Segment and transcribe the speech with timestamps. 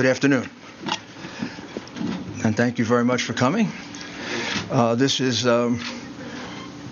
[0.00, 0.48] Good afternoon.
[2.42, 3.70] And thank you very much for coming.
[4.70, 5.78] Uh, this is um,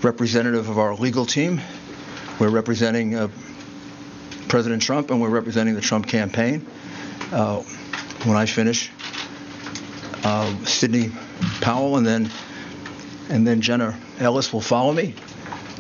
[0.03, 1.59] representative of our legal team.
[2.39, 3.29] We're representing uh,
[4.49, 6.67] President Trump and we're representing the Trump campaign.
[7.32, 7.63] Uh,
[8.25, 8.91] when I finish,
[10.22, 10.54] uh,
[11.63, 12.31] Powell and then
[13.31, 15.14] and then Jenna Ellis will follow me,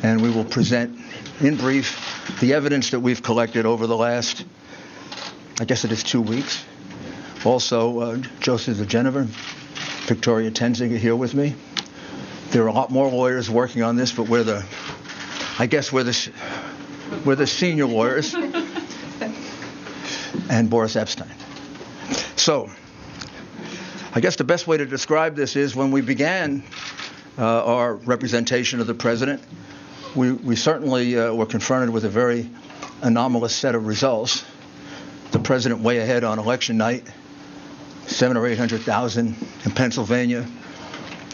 [0.02, 0.98] and we will present
[1.40, 4.46] in brief the evidence that we've collected over the last,
[5.60, 6.64] I guess it is two weeks.
[7.44, 9.24] Also, uh, Joseph diGenova,
[10.06, 11.54] Victoria Toensing are here with me.
[12.50, 14.64] There are a lot more lawyers working on this, but we're the,
[15.58, 16.32] I guess we're the,
[17.24, 18.34] we're the senior lawyers,
[20.50, 21.30] and Boris Epshteyn.
[22.36, 22.70] So,
[24.14, 26.64] I guess the best way to describe this is when we began
[27.36, 29.42] uh, our representation of the president,
[30.16, 32.50] we, we certainly uh, were confronted with a very
[33.02, 34.44] anomalous set of results.
[35.30, 37.04] The president way ahead on election night,
[38.08, 40.46] seven or eight hundred thousand in Pennsylvania.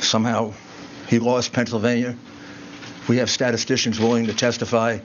[0.01, 0.53] Somehow
[1.09, 2.17] he lost Pennsylvania.
[3.09, 4.99] We have statisticians willing to testify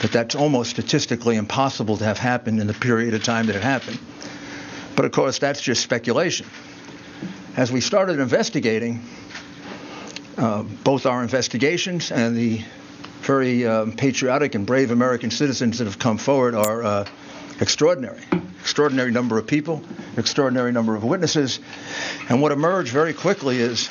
[0.00, 3.62] that that's almost statistically impossible to have happened in the period of time that it
[3.62, 3.98] happened.
[4.96, 6.46] But of course, that's just speculation.
[7.56, 9.00] As we started investigating,
[10.38, 12.64] uh, both our investigations and the
[13.20, 17.08] very um, patriotic and brave American citizens that have come forward are uh,
[17.62, 18.20] extraordinary.
[18.60, 19.82] Extraordinary number of people,
[20.16, 21.60] extraordinary number of witnesses.
[22.28, 23.88] And what emerged very quickly is,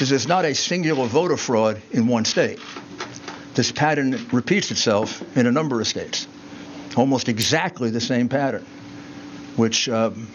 [0.00, 2.60] is there's not a singular voter fraud in one state.
[3.54, 6.26] This pattern repeats itself in a number of states.
[6.96, 8.64] Almost exactly the same pattern,
[9.56, 10.28] which um,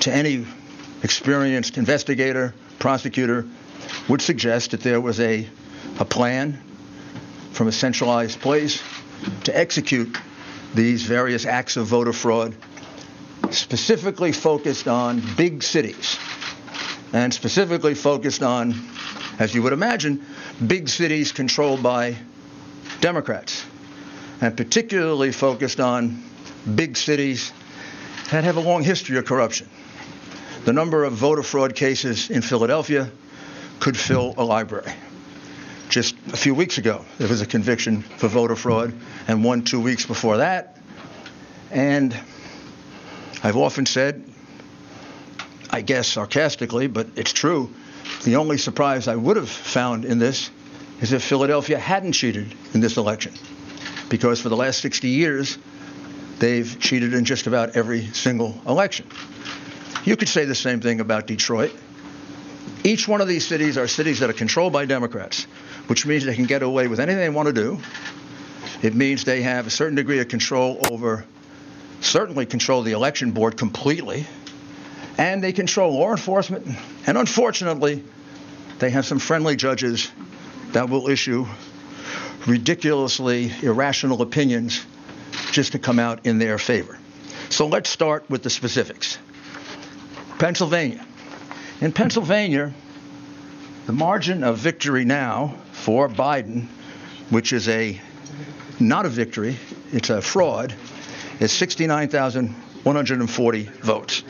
[0.00, 0.46] to any
[1.02, 3.46] experienced investigator, prosecutor,
[4.08, 5.48] would suggest that there was a,
[5.98, 6.60] a plan
[7.52, 8.82] from a centralized place
[9.44, 10.16] to execute
[10.74, 12.54] these various acts of voter fraud,
[13.50, 16.18] specifically focused on big cities,
[17.12, 18.74] and specifically focused on,
[19.38, 20.24] as you would imagine,
[20.66, 22.16] big cities controlled by
[23.00, 23.64] Democrats,
[24.40, 26.22] and particularly focused on
[26.74, 27.52] big cities
[28.30, 29.68] that have a long history of corruption.
[30.64, 33.10] The number of voter fraud cases in Philadelphia
[33.80, 34.92] could fill a library.
[35.94, 38.92] Just a few weeks ago, there was a conviction for voter fraud,
[39.28, 40.76] and one two weeks before that.
[41.70, 42.12] And
[43.44, 44.24] I've often said,
[45.70, 47.72] I guess sarcastically, but it's true,
[48.24, 50.50] the only surprise I would have found in this
[51.00, 53.32] is if Philadelphia hadn't cheated in this election.
[54.08, 55.58] Because for the last 60 years,
[56.40, 59.06] they've cheated in just about every single election.
[60.04, 61.72] You could say the same thing about Detroit.
[62.82, 65.46] Each one of these cities are cities that are controlled by Democrats,
[65.86, 67.78] which means they can get away with anything they want to do.
[68.82, 71.24] It means they have a certain degree of control over,
[72.00, 74.26] certainly control the election board completely,
[75.18, 76.66] and they control law enforcement.
[77.06, 78.02] And unfortunately,
[78.78, 80.10] they have some friendly judges
[80.72, 81.46] that will issue
[82.46, 84.84] ridiculously irrational opinions
[85.52, 86.98] just to come out in their favor.
[87.48, 89.18] So let's start with the specifics.
[90.38, 91.06] Pennsylvania.
[91.80, 92.74] In Pennsylvania,
[93.86, 96.68] the margin of victory now for Biden,
[97.30, 98.00] which is a
[98.80, 99.56] not a victory,
[99.92, 100.74] it's a fraud,
[101.38, 104.24] is 69,140 votes.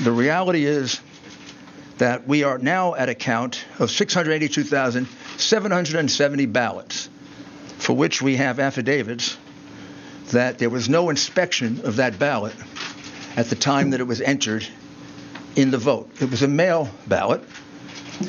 [0.00, 1.00] The reality is
[1.98, 7.10] that we are now at a count of 682,770 ballots,
[7.78, 9.36] for which we have affidavits
[10.30, 12.54] that there was no inspection of that ballot
[13.36, 14.66] at the time that it was entered
[15.54, 16.10] in the vote.
[16.20, 17.42] It was a mail ballot.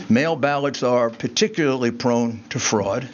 [0.10, 3.10] Mail ballots are particularly prone to fraud.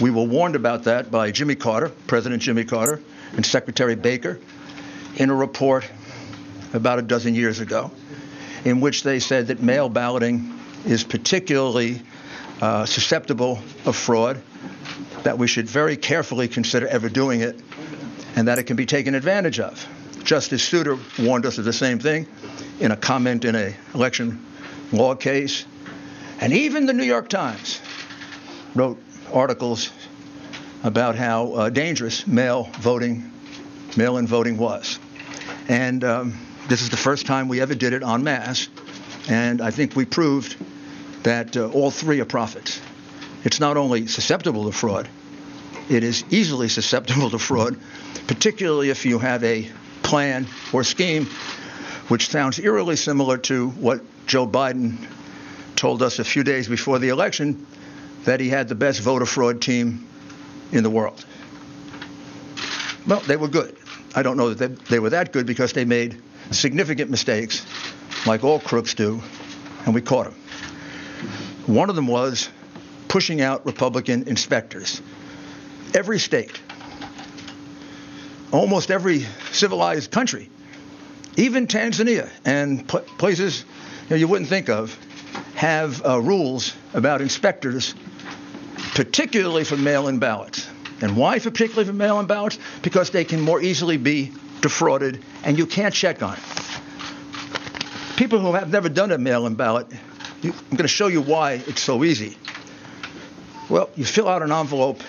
[0.00, 3.00] We were warned about that by Jimmy Carter, President Jimmy Carter,
[3.36, 4.38] and Secretary Baker
[5.16, 5.88] in a report
[6.72, 7.90] about a dozen years ago,
[8.64, 12.02] in which they said that mail balloting is particularly
[12.60, 14.42] uh, susceptible of fraud,
[15.22, 17.60] that we should very carefully consider ever doing it,
[18.36, 19.86] and that it can be taken advantage of.
[20.22, 22.26] Justice Souter warned us of the same thing
[22.78, 24.44] in a comment in an election
[24.92, 25.64] law case.
[26.40, 27.82] And even the New York Times
[28.74, 28.98] wrote
[29.30, 29.90] articles
[30.82, 33.30] about how uh, dangerous mail voting,
[33.94, 34.98] mail-in voting was.
[35.68, 38.68] And um, this is the first time we ever did it en masse.
[39.28, 40.56] And I think we proved
[41.24, 42.80] that uh, all three are prophets.
[43.44, 45.10] It's not only susceptible to fraud,
[45.90, 47.76] it is easily susceptible to fraud,
[48.26, 49.70] particularly if you have a
[50.02, 51.26] plan or scheme,
[52.08, 54.96] which sounds eerily similar to what Joe Biden
[55.80, 57.66] told us a few days before the election
[58.24, 60.06] that he had the best voter fraud team
[60.72, 61.24] in the world.
[63.06, 63.74] Well, they were good.
[64.14, 67.64] I don't know that they, they were that good because they made significant mistakes,
[68.26, 69.22] like all crooks do,
[69.86, 70.34] and we caught them.
[71.66, 72.50] One of them was
[73.08, 75.00] pushing out Republican inspectors.
[75.94, 76.60] Every state,
[78.52, 80.50] almost every civilized country,
[81.36, 83.64] even Tanzania and places
[84.04, 84.94] you, know, you, wouldn't think of,
[85.60, 87.94] have uh, rules about inspectors,
[88.94, 90.66] particularly for mail in ballots.
[91.02, 92.58] And why, particularly for mail in ballots?
[92.80, 96.42] Because they can more easily be defrauded and you can't check on it.
[98.16, 99.86] People who have never done a mail in ballot,
[100.40, 102.38] you, I'm going to show you why it's so easy.
[103.68, 105.02] Well, you fill out an envelope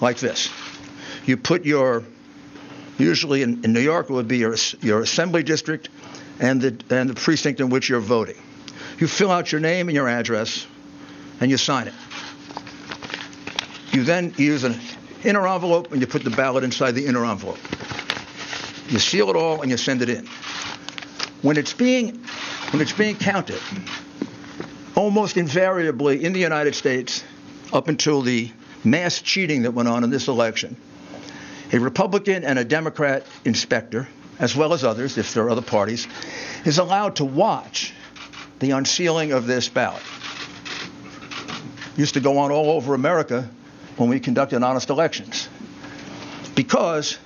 [0.00, 0.48] like this.
[1.26, 2.02] You put your,
[2.96, 5.90] usually in, in New York, it would be your, your assembly district
[6.38, 8.36] and the, and the precinct in which you're voting.
[9.00, 10.66] You fill out your name and your address,
[11.40, 11.94] and you sign it.
[13.92, 14.78] You then use an
[15.24, 17.58] inner envelope and you put the ballot inside the inner envelope.
[18.88, 20.26] You seal it all and you send it in.
[21.42, 22.20] When it's being
[22.70, 23.60] when it's being counted,
[24.94, 27.24] almost invariably in the United States,
[27.72, 28.52] up until the
[28.84, 30.76] mass cheating that went on in this election,
[31.72, 34.06] a Republican and a Democrat inspector,
[34.38, 36.06] as well as others, if there are other parties,
[36.64, 37.92] is allowed to watch
[38.60, 40.02] the unsealing of this ballot.
[41.96, 43.48] Used to go on all over America
[43.96, 45.48] when we conducted honest elections.
[46.54, 47.18] Because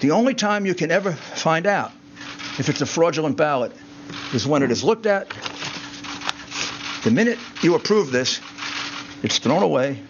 [0.00, 1.92] the only time you can ever find out
[2.58, 3.72] if it's a fraudulent ballot
[4.32, 5.28] is when it is looked at.
[7.04, 8.40] The minute you approve this,
[9.22, 10.00] it's thrown away,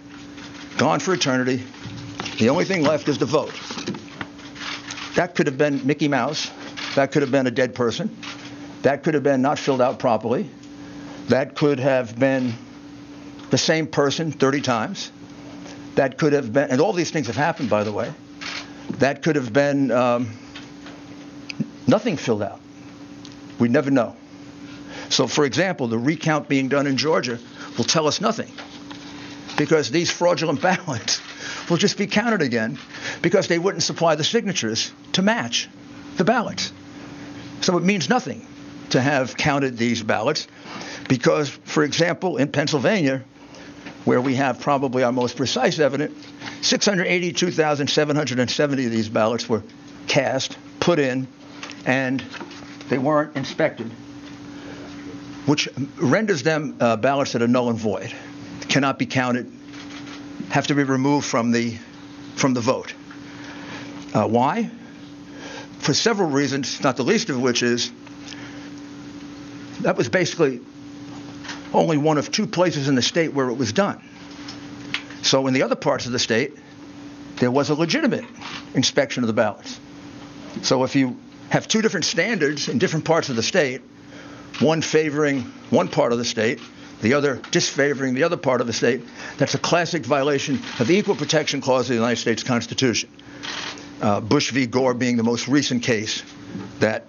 [0.78, 1.62] gone for eternity.
[2.38, 3.54] The only thing left is the vote.
[5.14, 6.50] That could have been Mickey Mouse.
[6.94, 8.14] That could have been a dead person.
[8.86, 10.48] That could have been not filled out properly.
[11.26, 12.54] That could have been
[13.50, 15.10] the same person 30 times.
[15.96, 18.12] That could have been, and all these things have happened, by the way.
[18.98, 20.30] That could have been um,
[21.88, 22.60] nothing filled out.
[23.58, 24.14] We never know.
[25.08, 27.40] So, for example, the recount being done in Georgia
[27.76, 28.52] will tell us nothing
[29.56, 31.20] because these fraudulent ballots
[31.68, 32.78] will just be counted again
[33.20, 35.68] because they wouldn't supply the signatures to match
[36.18, 36.72] the ballots.
[37.62, 38.46] So it means nothing
[38.90, 40.46] to have counted these ballots
[41.08, 43.24] because, for example, in Pennsylvania,
[44.04, 46.14] where we have probably our most precise evidence,
[46.62, 49.62] 682,770 of these ballots were
[50.06, 51.26] cast, put in,
[51.84, 52.22] and
[52.88, 53.90] they weren't inspected,
[55.46, 58.12] which renders them uh, ballots that are null and void,
[58.68, 59.50] cannot be counted,
[60.50, 61.76] have to be removed from the
[62.36, 62.94] from the vote.
[64.12, 64.70] Uh, why?
[65.78, 67.90] For several reasons, not the least of which is
[69.80, 70.60] that was basically
[71.72, 74.02] only one of two places in the state where it was done.
[75.22, 76.56] So in the other parts of the state,
[77.36, 78.24] there was a legitimate
[78.74, 79.78] inspection of the ballots.
[80.62, 81.18] So if you
[81.50, 83.82] have two different standards in different parts of the state,
[84.60, 86.60] one favoring one part of the state,
[87.02, 89.02] the other disfavoring the other part of the state,
[89.36, 93.10] that's a classic violation of the Equal Protection Clause of the United States Constitution.
[94.00, 94.66] Uh, Bush v.
[94.66, 96.22] Gore being the most recent case
[96.78, 97.04] that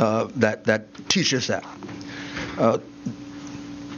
[0.00, 1.64] uh, that that teaches that.
[2.58, 2.78] Uh,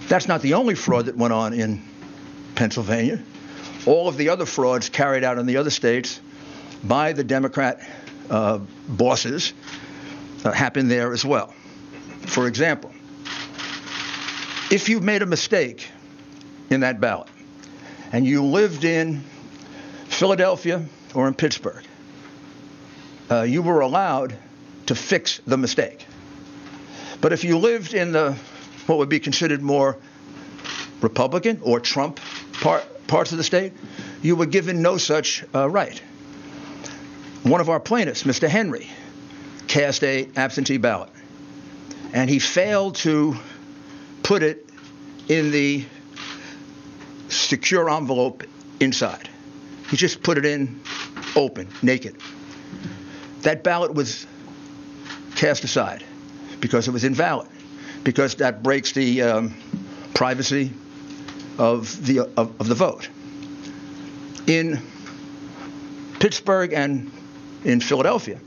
[0.08, 1.81] that's not the only fraud that went on in
[2.55, 3.22] Pennsylvania.
[3.86, 6.20] All of the other frauds carried out in the other states
[6.84, 7.88] by the Democrat
[8.29, 9.55] uh, bosses
[10.44, 11.55] uh, happen there as well.
[12.26, 12.93] For example,
[14.70, 15.88] if you made a mistake
[16.70, 17.29] in that ballot
[18.12, 19.22] and you lived in
[20.08, 20.84] Philadelphia
[21.15, 21.84] or in Pittsburgh,
[23.31, 24.36] uh, you were allowed
[24.86, 26.06] to fix the mistake.
[27.20, 28.36] But if you lived in the
[28.86, 29.96] what would be considered more
[31.01, 32.19] Republican or Trump
[32.60, 33.72] part, parts of the state,
[34.22, 36.01] you were given no such uh, right
[37.43, 38.48] one of our plaintiffs, Mr.
[38.48, 38.89] Henry,
[39.67, 41.10] cast a absentee ballot,
[42.12, 43.36] and he failed to
[44.22, 44.69] put it
[45.29, 45.84] in the
[47.29, 48.44] secure envelope
[48.81, 49.29] inside.
[49.91, 50.81] He just put it in
[51.34, 52.17] open, naked.
[53.41, 54.27] That ballot was
[55.43, 56.05] cast aside
[56.61, 57.49] because it was invalid,
[58.05, 59.56] because that breaks the um,
[60.15, 60.72] privacy
[61.58, 63.08] of the of, of the vote.
[64.46, 64.81] In
[66.20, 67.11] Pittsburgh and
[67.65, 68.39] in Philadelphia.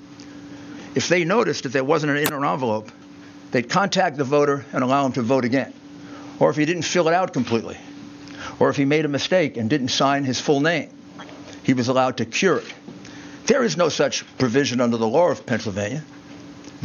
[0.95, 2.89] If they noticed that there wasn't an inner envelope,
[3.51, 5.73] they'd contact the voter and allow him to vote again.
[6.39, 7.77] Or if he didn't fill it out completely,
[8.57, 10.89] or if he made a mistake and didn't sign his full name,
[11.63, 12.73] he was allowed to cure it.
[13.47, 16.01] There is no such provision under the law of Pennsylvania.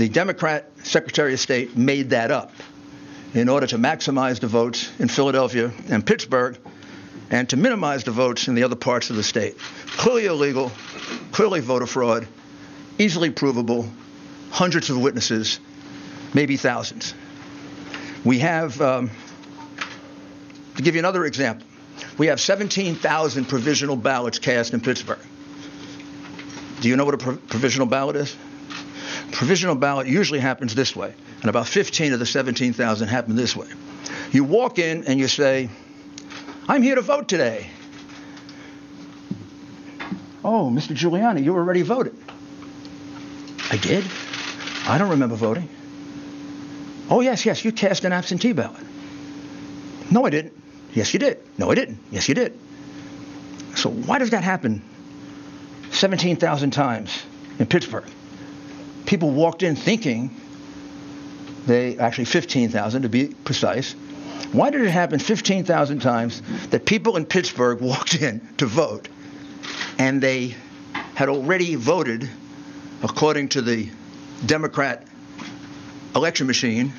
[0.00, 2.52] The Democrat Secretary of State made that up
[3.34, 6.56] in order to maximize the votes in Philadelphia and Pittsburgh
[7.28, 9.58] and to minimize the votes in the other parts of the state.
[9.98, 10.72] Clearly illegal,
[11.32, 12.26] clearly voter fraud,
[12.98, 13.90] easily provable,
[14.50, 15.60] hundreds of witnesses,
[16.32, 17.12] maybe thousands.
[18.24, 19.10] We have, um,
[20.76, 21.66] to give you another example,
[22.16, 25.20] we have 17,000 provisional ballots cast in Pittsburgh.
[26.80, 28.34] Do you know what a pro- provisional ballot is?
[29.32, 33.68] Provisional ballot usually happens this way, and about 15 of the 17,000 happen this way.
[34.32, 35.70] You walk in and you say,
[36.68, 37.68] I'm here to vote today.
[40.44, 40.94] Oh, Mr.
[40.96, 42.16] Giuliani, you already voted.
[43.70, 44.04] I did?
[44.86, 45.68] I don't remember voting.
[47.08, 48.84] Oh, yes, yes, you cast an absentee ballot.
[50.10, 50.54] No, I didn't.
[50.92, 51.38] Yes, you did.
[51.58, 51.98] No, I didn't.
[52.10, 52.58] Yes, you did.
[53.76, 54.82] So why does that happen
[55.90, 57.22] 17,000 times
[57.58, 58.08] in Pittsburgh?
[59.06, 60.30] People walked in thinking
[61.66, 63.92] they, actually 15,000 to be precise.
[64.52, 69.08] Why did it happen 15,000 times that people in Pittsburgh walked in to vote
[69.98, 70.56] and they
[71.14, 72.28] had already voted
[73.02, 73.88] according to the
[74.44, 75.06] Democrat
[76.16, 76.92] election machine?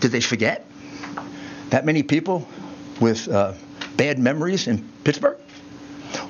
[0.00, 0.66] Did they forget?
[1.70, 2.48] That many people
[3.00, 3.54] with uh,
[3.96, 5.38] bad memories in Pittsburgh?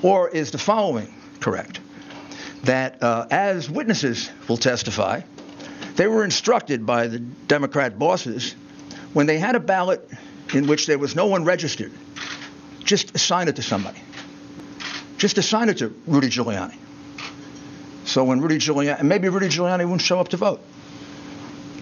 [0.01, 1.79] Or is the following correct?
[2.63, 5.21] That uh, as witnesses will testify,
[5.95, 8.55] they were instructed by the Democrat bosses
[9.13, 10.07] when they had a ballot
[10.53, 11.91] in which there was no one registered,
[12.83, 13.99] just assign it to somebody.
[15.17, 16.75] Just assign it to Rudy Giuliani.
[18.05, 20.61] So when Rudy Giuliani, maybe Rudy Giuliani won't show up to vote.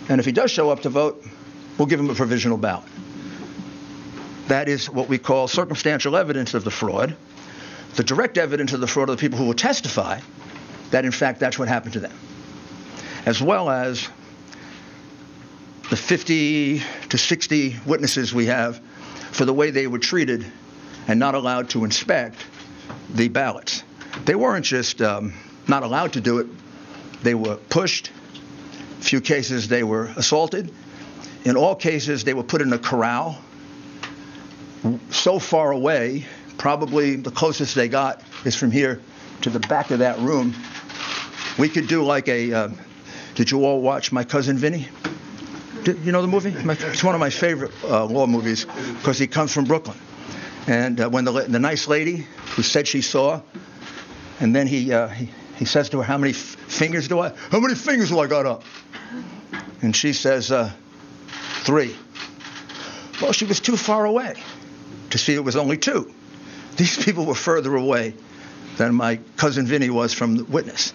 [0.10, 1.24] And if he does show up to vote,
[1.78, 2.88] we'll give him a provisional ballot.
[4.48, 7.16] That is what we call circumstantial evidence of the fraud.
[7.96, 10.20] The direct evidence of the fraud are the people who will testify
[10.92, 12.18] that, in fact, that's what happened to them.
[13.26, 14.08] As well as
[15.90, 18.80] the 50 to 60 witnesses we have
[19.32, 20.46] for the way they were treated
[21.08, 22.46] and not allowed to inspect
[23.10, 23.84] the ballots.
[24.26, 25.34] They weren't just um,
[25.68, 26.48] not allowed to do it,
[27.24, 28.12] they were pushed.
[29.00, 30.72] A few cases they were assaulted.
[31.46, 33.40] In all cases, they were put in a corral
[35.10, 36.26] so far away,
[36.58, 39.02] probably the closest they got is from here
[39.42, 40.54] to the back of that room.
[41.60, 42.54] We could do like a.
[42.54, 42.70] Uh,
[43.36, 44.88] did you all watch My Cousin Vinny?
[45.84, 46.52] Did, you know the movie?
[46.64, 49.98] My, it's one of my favorite uh, law movies because he comes from Brooklyn.
[50.68, 52.26] And uh, when the, the nice lady
[52.56, 53.42] who said she saw,
[54.40, 57.34] and then he, uh, he, he says to her, How many f- fingers do I?
[57.52, 58.64] How many fingers do I got up?
[59.82, 60.72] And she says, uh,
[61.64, 61.94] Three.
[63.22, 64.42] Well, she was too far away
[65.10, 66.14] to see it was only two.
[66.78, 68.14] These people were further away
[68.78, 70.94] than my cousin Vinny was from the witness.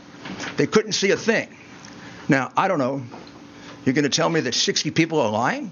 [0.57, 1.49] They couldn't see a thing.
[2.29, 3.03] Now, I don't know.
[3.85, 5.71] You're going to tell me that 60 people are lying?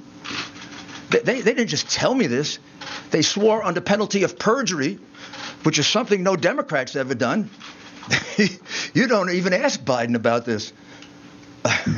[1.11, 2.59] They, they, they didn't just tell me this.
[3.11, 4.99] They swore under penalty of perjury,
[5.63, 7.51] which is something no Democrat's ever done.
[8.95, 10.73] you don't even ask Biden about this.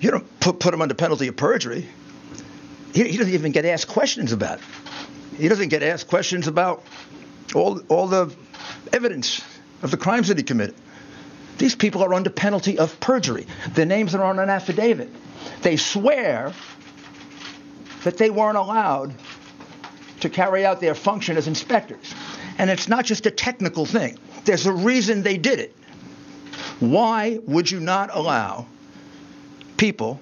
[0.00, 1.86] you don't put, put him under penalty of perjury.
[2.94, 4.64] He, he doesn't even get asked questions about it.
[5.36, 6.82] He doesn't get asked questions about
[7.54, 8.34] all, all the
[8.92, 9.40] evidence
[9.82, 10.74] of the crimes that he committed.
[11.58, 13.46] These people are under penalty of perjury.
[13.74, 15.10] Their names are on an affidavit.
[15.62, 16.52] They swear
[18.04, 19.14] that they weren't allowed
[20.20, 22.14] to carry out their function as inspectors.
[22.58, 25.74] And it's not just a technical thing, there's a reason they did it.
[26.80, 28.66] Why would you not allow
[29.76, 30.20] people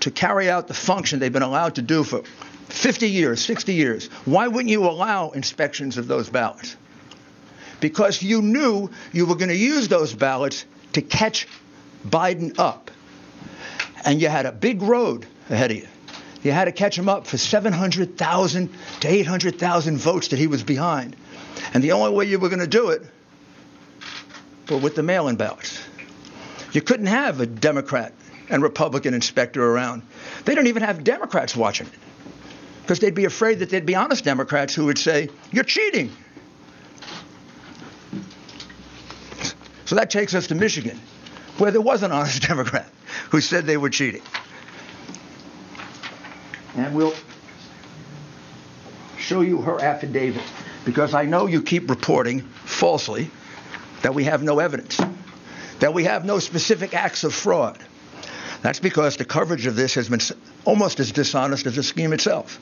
[0.00, 2.22] to carry out the function they've been allowed to do for
[2.68, 4.06] 50 years, 60 years?
[4.24, 6.76] Why wouldn't you allow inspections of those ballots?
[7.80, 10.64] Because you knew you were going to use those ballots
[10.94, 11.46] to catch
[12.06, 12.90] Biden up.
[14.04, 15.88] And you had a big road ahead of you.
[16.42, 21.16] You had to catch him up for 700,000 to 800,000 votes that he was behind.
[21.74, 23.02] And the only way you were going to do it
[24.70, 25.82] was with the mail in ballots.
[26.72, 28.12] You couldn't have a Democrat
[28.48, 30.02] and Republican inspector around.
[30.44, 31.88] They don't even have Democrats watching
[32.82, 36.12] because they'd be afraid that there'd be honest Democrats who would say, You're cheating.
[39.86, 41.00] So that takes us to Michigan,
[41.58, 42.88] where there was an honest Democrat
[43.30, 44.22] who said they were cheating.
[46.76, 47.14] And we'll
[49.18, 50.42] show you her affidavit
[50.84, 53.30] because I know you keep reporting falsely
[54.02, 55.00] that we have no evidence,
[55.80, 57.78] that we have no specific acts of fraud.
[58.62, 60.20] That's because the coverage of this has been
[60.64, 62.60] almost as dishonest as the scheme itself.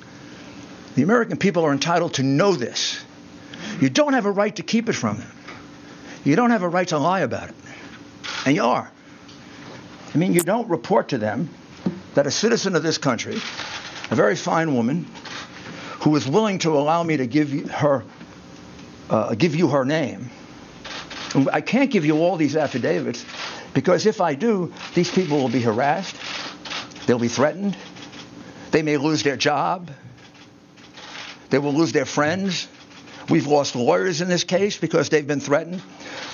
[0.94, 3.02] The American people are entitled to know this.
[3.80, 5.30] You don't have a right to keep it from them.
[6.24, 7.54] You don't have a right to lie about it.
[8.46, 8.90] And you are.
[10.14, 11.48] I mean, you don't report to them
[12.14, 13.36] that a citizen of this country,
[14.10, 15.06] a very fine woman,
[16.00, 18.04] who is willing to allow me to give her,
[19.10, 20.30] uh, give you her name.
[21.52, 23.24] I can't give you all these affidavits
[23.74, 26.14] Because if I do, these people will be harassed,
[27.06, 27.76] they'll be threatened,
[28.70, 29.90] they may lose their job,
[31.50, 32.68] they will lose their friends.
[33.28, 35.82] We've lost lawyers in this case because they've been threatened.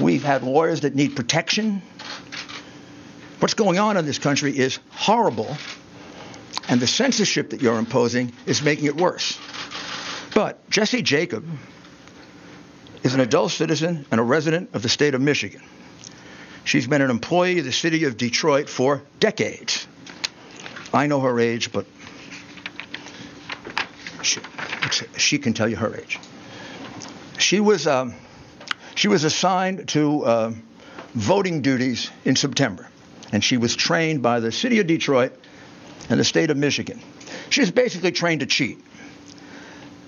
[0.01, 1.83] We've had lawyers that need protection.
[3.39, 5.57] What's going on in this country is horrible,
[6.69, 9.39] and the censorship that you're imposing is making it worse.
[10.35, 11.47] But Jessy Jacob
[13.03, 15.63] is an adult citizen and a resident of the state of Michigan.
[16.65, 19.87] She's been an employee of the city of Detroit for decades.
[20.93, 21.87] I know her age, but
[24.23, 24.41] she,
[25.17, 26.19] she can tell you her age.
[27.41, 28.15] She was um,
[28.95, 30.53] she was assigned to uh,
[31.15, 32.87] voting duties in September,
[33.33, 35.33] and she was trained by the city of Detroit
[36.09, 37.01] and the state of Michigan.
[37.49, 38.79] She was basically trained to cheat.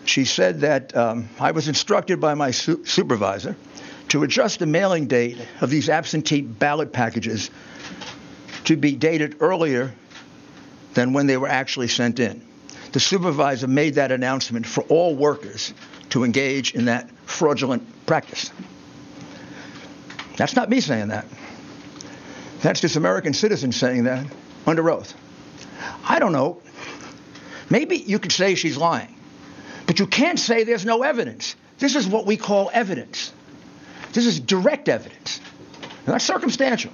[0.05, 3.57] She said that um, I was instructed by my su- supervisor
[4.09, 7.51] to adjust the mailing date of these absentee ballot packages
[8.65, 9.95] to be dated earlier
[10.95, 12.43] than when they were actually sent in.
[12.93, 15.73] The supervisor made that announcement for all workers
[16.13, 18.51] to engage in that fraudulent practice.
[20.37, 21.25] That's not me saying that.
[22.61, 24.27] That's just American citizens saying that
[24.67, 25.15] under oath.
[26.05, 26.61] I don't know.
[27.71, 29.15] Maybe you could say she's lying,
[29.87, 31.57] but you can't say there's no evidence.
[31.79, 33.33] This is what we call evidence.
[34.13, 35.41] This is direct evidence,
[36.07, 36.93] not circumstantial.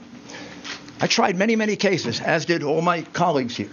[1.01, 3.73] I tried many, many cases, as did all my colleagues here.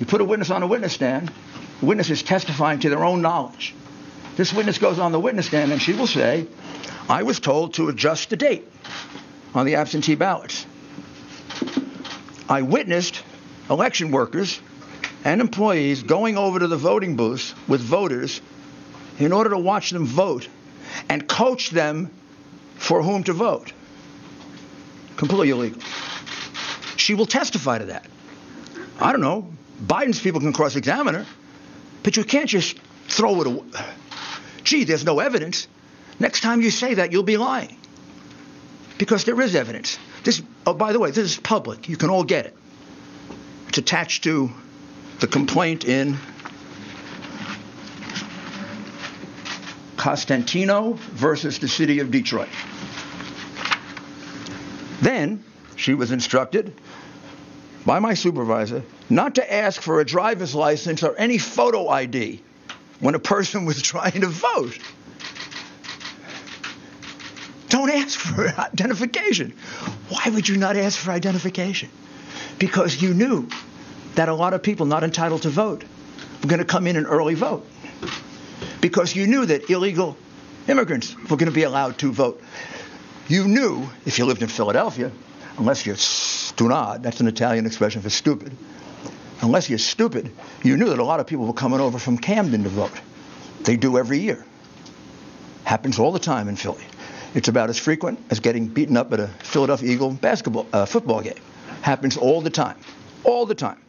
[0.00, 1.30] You put a witness on a witness stand,
[1.78, 3.74] the witness is testifying to their own knowledge.
[4.38, 6.46] This witness goes on the witness stand and she will say,
[7.08, 8.64] I was told to adjust the date
[9.52, 10.64] on the absentee ballots.
[12.48, 13.24] I witnessed
[13.68, 14.60] election workers
[15.24, 18.40] and employees going over to the voting booths with voters
[19.18, 20.46] in order to watch them vote
[21.08, 22.08] and coach them
[22.76, 23.72] for whom to vote.
[25.16, 25.82] Completely illegal.
[26.96, 28.06] She will testify to that.
[29.00, 29.52] I don't know.
[29.84, 31.26] Biden's people can cross examine her,
[32.04, 33.64] but you can't just throw it away.
[34.68, 35.66] Gee, there's no evidence.
[36.20, 37.74] Next time you say that, you'll be lying.
[38.98, 39.98] Because there is evidence.
[40.24, 41.88] This, oh, by the way, this is public.
[41.88, 42.54] You can all get it.
[43.68, 44.50] It's attached to
[45.20, 46.18] the complaint in
[49.96, 52.50] Costantino versus the city of Detroit.
[55.00, 55.42] Then
[55.76, 56.74] she was instructed
[57.86, 62.42] by my supervisor not to ask for a driver's license or any photo ID
[63.00, 64.78] when a person was trying to vote.
[67.68, 69.54] Don't ask for identification.
[70.08, 71.90] Why would you not ask for identification?
[72.58, 73.48] Because you knew
[74.14, 75.84] that a lot of people not entitled to vote
[76.42, 77.66] were going to come in and early vote.
[78.80, 80.16] Because you knew that illegal
[80.66, 82.42] immigrants were going to be allowed to vote.
[83.28, 85.12] You knew, if you lived in Philadelphia,
[85.58, 88.56] unless you're stunad, that's an Italian expression for stupid,
[89.40, 90.30] unless you're stupid,
[90.62, 93.00] you knew that a lot of people were coming over from Camden to vote.
[93.62, 94.44] They do every year.
[95.64, 96.84] Happens all the time in Philly.
[97.34, 101.20] It's about as frequent as getting beaten up at a Philadelphia Eagle basketball uh, football
[101.20, 101.34] game.
[101.82, 102.78] Happens all the time.
[103.24, 103.80] All the time.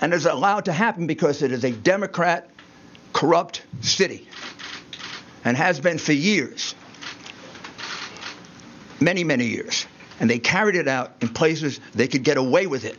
[0.00, 2.48] And it's allowed to happen because it is a Democrat
[3.12, 4.26] corrupt city
[5.44, 6.74] and has been for years.
[9.00, 9.86] Many, many years.
[10.18, 12.98] And they carried it out in places they could get away with it.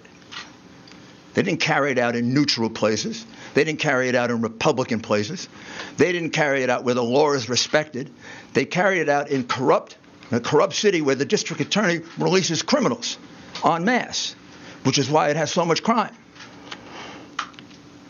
[1.33, 3.25] They didn't carry it out in neutral places.
[3.53, 5.49] They didn't carry it out in Republican places.
[5.97, 8.11] They didn't carry it out where the law is respected.
[8.53, 9.97] They carried it out in corrupt,
[10.31, 13.17] a corrupt city where the district attorney releases criminals
[13.65, 14.35] en masse,
[14.83, 16.15] which is why it has so much crime.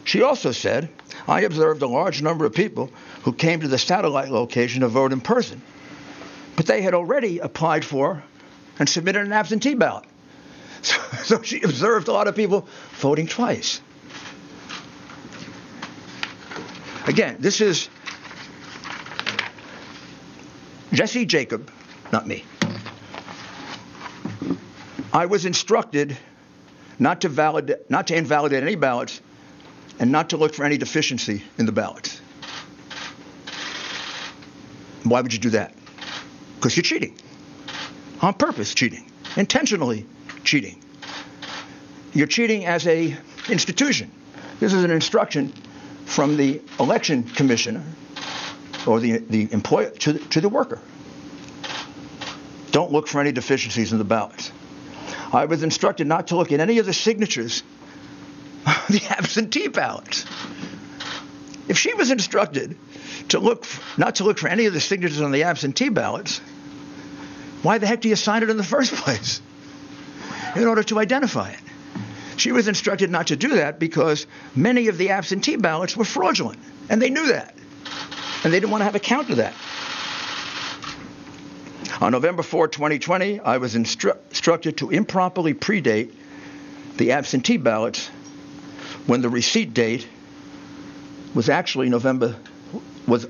[0.04, 0.90] She also said,
[1.28, 2.92] I observed a large number of people
[3.24, 5.62] who came to the satellite location to vote in person,
[6.58, 8.22] but they had already applied for
[8.80, 10.04] and submitted an absentee ballot.
[10.84, 12.68] So, so she observed a lot of people
[13.00, 13.82] voting twice.
[17.08, 17.90] Again, this is
[20.94, 21.70] Jessy Jacob,
[22.12, 22.46] not me.
[25.12, 26.18] I was instructed
[27.00, 29.22] not to, validate, not to invalidate any ballots
[30.00, 32.22] and not to look for any deficiency in the ballots.
[35.04, 35.74] Why would you do that?
[36.56, 37.18] Because you're cheating.
[38.22, 39.12] On purpose cheating.
[39.36, 40.06] Intentionally
[40.44, 40.80] cheating.
[42.14, 43.16] You're cheating as a
[43.50, 44.12] institution.
[44.60, 45.54] This is an instruction
[46.06, 47.84] from the election commissioner
[48.86, 50.80] or the, the employer to, to the worker.
[52.72, 54.52] Don't look for any deficiencies in the ballots.
[55.32, 57.64] I was instructed not to look at any of the signatures
[58.90, 60.26] the absentee ballots.
[61.68, 62.78] If she was instructed
[63.30, 63.66] to look
[63.98, 66.40] not to look for any of the signatures on the absentee ballots,
[67.62, 69.42] why the heck do you sign it in the first place?
[70.56, 71.60] In order to identify it.
[72.38, 76.60] She was instructed not to do that because many of the absentee ballots were fraudulent,
[76.90, 77.56] and they knew that.
[78.44, 79.54] And they didn't want to have a count of that.
[82.02, 86.12] On November 4, 2020, I was instru- instructed to improperly predate
[86.98, 88.08] the absentee ballots
[89.06, 90.08] when the receipt date
[91.34, 92.36] was actually November
[93.08, 93.28] was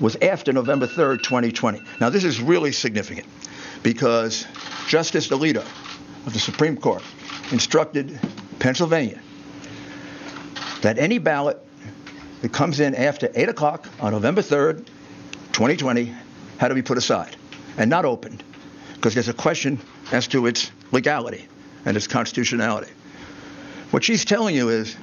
[0.00, 1.80] was after November 3rd, 2020.
[2.00, 3.26] Now this is really significant
[3.82, 4.44] because
[4.88, 5.64] Justice Alito
[6.26, 7.02] of the Supreme Court
[7.52, 8.18] instructed
[8.58, 9.20] Pennsylvania
[10.82, 11.58] that any ballot
[12.42, 14.86] that comes in after 8 o'clock on November 3rd,
[15.52, 16.14] 2020,
[16.58, 17.36] had to be put aside
[17.76, 18.42] and not opened
[18.94, 19.78] because there's a question
[20.12, 21.46] as to its legality
[21.84, 22.90] and its constitutionality.
[23.90, 24.96] What she's telling you is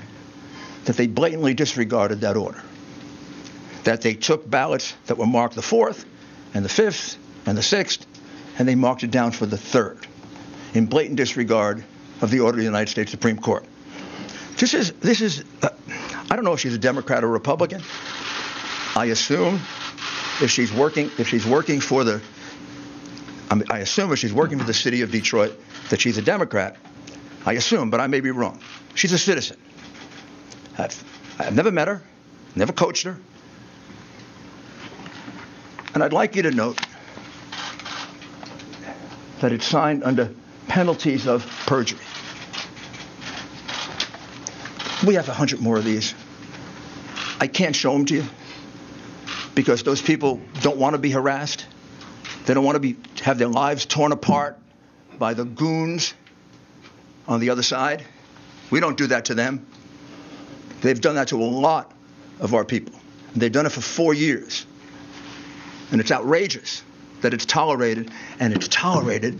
[0.86, 2.62] that they blatantly disregarded that order.
[3.84, 6.06] That they took ballots that were marked the 4th
[6.54, 8.06] and the 5th and the 6th
[8.58, 10.06] and they marked it down for the 3rd
[10.74, 11.84] in blatant disregard
[12.22, 13.66] of the order of the United States Supreme Court.
[14.58, 15.70] This is, this is uh,
[16.30, 17.82] I don't know if she's a Democrat or Republican.
[18.96, 19.56] I assume
[20.42, 22.22] if she's working, if she's working for the,
[23.50, 26.22] I, mean, I assume if she's working for the city of Detroit that she's a
[26.22, 26.78] Democrat.
[27.46, 28.62] I assume, but I may be wrong.
[28.96, 29.58] She's a citizen.
[30.78, 31.04] I've,
[31.38, 32.02] I've never met her,
[32.56, 33.18] never coached her.
[35.94, 36.80] And I'd like you to note
[39.42, 40.34] that it's signed under
[40.68, 42.00] penalties of perjury.
[45.06, 46.14] We have a hundred more of these.
[47.40, 48.24] I can't show them to you
[49.56, 51.66] because those people don't want to be harassed.
[52.46, 54.58] They don't want to be have their lives torn apart
[55.18, 56.14] by the goons
[57.28, 58.06] on the other side.
[58.70, 59.66] We don't do that to them.
[60.82, 61.94] They've done that to a lot
[62.40, 62.94] of our people.
[63.36, 64.66] They've done it for four years.
[65.92, 66.84] And it's outrageous
[67.22, 69.40] that it's tolerated, and it's tolerated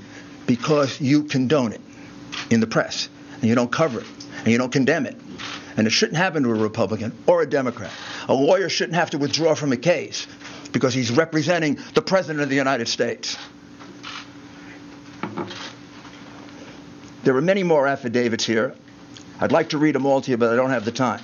[0.52, 1.80] because you condone it
[2.50, 4.08] in the press, and you don't cover it,
[4.40, 5.16] and you don't condemn it.
[5.78, 7.90] And it shouldn't happen to a Republican or a Democrat.
[8.28, 10.28] A lawyer shouldn't have to withdraw from a case
[10.74, 13.38] because he's representing the President of the United States.
[17.24, 18.76] There are many more affidavits here.
[19.40, 21.22] I'd like to read them all to you, but I don't have the time.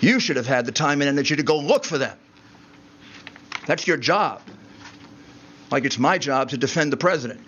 [0.00, 2.18] You should have had the time and energy to go look for them.
[3.68, 4.42] That's your job.
[5.70, 7.40] Like it's my job to defend the president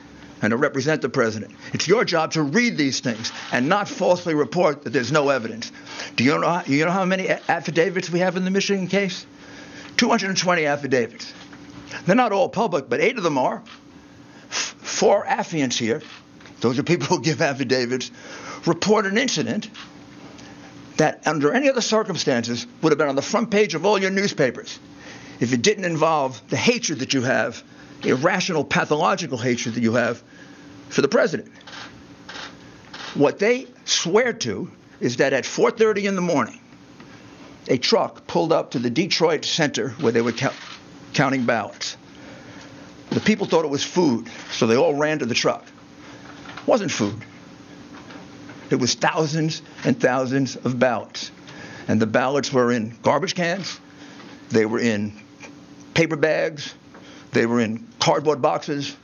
[0.43, 1.53] and to represent the president.
[1.73, 5.73] It's your job to read these things and not falsely report that there's no evidence.
[6.17, 9.27] Do you know, you know how many affidavits we have in the Michigan case?
[9.97, 11.33] 220 affidavits.
[12.07, 13.63] They're not all public, but eight of them are.
[14.49, 16.03] Four affiants here,
[16.61, 18.11] those are people who give affidavits,
[18.67, 19.69] report an incident
[20.97, 24.11] that, under any other circumstances, would have been on the front page of all your
[24.11, 24.79] newspapers
[25.41, 27.63] if it didn't involve the hatred that you have,
[28.03, 30.23] irrational, pathological hatred that you have
[30.89, 31.51] for the president.
[33.15, 36.61] What they swear to is that at 4:30 in the morning,
[37.69, 40.55] a truck pulled up to the Detroit center where they were count,
[41.13, 41.97] counting ballots.
[43.11, 45.65] The people thought it was food, so they all ran to the truck.
[45.65, 47.25] It wasn't food.
[48.71, 51.31] It was thousands and thousands of ballots.
[51.89, 53.81] And the ballots were in garbage cans,
[54.51, 55.13] they were in
[55.95, 56.75] paper bags,
[57.33, 58.97] they were in cardboard boxes,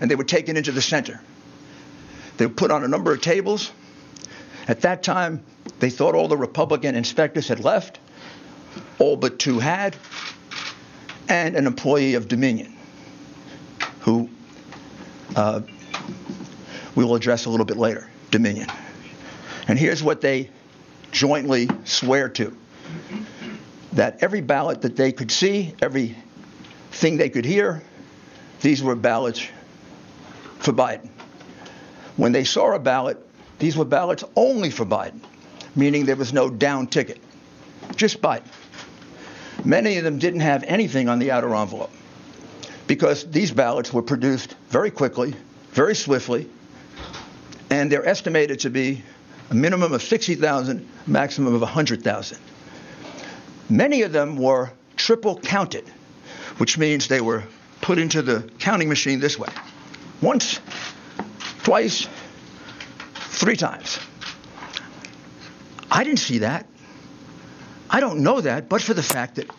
[0.00, 1.20] and they were taken into the center.
[2.36, 3.70] They were put on a number of tables.
[4.68, 5.42] At that time,
[5.78, 7.98] they thought all the Republican inspectors had left,
[8.98, 9.96] all but two had,
[11.28, 12.74] and an employee of Dominion,
[14.00, 14.28] who
[15.34, 15.60] uh,
[16.94, 18.68] we will address a little bit later Dominion.
[19.68, 20.50] And here's what they
[21.10, 22.56] jointly swear to
[23.92, 26.14] that every ballot that they could see, every
[26.96, 27.82] thing they could hear,
[28.60, 29.46] these were ballots
[30.58, 31.08] for Biden.
[32.16, 33.18] When they saw a ballot,
[33.58, 35.20] these were ballots only for Biden,
[35.74, 37.20] meaning there was no down ticket,
[37.96, 38.48] just Biden.
[39.64, 41.90] Many of them didn't have anything on the outer envelope
[42.86, 45.34] because these ballots were produced very quickly,
[45.72, 46.48] very swiftly,
[47.70, 49.02] and they're estimated to be
[49.50, 52.38] a minimum of 60,000, maximum of 100,000.
[53.68, 55.84] Many of them were triple counted,
[56.58, 57.44] which means they were
[57.80, 59.48] put into the counting machine this way
[60.22, 60.60] once,
[61.62, 62.08] twice,
[63.14, 63.98] three times.
[65.90, 66.66] I didn't see that.
[67.88, 69.50] I don't know that, but for the fact that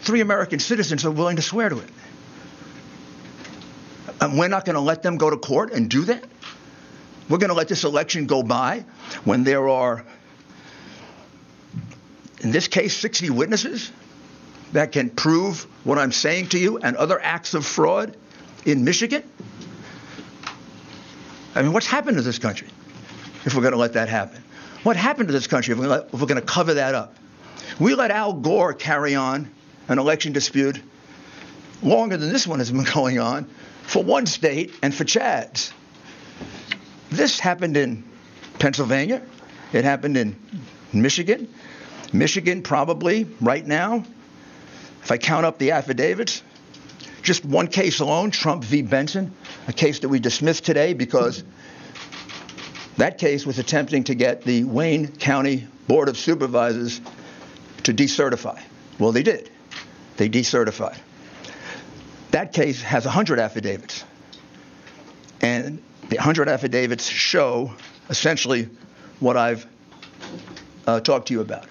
[0.00, 1.90] three American citizens are willing to swear to it.
[4.20, 6.24] And we're not going to let them go to court and do that?
[7.28, 8.84] We're going to let this election go by
[9.24, 10.04] when there are,
[12.40, 13.90] in this case, 60 witnesses
[14.74, 18.16] that can prove what I'm saying to you and other acts of fraud
[18.64, 19.24] in Michigan?
[21.56, 22.68] I mean, what's happened to this country?
[23.44, 24.42] if we're going to let that happen.
[24.82, 27.16] What happened to this country if we're going to cover that up?
[27.78, 29.50] We let Al Gore carry on
[29.88, 30.80] an election dispute
[31.82, 33.48] longer than this one has been going on
[33.82, 35.72] for one state and for Chads.
[37.10, 38.04] This happened in
[38.58, 39.22] Pennsylvania.
[39.72, 40.36] It happened in
[40.92, 41.52] Michigan.
[42.12, 44.04] Michigan, probably right now,
[45.04, 46.42] if I count up the affidavits,
[47.22, 48.80] just one case alone, Trump v.
[48.80, 49.34] Benson,
[49.68, 51.44] a case that we dismissed today because
[52.96, 57.02] that case was attempting to get the Wayne County Board of Supervisors
[57.82, 58.62] to decertify.
[58.98, 59.50] Well, they did.
[60.16, 60.96] They decertified.
[62.30, 64.04] That case has 100 affidavits.
[65.42, 67.74] And the 100 affidavits show
[68.08, 68.70] essentially
[69.20, 69.66] what I've
[70.86, 71.66] uh, talked to you about.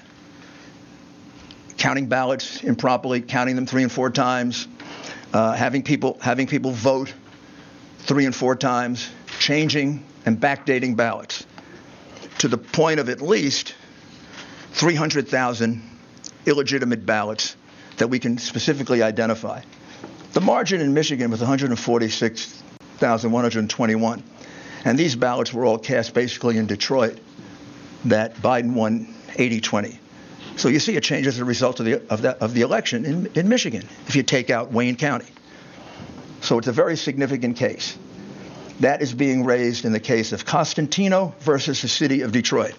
[1.83, 4.69] Counting ballots improperly, counting them three and four times,
[5.33, 7.13] uh, having people having people vote
[7.99, 11.45] three and four times, changing and backdating ballots
[12.37, 13.75] to the point of at least
[14.71, 15.83] 300,000
[16.45, 17.57] illegitimate ballots
[17.97, 19.61] that we can specifically identify.
[20.31, 24.23] The margin in Michigan was 146,121.
[24.85, 27.19] And these ballots were all cast basically in Detroit
[28.05, 29.99] that Biden won 80 20.
[30.55, 33.05] So you see a change as a result of the, of that, of the election
[33.05, 35.27] in, in Michigan if you take out Wayne County.
[36.41, 37.97] So it's a very significant case.
[38.79, 42.75] That is being raised in the case of Costantino versus the city of Detroit.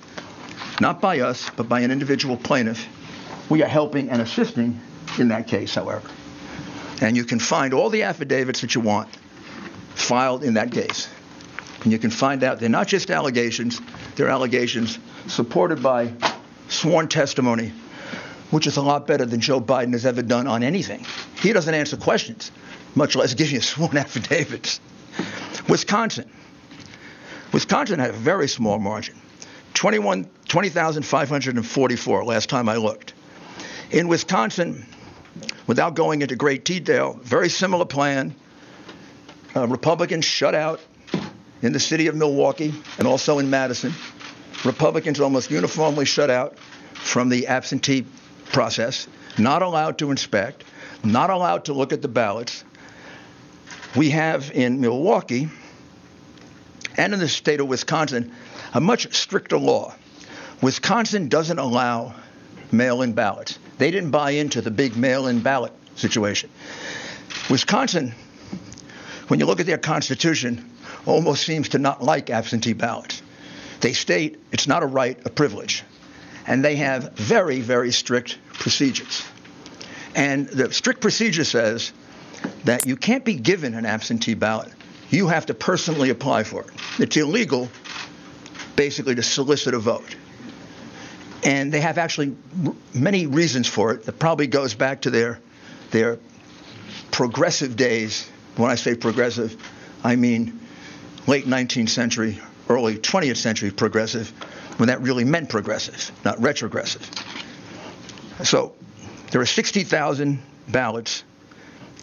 [0.81, 2.87] Not by us, but by an individual plaintiff.
[3.49, 4.81] We are helping and assisting
[5.19, 6.09] in that case, however.
[7.01, 9.09] And you can find all the affidavits that you want
[9.95, 11.09] filed in that case.
[11.83, 13.81] And you can find out they're not just allegations,
[14.17, 16.13] they're allegations supported by
[16.75, 17.73] sworn testimony,
[18.51, 21.05] which is a lot better than Joe Biden has ever done on anything.
[21.41, 22.51] He doesn't answer questions,
[22.95, 24.81] much less give you sworn affidavits.
[25.69, 26.31] Wisconsin.
[27.53, 29.15] Wisconsin had a very small margin
[29.75, 33.13] 20,544 last time I looked.
[33.91, 34.87] In Wisconsin,
[35.67, 38.35] without going into great detail, very similar plan.
[39.55, 40.81] Uh, Republicans shut out
[41.63, 43.93] in the city of Milwaukee and also in Madison.
[44.64, 46.59] Republicans almost uniformly shut out
[46.94, 48.07] from the absentee
[48.53, 49.07] process,
[49.38, 50.64] not allowed to inspect,
[51.03, 52.64] not allowed to look at the ballots.
[53.94, 55.48] We have in Milwaukee
[56.96, 58.33] and in the state of Wisconsin
[58.72, 59.94] a much stricter law.
[60.62, 62.14] Wisconsin doesn't allow
[62.72, 63.59] mail in ballots.
[63.79, 66.50] They didn't buy into the big mail in ballot situation.
[67.50, 68.14] Wisconsin,
[69.29, 70.70] when you look at their constitution,
[71.07, 73.22] almost seems to not like absentee ballots.
[73.85, 75.85] They state it's not a right, a privilege.
[76.47, 79.23] And they have very, very strict procedures.
[80.14, 81.92] And the strict procedure says
[82.64, 84.73] that you can't be given an absentee ballot.
[85.11, 86.70] You have to personally apply for it.
[86.99, 87.68] It's illegal,
[88.75, 90.16] basically, to solicit a vote.
[91.42, 92.35] And they have actually
[92.94, 95.40] many reasons for it that probably goes back to their,
[95.90, 96.18] their
[97.11, 98.27] progressive days.
[98.57, 99.62] When I say progressive,
[100.03, 100.59] I mean
[101.27, 104.29] late 19th century, early 20th century progressive,
[104.79, 107.09] when that really meant progressive, not retrogressive.
[108.42, 108.74] So
[109.31, 111.24] there are 60,000 ballots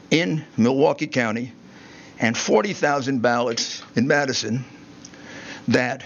[0.09, 1.53] in Milwaukee County
[2.19, 4.63] and 40,000 ballots in Madison
[5.67, 6.03] that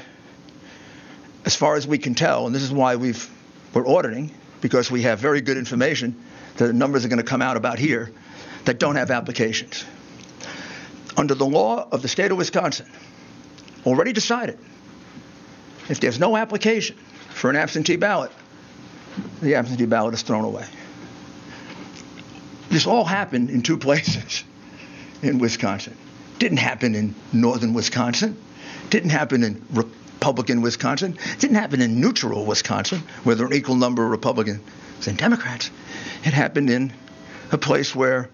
[1.46, 3.30] as far as we can tell, and this is why we've,
[3.74, 6.24] we're auditing, because we have very good information,
[6.58, 8.12] the numbers are going to come out about here,
[8.66, 9.86] that don't have applications.
[11.18, 12.88] Under the law of the state of Wisconsin,
[13.86, 14.58] already decided,
[15.90, 16.98] if there's no application
[17.34, 18.32] for an absentee ballot,
[19.42, 20.66] the absentee ballot is thrown away.
[22.70, 24.44] This all happened in two places
[25.22, 25.96] in Wisconsin.
[26.40, 28.38] Didn't happen in northern Wisconsin.
[28.90, 31.18] Didn't happen in Republican Wisconsin.
[31.40, 35.72] Didn't happen in neutral Wisconsin, where there are an equal number of Republicans and Democrats.
[36.24, 36.92] It happened in
[37.52, 38.30] a place where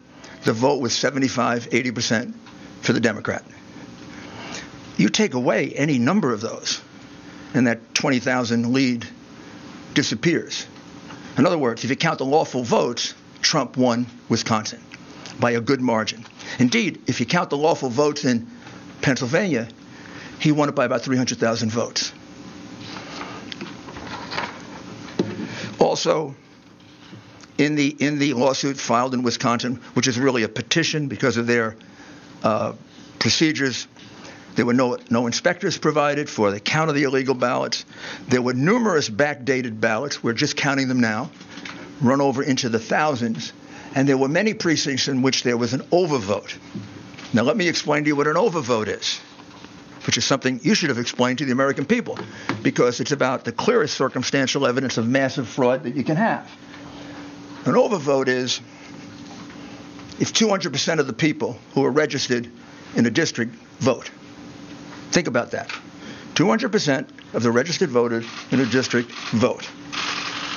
[0.45, 2.33] the vote was 75, 80%
[2.81, 3.43] for the Democrat.
[5.01, 6.79] You take away any number of those,
[7.55, 9.07] and that 20,000 lead
[9.95, 10.67] disappears.
[11.39, 14.79] In other words, if you count the lawful votes, Trump won Wisconsin
[15.39, 16.23] by a good margin.
[16.59, 18.45] Indeed, if you count the lawful votes in
[19.01, 19.67] Pennsylvania,
[20.37, 22.13] he won it by about 300,000 votes.
[25.79, 26.35] Also,
[27.57, 31.47] in the in the lawsuit filed in Wisconsin, which is really a petition because of
[31.47, 31.75] their
[32.43, 32.73] uh,
[33.17, 33.87] procedures,
[34.55, 37.85] there were no no inspectors provided for the count of the illegal ballots.
[38.27, 40.23] There were numerous backdated ballots.
[40.23, 41.31] We're just counting them now,
[42.01, 43.53] run over into the thousands,
[43.95, 46.57] and there were many precincts in which there was an overvote.
[47.33, 49.19] Now let me explain to you what an overvote is.
[50.05, 52.17] which is something you should have explained to the American people
[52.63, 56.49] because it's about the clearest circumstantial evidence of massive fraud that you can have.
[57.65, 58.59] An overvote is
[60.19, 62.49] if 200% of the people who are registered
[62.95, 64.09] in a district vote.
[65.11, 65.69] Think about that.
[66.35, 69.65] 200% of the registered voters in a district vote.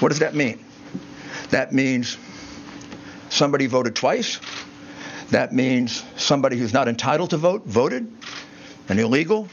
[0.01, 0.64] What does that mean?
[1.51, 2.17] That means
[3.31, 4.40] somebody voted twice.
[5.31, 8.11] That means somebody who's not entitled to vote voted,
[8.88, 9.49] an illegal,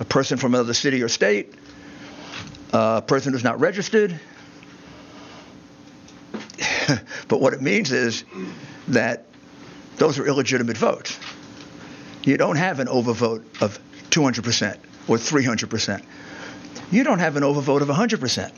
[0.00, 1.54] a person from another city or state,
[2.72, 4.18] a person who's not registered.
[7.28, 8.24] but what it means is
[8.88, 9.26] that
[9.96, 11.18] those are illegitimate votes.
[12.24, 13.78] You don't have an overvote of
[14.14, 16.02] 200% or 300%.
[16.92, 18.52] You don't have an overvote of 100%.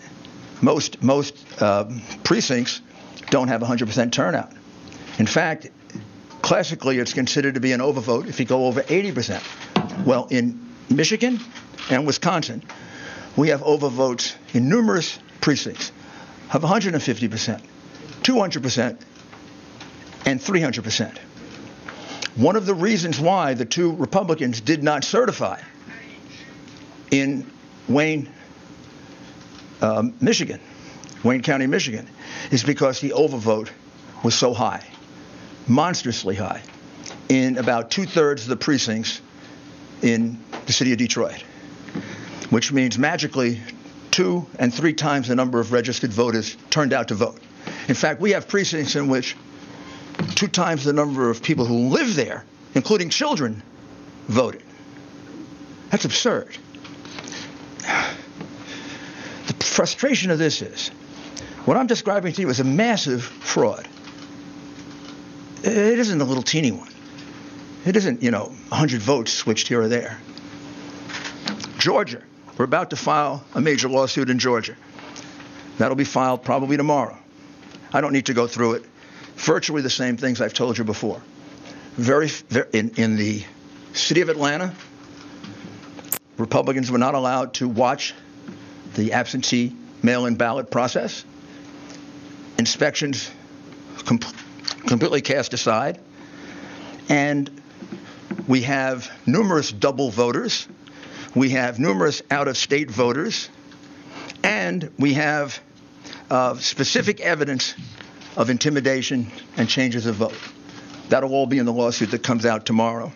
[0.62, 1.90] Most most uh,
[2.25, 2.83] precincts
[3.31, 4.53] don't have 100% turnout.
[5.19, 5.69] In fact,
[6.42, 10.05] classically, it's considered to be an overvote if you go over 80%.
[10.05, 11.40] Well, in Michigan
[11.90, 12.62] and Wisconsin,
[13.37, 15.92] we have overvotes in numerous precincts
[16.53, 17.62] of 150%,
[18.23, 19.01] 200%,
[20.27, 21.19] and 300%.
[22.37, 25.59] One of the reasons why the two Republicans did not certify
[27.11, 27.51] in
[27.88, 28.29] Wayne,
[29.81, 30.61] um, Michigan,
[31.25, 32.07] Wayne County, Michigan,
[32.51, 33.70] is because the overvote
[34.22, 34.85] was so high,
[35.66, 36.62] monstrously high,
[37.31, 39.22] in about two thirds of the precincts
[40.03, 41.42] in the city of Detroit,
[42.51, 43.62] which means magically
[44.11, 47.40] two and three times the number of registered voters turned out to vote.
[47.88, 49.37] In fact, we have precincts in which
[50.35, 53.62] two times the number of people who live there, including children,
[54.29, 54.62] voted.
[55.90, 56.57] That's absurd.
[59.46, 60.88] The frustration of this is
[61.64, 63.88] what I'm describing to you is a massive fraud.
[65.62, 66.92] It isn't a little teeny one.
[67.85, 70.18] It isn't, you know, 100 votes switched here or there.
[71.79, 72.22] Georgia.
[72.59, 74.76] We're about to file a major lawsuit in Georgia.
[75.79, 77.18] That'll be filed probably tomorrow.
[77.92, 78.85] I don't need to go through it.
[79.37, 81.20] Virtually the same things I've told you before.
[81.92, 83.44] Very, very in, in the
[83.92, 84.75] city of Atlanta,
[86.37, 88.14] Republicans were not allowed to watch
[88.94, 91.25] the absentee mail-in ballot process.
[92.59, 93.31] Inspections
[94.05, 94.20] com-
[94.87, 96.01] completely cast aside.
[97.09, 97.62] And
[98.49, 100.66] we have numerous double voters
[101.37, 103.51] we have numerous out of state voters,
[104.42, 105.61] and we have
[106.31, 107.75] uh, specific evidence
[108.37, 110.38] of intimidation and changes of vote.
[111.09, 113.12] That'll all be in the lawsuit that comes out tomorrow.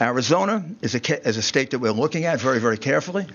[0.00, 3.26] Arizona is a, is a state that we're looking at very, very carefully.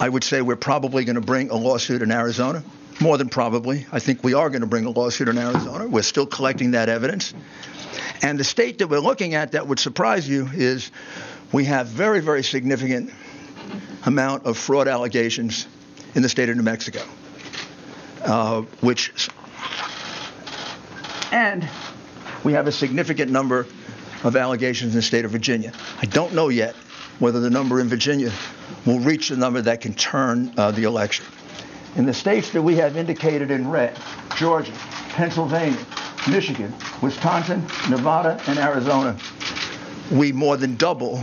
[0.00, 2.62] I would say we're probably going to bring a lawsuit in Arizona.
[3.00, 3.86] More than probably.
[3.92, 5.86] I think we are going to bring a lawsuit in Arizona.
[5.86, 7.32] We're still collecting that evidence.
[8.22, 10.90] And the state that we're looking at that would surprise you is
[11.52, 13.12] we have very, very significant
[14.04, 15.68] amount of fraud allegations
[16.14, 17.02] in the state of New Mexico,
[18.24, 19.28] uh, which,
[21.32, 21.68] and
[22.44, 23.66] we have a significant number
[24.24, 25.72] of allegations in the state of Virginia.
[26.00, 26.74] I don't know yet
[27.18, 28.32] whether the number in Virginia
[28.86, 31.24] will reach the number that can turn uh, the election.
[31.96, 33.98] In the states that we have indicated in red,
[34.36, 34.72] Georgia,
[35.10, 35.84] Pennsylvania,
[36.28, 39.16] Michigan, Wisconsin, Nevada, and Arizona,
[40.12, 41.22] we more than double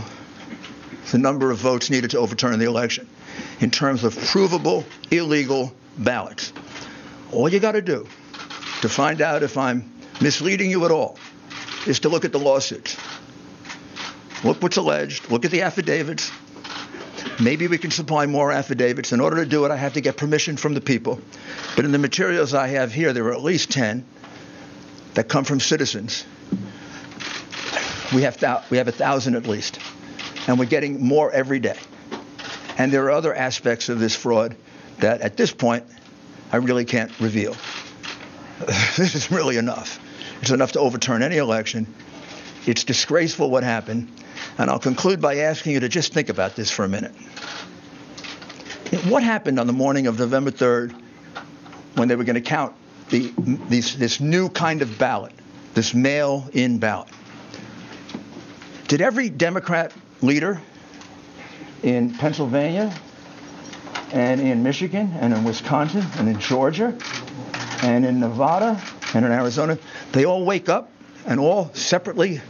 [1.12, 3.08] the number of votes needed to overturn the election
[3.60, 6.52] in terms of provable illegal ballots.
[7.32, 8.06] All you got to do
[8.82, 9.90] to find out if I'm
[10.20, 11.18] misleading you at all
[11.86, 12.96] is to look at the lawsuits.
[14.44, 16.30] Look what's alleged, look at the affidavits.
[17.40, 19.12] Maybe we can supply more affidavits.
[19.12, 21.20] In order to do it, I have to get permission from the people.
[21.74, 24.04] But in the materials I have here, there are at least 10
[25.14, 26.24] that come from citizens.
[28.14, 29.80] We have, th- we have a thousand at least
[30.46, 31.78] and we're getting more every day.
[32.78, 34.56] And there are other aspects of this fraud
[34.98, 35.84] that at this point
[36.52, 37.56] I really can't reveal.
[38.96, 40.00] this is really enough.
[40.40, 41.86] It's enough to overturn any election.
[42.66, 44.10] It's disgraceful what happened.
[44.58, 47.14] And I'll conclude by asking you to just think about this for a minute.
[49.08, 50.92] What happened on the morning of November 3rd
[51.94, 52.74] when they were going to count
[53.10, 53.32] the,
[53.68, 55.32] these, this new kind of ballot,
[55.74, 57.08] this mail in ballot?
[58.88, 60.60] Did every Democrat leader
[61.82, 62.94] in Pennsylvania
[64.12, 66.96] and in Michigan and in Wisconsin and in Georgia
[67.82, 68.80] and in Nevada
[69.14, 69.78] and in Arizona,
[70.12, 70.90] they all wake up
[71.26, 72.40] and all separately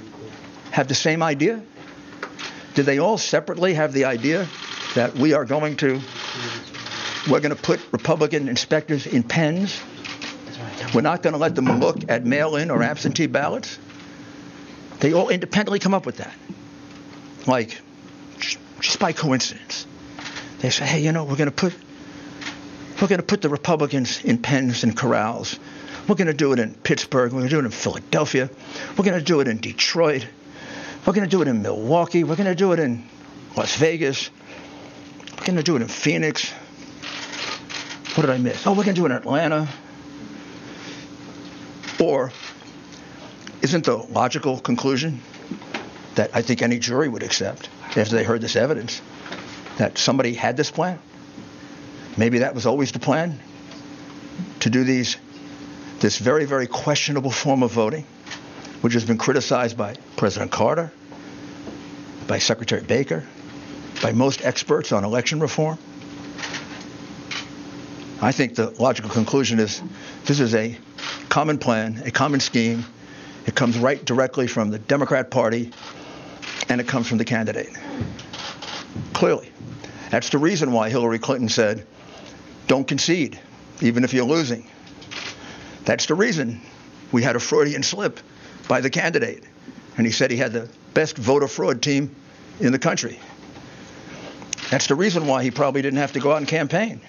[0.71, 1.63] have the same idea?
[2.75, 4.47] Did they all separately have the idea
[4.95, 6.01] that we are going to
[7.29, 9.81] we're going to put Republican inspectors in pens?
[10.95, 13.79] We're not going to let them look at mail-in or absentee ballots?
[15.01, 16.33] They all independently come up with that
[17.47, 17.81] like
[18.81, 19.87] just by coincidence.
[20.59, 21.75] They say, hey, you know, we're going to put
[23.01, 25.59] we're going to put the Republicans in pens and corrals.
[26.09, 27.33] We're going to do it in Pittsburgh.
[27.33, 28.49] We're going to do it in Philadelphia.
[28.97, 30.27] We're going to do it in Detroit.
[31.05, 32.25] We're going to do it in Milwaukee.
[32.25, 33.05] We're going to do it in
[33.57, 34.31] Las Vegas.
[35.39, 36.51] We're going to do it in Phoenix.
[38.15, 38.67] What did I miss?
[38.67, 39.69] Oh, we're going to do it in Atlanta.
[41.99, 42.31] Or
[43.63, 45.21] isn't the logical conclusion
[46.15, 49.03] that I think any jury would accept after they heard this evidence
[49.79, 50.99] that somebody had this plan?
[52.17, 53.41] Maybe that was always the plan
[54.61, 55.17] to do these
[56.01, 58.05] this very, very questionable form of voting,
[58.81, 60.93] which has been criticized by President Carter,
[62.27, 63.25] by Secretary Baker,
[64.03, 65.79] by most experts on election reform.
[68.21, 69.83] I think the logical conclusion is
[70.25, 70.77] this is a
[71.29, 72.85] common plan, a common scheme.
[73.47, 75.71] It comes right directly from the Democrat Party,
[76.69, 77.69] and it comes from the candidate.
[79.13, 79.53] Clearly.
[80.11, 81.87] That's the reason why Hillary Clinton said,
[82.67, 83.39] don't concede,
[83.81, 84.69] even if you're losing.
[85.87, 86.61] That's the reason
[87.13, 88.21] we had a Freudian slip
[88.69, 89.45] by the candidate.
[89.97, 92.15] And he said he had the best voter fraud team
[92.61, 93.19] in the country.
[94.71, 97.01] That's the reason why he probably didn't have to go out and campaign.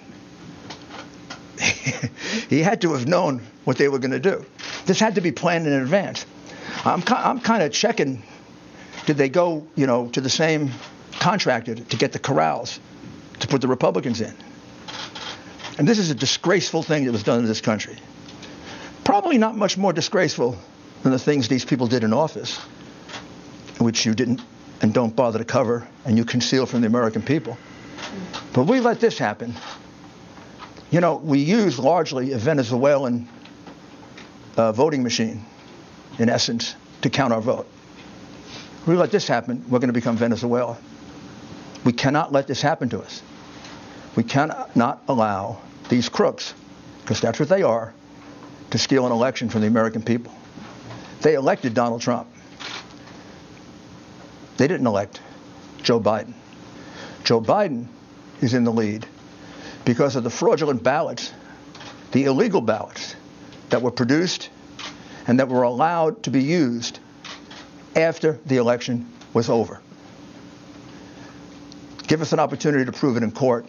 [2.48, 4.46] he had to have known what they were going to do.
[4.86, 6.24] This had to be planned in advance.
[6.84, 8.22] I'm, I'm kind of checking.
[9.06, 10.70] Did they go, you know, to the same
[11.18, 12.78] contractor to get the corrals
[13.40, 14.34] to put the Republicans in?
[15.78, 17.96] And this is a disgraceful thing that was done in this country.
[19.08, 20.54] Probably not much more disgraceful
[21.02, 22.58] than the things these people did in office,
[23.78, 24.42] which you didn't
[24.82, 27.56] and don't bother to cover and you conceal from the American people.
[28.52, 29.54] But we let this happen.
[30.90, 33.26] You know, we use largely a Venezuelan
[34.58, 35.42] uh, voting machine,
[36.18, 37.66] in essence, to count our vote.
[38.86, 40.76] We let this happen, we're going to become Venezuela.
[41.82, 43.22] We cannot let this happen to us.
[44.16, 46.52] We cannot allow these crooks,
[47.00, 47.94] because that's what they are,
[48.70, 50.32] to steal an election from the American people.
[51.22, 52.28] They elected Donald Trump.
[54.56, 55.20] They didn't elect
[55.82, 56.34] Joe Biden.
[57.24, 57.86] Joe Biden
[58.40, 59.06] is in the lead
[59.84, 61.32] because of the fraudulent ballots,
[62.12, 63.16] the illegal ballots
[63.70, 64.50] that were produced
[65.26, 66.98] and that were allowed to be used
[67.94, 69.80] after the election was over.
[72.06, 73.66] Give us an opportunity to prove it in court,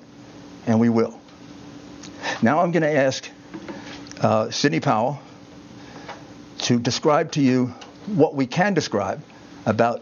[0.66, 1.20] and we will.
[2.42, 3.30] Now I'm going to ask
[4.22, 5.20] uh, Sidney Powell
[6.60, 7.68] to describe to you
[8.08, 9.22] what we can describe
[9.66, 10.02] about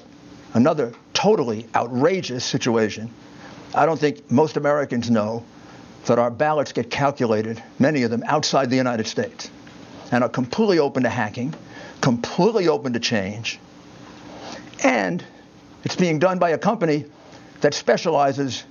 [0.54, 3.12] another totally outrageous situation.
[3.76, 5.44] I don't think most Americans know
[6.06, 9.50] that our ballots get calculated, many of them outside the United States,
[10.12, 11.54] and are completely open to hacking,
[12.02, 13.60] completely open to change,
[14.84, 15.24] and
[15.84, 17.06] it's being done by a company
[17.62, 18.64] that specializes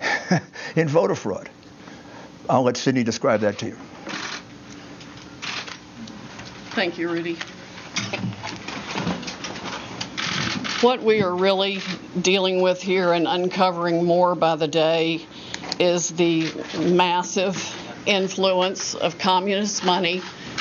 [0.76, 1.48] in voter fraud.
[2.48, 3.76] I'll let Sidney describe that to you.
[6.76, 7.38] Thank you, Rudy.
[10.82, 11.80] What we are really
[12.20, 15.24] dealing with here and uncovering more by the day
[15.80, 17.56] is the massive
[18.04, 20.20] influence of communist money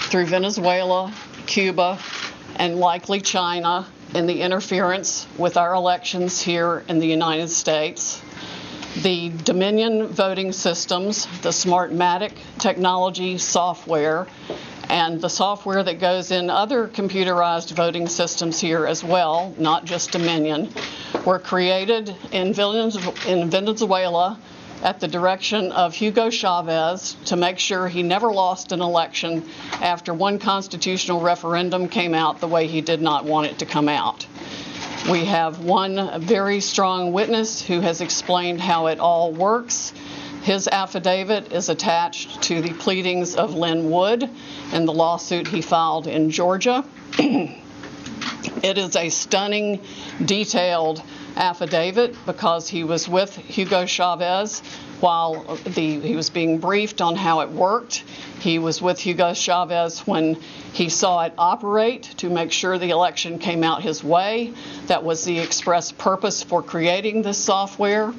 [0.09, 1.13] through Venezuela,
[1.47, 1.99] Cuba,
[2.55, 8.21] and likely China in the interference with our elections here in the United States.
[9.03, 14.27] The Dominion voting systems, the Smartmatic technology software,
[14.89, 20.11] and the software that goes in other computerized voting systems here as well, not just
[20.11, 20.69] Dominion,
[21.25, 24.39] were created in Venezuela
[24.83, 29.49] at the direction of Hugo Chavez to make sure he never lost an election
[29.81, 33.89] after one constitutional referendum came out the way he did not want it to come
[33.89, 34.27] out.
[35.09, 39.93] We have one very strong witness who has explained how it all works
[40.45, 44.29] his affidavit is attached to the pleadings of Lin Wood
[44.71, 46.85] in the lawsuit he filed in Georgia.
[47.17, 49.81] it is a stunning,
[50.23, 51.01] detailed
[51.35, 54.59] affidavit because he was with Hugo Chavez
[54.99, 58.03] while the, he was being briefed on how it worked.
[58.39, 60.35] He was with Hugo Chavez when
[60.73, 64.53] he saw it operate to make sure the election came out his way.
[64.85, 68.13] That was the express purpose for creating this software.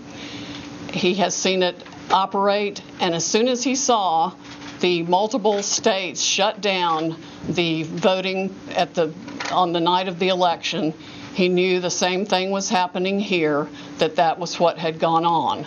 [0.93, 2.83] He has seen it operate.
[3.01, 4.33] And as soon as he saw
[4.81, 7.17] the multiple states shut down
[7.49, 9.13] the voting at the
[9.51, 10.93] on the night of the election,
[11.35, 13.69] he knew the same thing was happening here.
[13.99, 15.67] That that was what had gone on.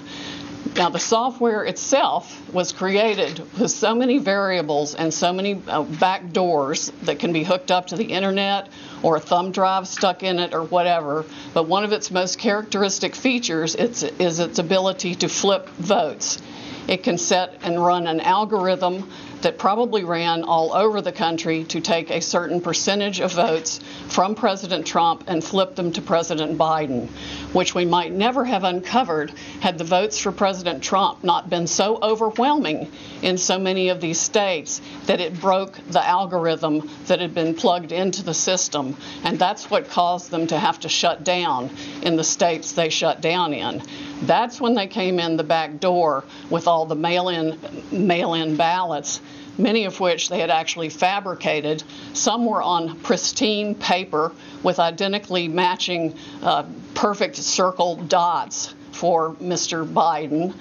[0.76, 6.32] Now, the software itself was created with so many variables and so many uh, back
[6.32, 8.68] doors that can be hooked up to the internet
[9.02, 11.26] or a thumb drive stuck in it or whatever.
[11.54, 16.42] But one of its most characteristic features is, is its ability to flip votes.
[16.88, 19.10] It can set and run an algorithm
[19.42, 24.36] that probably ran all over the country to take a certain percentage of votes from
[24.36, 27.08] President Trump and flip them to President Biden,
[27.54, 29.32] which we might never have uncovered
[29.62, 34.20] had the votes for President Trump not been so overwhelming in so many of these
[34.20, 38.96] states that it broke the algorithm that had been plugged into the system.
[39.24, 41.70] And that's what caused them to have to shut down
[42.02, 43.82] in the states they shut down in.
[44.22, 47.58] That's when they came in the back door with all the mail-in
[47.92, 49.22] mail-in ballots,
[49.60, 51.84] many of which they had actually fabricated.
[52.14, 54.32] Some were on pristine paper
[54.64, 56.64] with identically matching uh,
[56.96, 59.86] perfect circle dots for Mr.
[59.86, 60.54] Biden.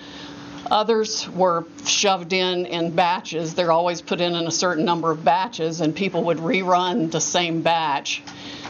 [0.71, 3.55] Others were shoved in in batches.
[3.55, 7.21] They're always put in in a certain number of batches, and people would rerun the
[7.21, 8.23] same batch.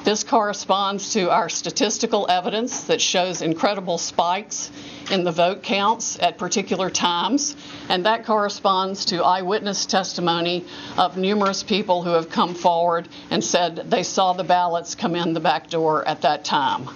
[0.04, 4.70] This corresponds to our statistical evidence that shows incredible spikes
[5.10, 7.56] in the vote counts at particular times,
[7.88, 10.64] and that corresponds to eyewitness testimony
[10.96, 15.32] of numerous people who have come forward and said they saw the ballots come in
[15.34, 16.88] the back door at that time.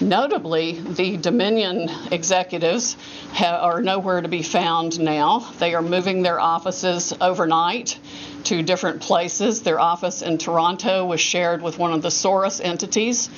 [0.00, 2.96] Notably, the Dominion executives
[3.32, 5.50] ha- are nowhere to be found now.
[5.60, 7.98] They are moving their offices overnight
[8.44, 9.62] to different places.
[9.62, 13.28] Their office in Toronto was shared with one of the Soros entities.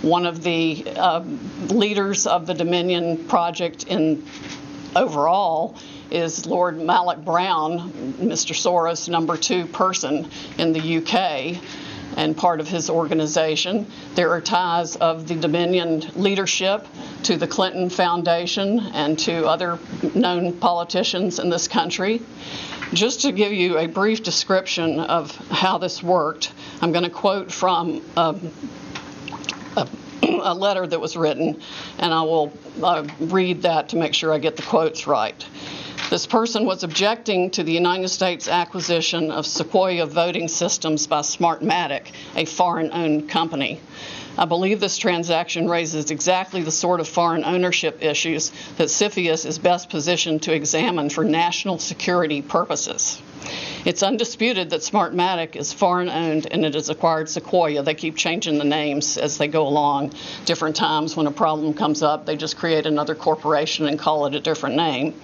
[0.00, 1.20] One of the uh,
[1.68, 4.24] leaders of the Dominion project in
[4.94, 5.76] overall
[6.10, 8.54] is Lord Malloch Brown, Mr.
[8.54, 11.60] Soros' number two person in the UK
[12.16, 13.86] and part of his organization.
[14.14, 16.86] There are ties of the Dominion leadership
[17.24, 19.78] to the Clinton Foundation and to other
[20.14, 22.22] known politicians in this country.
[22.92, 27.50] Just to give you a brief description of how this worked, I'm going to quote
[27.50, 28.52] from um,
[29.76, 29.88] a,
[30.22, 31.60] a, letter that was written,
[31.98, 32.52] and I will
[32.82, 35.44] uh, read that to make sure I get the quotes right.
[36.08, 42.12] This person was objecting to the United States acquisition of Sequoia voting systems by Smartmatic,
[42.36, 43.80] a foreign owned company.
[44.38, 49.58] I believe this transaction raises exactly the sort of foreign ownership issues that CFIUS is
[49.58, 53.20] best positioned to examine for national security purposes.
[53.84, 57.82] It's undisputed that Smartmatic is foreign owned and it has acquired Sequoia.
[57.82, 60.12] They keep changing the names as they go along.
[60.44, 64.36] Different times when a problem comes up, they just create another corporation and call it
[64.36, 65.14] a different name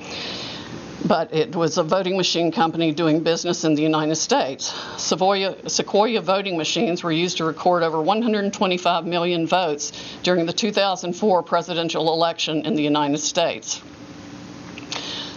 [1.07, 4.73] but it was a voting machine company doing business in the United States.
[4.97, 9.93] Sequoia, Sequoia, voting machines were used to record over 125 million votes
[10.23, 13.81] during the 2004 presidential election in the United States.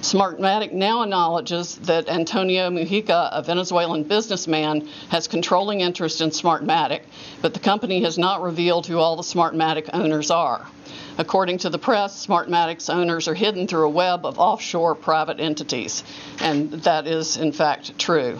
[0.06, 7.02] Smartmatic now acknowledges that Antonio Mugica, a Venezuelan businessman, has controlling interest in Smartmatic,
[7.42, 10.68] but the company has not revealed who all the Smartmatic owners are.
[11.18, 16.04] According to the press, Smartmatic's owners are hidden through a web of offshore private entities,
[16.40, 18.38] and that is, in fact, true.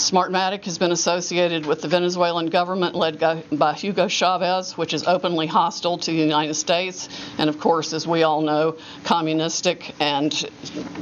[0.00, 3.20] Smartmatic has been associated with the Venezuelan government led
[3.52, 8.06] by Hugo Chavez, which is openly hostile to the United States, and of course, as
[8.06, 10.50] we all know, communistic and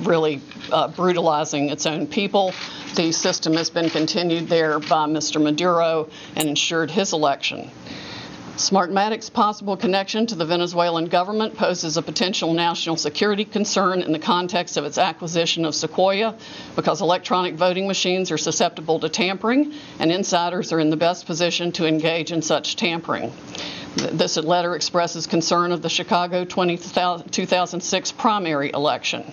[0.00, 0.42] really
[0.72, 2.52] uh, brutalizing its own people.
[2.96, 5.40] The system has been continued there by Mr.
[5.40, 7.70] Maduro and ensured his election.
[8.58, 14.18] Smartmatic's possible connection to the Venezuelan government poses a potential national security concern in the
[14.18, 16.36] context of its acquisition of Sequoia
[16.74, 21.70] because electronic voting machines are susceptible to tampering, and insiders are in the best position
[21.70, 23.32] to engage in such tampering.
[23.94, 26.78] This letter expresses concern of the Chicago 20,
[27.30, 29.32] 2006 primary election.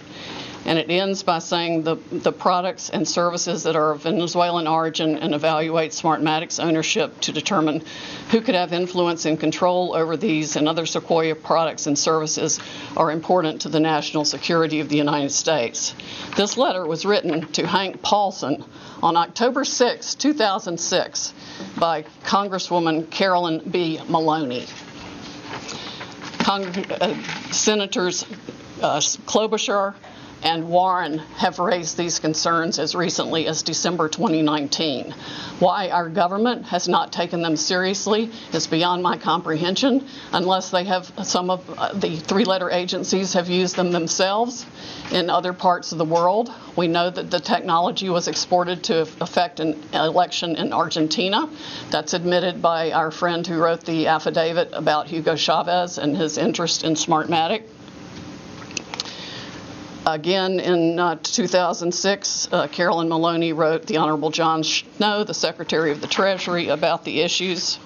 [0.66, 5.18] And it ends by saying the, the products and services that are of Venezuelan origin
[5.18, 7.84] and evaluate Smartmatic's ownership to determine
[8.32, 12.60] who could have influence and control over these and other Sequoia products and services
[12.98, 15.94] are important to the national security of the United States.
[16.36, 18.64] This letter was written to Hank Paulson
[19.04, 21.34] on October 6, 2006,
[21.78, 24.00] by Congresswoman Carolyn B.
[24.10, 24.66] Maloney.
[26.40, 27.16] Cong- uh,
[27.52, 28.24] Senators
[28.82, 29.96] uh, Klobuchar,
[30.46, 35.12] and Warren have raised these concerns as recently as December 2019.
[35.58, 41.12] Why our government has not taken them seriously is beyond my comprehension, unless they have
[41.24, 44.68] some of uh, the three letter agencies have used them themselves
[45.12, 46.54] in other parts of the world.
[46.76, 51.50] We know that the technology was exported to affect an election in Argentina.
[51.90, 56.84] That's admitted by our friend who wrote the affidavit about Hugo Chavez and his interest
[56.84, 57.64] in Smartmatic.
[60.08, 66.00] Again, in uh, 2006, uh, Carolyn Maloney wrote the Honorable John Snow, the Secretary of
[66.00, 67.80] the Treasury, about the issues.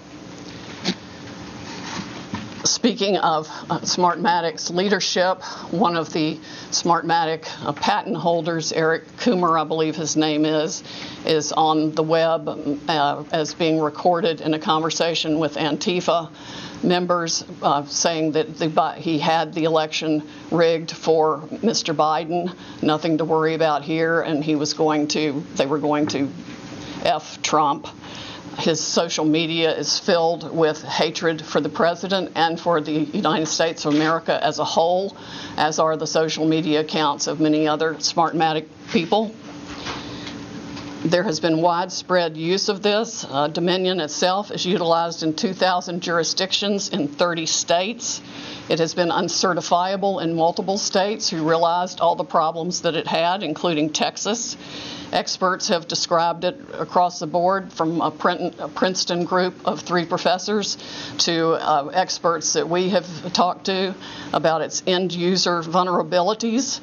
[2.65, 5.41] Speaking of uh, Smartmatic's leadership,
[5.71, 6.37] one of the
[6.71, 10.83] Smartmatic uh, patent holders, Eric Coomer, I believe his name is,
[11.25, 12.49] is on the web
[12.89, 16.29] uh, as being recorded in a conversation with Antifa
[16.83, 21.95] members uh, saying that the, he had the election rigged for Mr.
[21.95, 22.53] Biden,
[22.83, 26.29] nothing to worry about here, and he was going to, they were going to
[27.03, 27.87] F Trump.
[28.59, 33.85] His social media is filled with hatred for the president and for the United States
[33.85, 35.15] of America as a whole,
[35.55, 39.31] as are the social media accounts of many other Smartmatic people.
[41.05, 43.25] There has been widespread use of this.
[43.29, 48.19] Uh, Dominion itself is utilized in 2,000 jurisdictions in 30 states.
[48.67, 53.41] It has been uncertifiable in multiple states who realized all the problems that it had,
[53.41, 54.57] including Texas.
[55.11, 60.77] Experts have described it across the board from a, Princeton group of three professors
[61.19, 63.95] to uh, experts that we have talked to
[64.33, 66.79] about its end user vulnerabilities.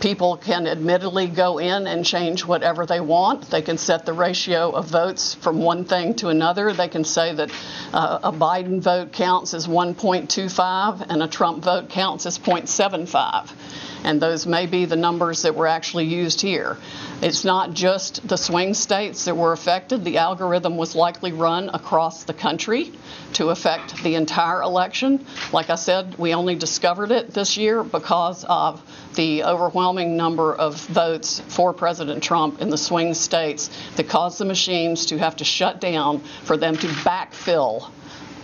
[0.00, 3.50] People can admittedly go in and change whatever they want.
[3.50, 6.72] They can set the ratio of votes from one thing to another.
[6.72, 7.50] They can say that
[7.92, 13.50] uh, a Biden vote counts as 1.25 and a Trump vote counts as 0.75
[14.04, 16.76] and those may be the numbers that were actually used here.
[17.20, 20.04] It's not just the swing states that were affected.
[20.04, 22.92] The algorithm was likely run across the country
[23.34, 25.26] to affect the entire election.
[25.52, 28.82] Like I said, we only discovered it this year because of
[29.14, 34.44] the overwhelming number of votes for President Trump in the swing states that caused the
[34.44, 37.90] machines to have to shut down for them to backfill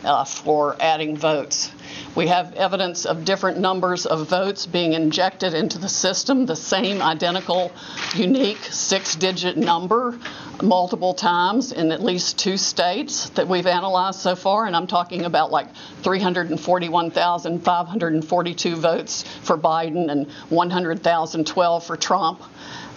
[0.05, 1.71] uh, for adding votes.
[2.15, 7.03] We have evidence of different numbers of votes being injected into the system, the same
[7.03, 7.73] identical,
[8.15, 10.17] unique six digit number
[10.63, 14.67] multiple times in at least two states that we've analyzed so far.
[14.67, 15.67] And I'm talking about like
[16.03, 22.41] 341,542 votes for Biden and 100,012 for Trump.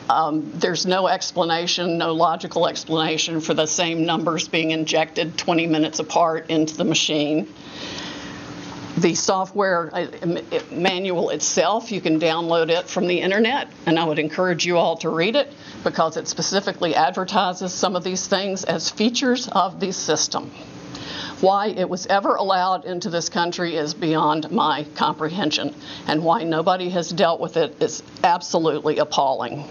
[0.10, 6.00] Um, there's no explanation, no logical explanation for the same numbers being injected 20 minutes
[6.00, 7.54] apart into the machine
[8.98, 10.08] the software uh,
[10.72, 14.98] manual itself, you can download it from the internet, and I would encourage you all
[14.98, 15.54] to read it
[15.84, 20.52] because it specifically advertises some of these things as features of the system.
[21.40, 25.76] Why it was ever allowed into this country is beyond my comprehension,
[26.08, 29.70] and why nobody has dealt with it is absolutely appalling.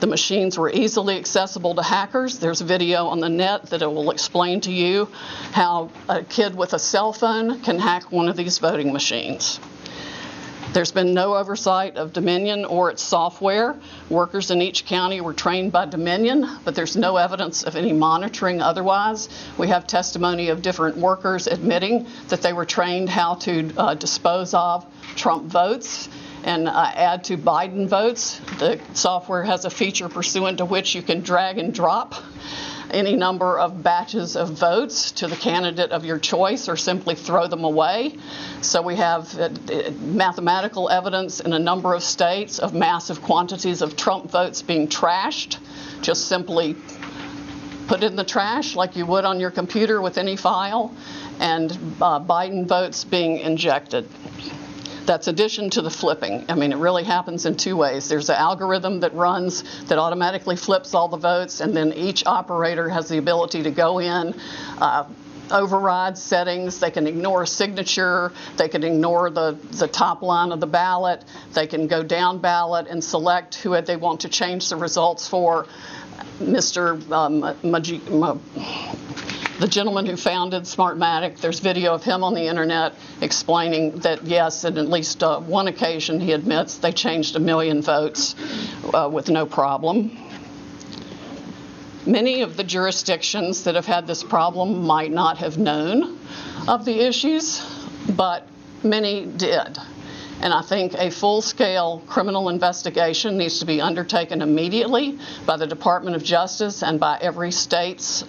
[0.00, 2.38] The machines were easily accessible to hackers.
[2.38, 5.08] There's video on the net that will explain to you
[5.52, 9.58] how a kid with a cell phone can hack one of these voting machines.
[10.72, 13.76] There's been no oversight of Dominion or its software.
[14.10, 18.60] Workers in each county were trained by Dominion, but there's no evidence of any monitoring
[18.60, 19.28] otherwise.
[19.56, 24.52] We have testimony of different workers admitting that they were trained how to uh, dispose
[24.54, 26.08] of Trump votes
[26.44, 28.38] and uh, add to Biden votes.
[28.58, 32.14] The software has a feature pursuant to which you can drag and drop
[32.90, 37.46] any number of batches of votes to the candidate of your choice or simply throw
[37.46, 38.16] them away.
[38.60, 39.50] So we have uh,
[40.00, 45.58] mathematical evidence in a number of states of massive quantities of Trump votes being trashed,
[46.02, 46.76] just simply
[47.86, 50.94] put in the trash like you would on your computer with any file,
[51.38, 54.08] and uh, Biden votes being injected.
[55.06, 56.44] That's addition to the flipping.
[56.48, 58.08] I mean, it really happens in two ways.
[58.08, 62.88] There's an algorithm that runs that automatically flips all the votes, and then each operator
[62.88, 64.34] has the ability to go in.
[64.78, 65.04] Uh,
[65.50, 66.80] override settings.
[66.80, 68.32] They can ignore a signature.
[68.56, 71.24] They can ignore the, the top line of the ballot.
[71.52, 75.66] They can go down ballot and select who they want to change the results for.
[76.40, 77.10] Mr.
[77.10, 78.02] Um, Maj-
[79.58, 82.92] the gentleman who founded Smartmatic, there's video of him on the internet
[83.22, 87.80] explaining that yes, at at least uh, one occasion he admits they changed a million
[87.80, 88.34] votes
[88.92, 90.10] uh, with no problem.
[92.04, 96.18] Many of the jurisdictions that have had this problem might not have known
[96.68, 97.64] of the issues,
[98.10, 98.46] but
[98.82, 99.78] many did.
[100.40, 105.66] And I think a full scale criminal investigation needs to be undertaken immediately by the
[105.66, 108.22] Department of Justice and by every state's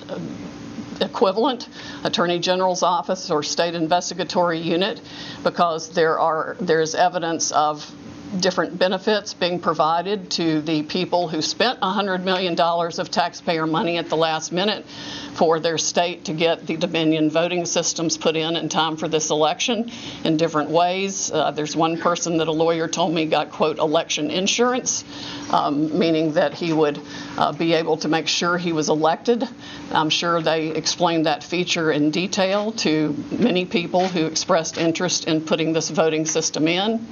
[1.01, 1.69] equivalent,
[2.03, 5.01] Attorney General's office or state investigatory unit,
[5.43, 7.93] because there are there's evidence of
[8.39, 14.09] different benefits being provided to the people who spent $100 million of taxpayer money at
[14.09, 14.85] the last minute
[15.33, 19.29] for their state to get the Dominion voting systems put in in time for this
[19.29, 19.91] election
[20.23, 21.31] in different ways.
[21.31, 25.03] Uh, there's one person that a lawyer told me got, quote, election insurance,
[25.51, 26.99] um, meaning that he would
[27.37, 29.47] uh, be able to make sure he was elected.
[29.91, 35.41] I'm sure they explained that feature in detail to many people who expressed interest in
[35.41, 37.05] putting this voting system in.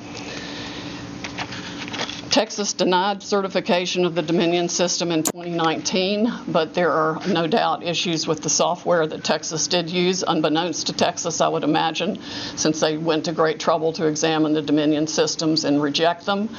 [2.36, 8.28] Texas denied certification of the Dominion system in 2019, but there are no doubt issues
[8.28, 12.22] with the software that Texas did use, unbeknownst to Texas, I would imagine,
[12.58, 16.50] since they went to great trouble to examine the Dominion systems and reject them.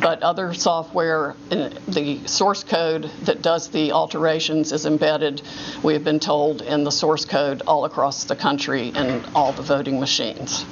[0.00, 5.42] But other software, uh, the source code that does the alterations is embedded,
[5.82, 9.62] we have been told, in the source code all across the country in all the
[9.62, 10.64] voting machines.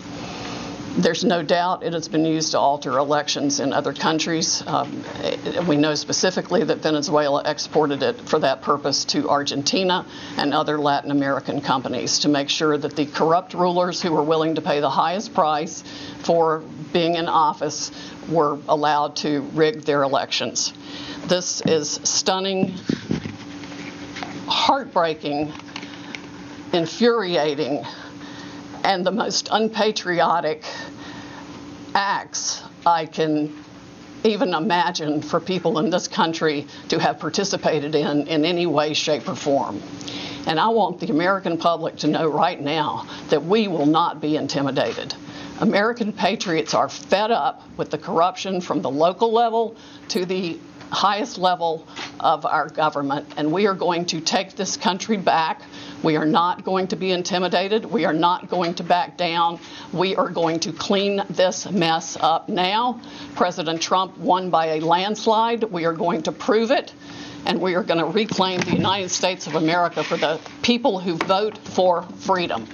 [0.94, 4.62] There's no doubt it has been used to alter elections in other countries.
[4.66, 5.02] Um,
[5.66, 10.04] we know specifically that Venezuela exported it for that purpose to Argentina
[10.36, 14.56] and other Latin American companies to make sure that the corrupt rulers who were willing
[14.56, 15.82] to pay the highest price
[16.24, 16.62] for
[16.92, 17.90] being in office
[18.28, 20.74] were allowed to rig their elections.
[21.24, 22.74] This is stunning,
[24.46, 25.54] heartbreaking,
[26.74, 27.86] infuriating
[28.84, 30.64] and the most unpatriotic
[31.94, 33.64] acts I can
[34.24, 39.28] even imagine for people in this country to have participated in in any way, shape,
[39.28, 39.82] or form.
[40.46, 44.36] And I want the American public to know right now that we will not be
[44.36, 45.14] intimidated.
[45.60, 49.76] American patriots are fed up with the corruption from the local level
[50.08, 50.58] to the
[50.90, 51.86] highest level
[52.20, 55.62] of our government, and we are going to take this country back.
[56.02, 57.84] We are not going to be intimidated.
[57.84, 59.60] We are not going to back down.
[59.92, 63.00] We are going to clean this mess up now.
[63.36, 65.64] President Trump won by a landslide.
[65.64, 66.92] We are going to prove it.
[67.46, 71.16] And we are going to reclaim the United States of America for the people who
[71.16, 72.66] vote for freedom.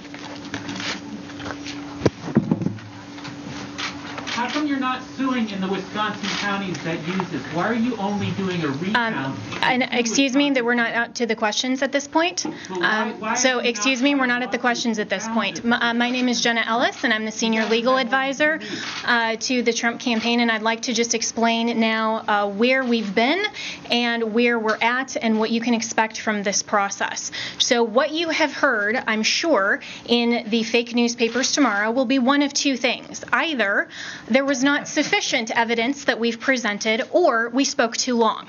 [4.39, 7.43] How come you're not suing in the Wisconsin counties that use this?
[7.53, 9.17] Why are you only doing a recount?
[9.17, 12.45] Um, and excuse me that we're not out to the questions at this point.
[12.81, 15.65] Um, so excuse me, we're not at the questions at this point.
[15.65, 18.61] My, uh, my name is Jenna Ellis, and I'm the senior legal advisor
[19.03, 23.13] uh, to the Trump campaign, and I'd like to just explain now uh, where we've
[23.13, 23.43] been
[23.91, 27.29] and where we're at and what you can expect from this process.
[27.57, 32.41] So what you have heard, I'm sure, in the fake newspapers tomorrow will be one
[32.41, 33.21] of two things.
[33.33, 33.89] Either
[34.29, 38.47] there was not sufficient evidence that we've presented, or we spoke too long.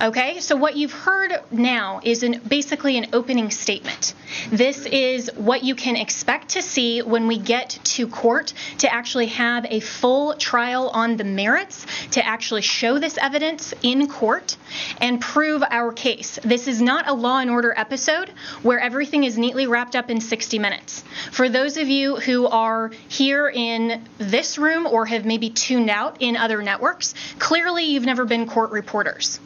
[0.00, 4.14] Okay, so what you've heard now is an, basically an opening statement.
[4.50, 9.26] This is what you can expect to see when we get to court to actually
[9.26, 14.56] have a full trial on the merits, to actually show this evidence in court
[15.00, 16.38] and prove our case.
[16.42, 18.30] This is not a law and order episode
[18.62, 21.02] where everything is neatly wrapped up in 60 minutes.
[21.32, 26.16] For those of you who are here in this room or have maybe tuned out
[26.20, 29.40] in other networks, clearly you've never been court reporters.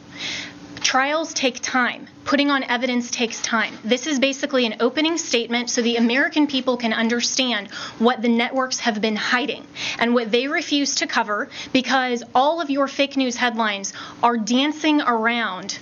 [0.81, 2.07] Trials take time.
[2.25, 3.77] Putting on evidence takes time.
[3.83, 8.79] This is basically an opening statement so the American people can understand what the networks
[8.79, 9.65] have been hiding
[9.99, 13.93] and what they refuse to cover because all of your fake news headlines
[14.23, 15.77] are dancing around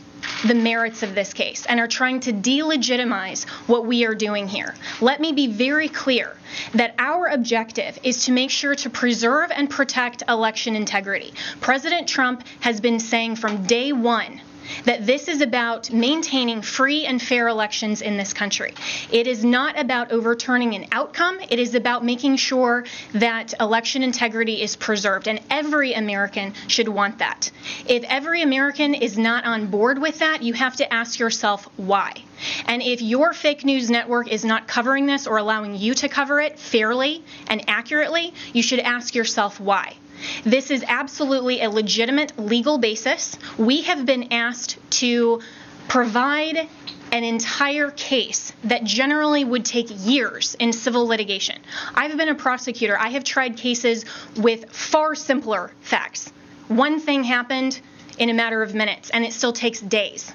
[0.45, 4.76] the merits of this case and are trying to delegitimize what we are doing here.
[5.01, 6.36] Let me be very clear
[6.74, 11.34] that our objective is to make sure to preserve and protect election integrity.
[11.61, 14.41] President Trump has been saying from day one
[14.86, 18.74] that this is about maintaining free and fair elections in this country.
[19.11, 24.61] It is not about overturning an outcome, it is about making sure that election integrity
[24.61, 27.51] is preserved, and every American should want that.
[27.88, 32.13] If every American is not on board with that, you have to ask yourself why.
[32.65, 36.39] And if your fake news network is not covering this or allowing you to cover
[36.39, 39.95] it fairly and accurately, you should ask yourself why.
[40.43, 43.38] This is absolutely a legitimate legal basis.
[43.57, 45.41] We have been asked to
[45.88, 46.67] provide
[47.11, 51.59] an entire case that generally would take years in civil litigation.
[51.95, 52.97] I've been a prosecutor.
[52.97, 54.05] I have tried cases
[54.38, 56.32] with far simpler facts.
[56.67, 57.82] One thing happened
[58.20, 60.32] in a matter of minutes, and it still takes days.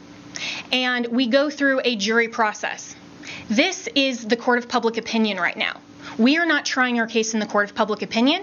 [0.72, 2.96] And we go through a jury process.
[3.48, 5.80] This is the court of public opinion right now.
[6.18, 8.42] We are not trying our case in the court of public opinion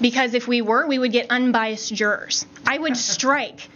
[0.00, 2.46] because if we were, we would get unbiased jurors.
[2.66, 3.68] I would strike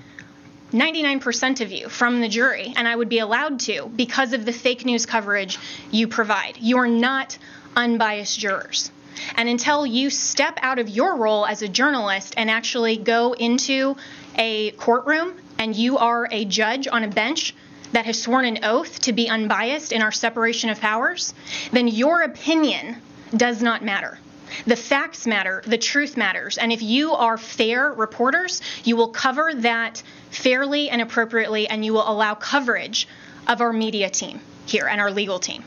[0.72, 4.52] 99% of you from the jury, and I would be allowed to because of the
[4.52, 5.58] fake news coverage
[5.90, 6.58] you provide.
[6.58, 7.38] You are not
[7.76, 8.90] unbiased jurors.
[9.36, 13.96] And until you step out of your role as a journalist and actually go into
[14.36, 17.54] a courtroom and you are a judge on a bench
[17.92, 21.32] that has sworn an oath to be unbiased in our separation of powers,
[21.72, 23.00] then your opinion
[23.34, 24.18] does not matter.
[24.66, 26.58] The facts matter, the truth matters.
[26.58, 31.92] And if you are fair reporters, you will cover that fairly and appropriately, and you
[31.92, 33.08] will allow coverage
[33.46, 35.64] of our media team here and our legal team.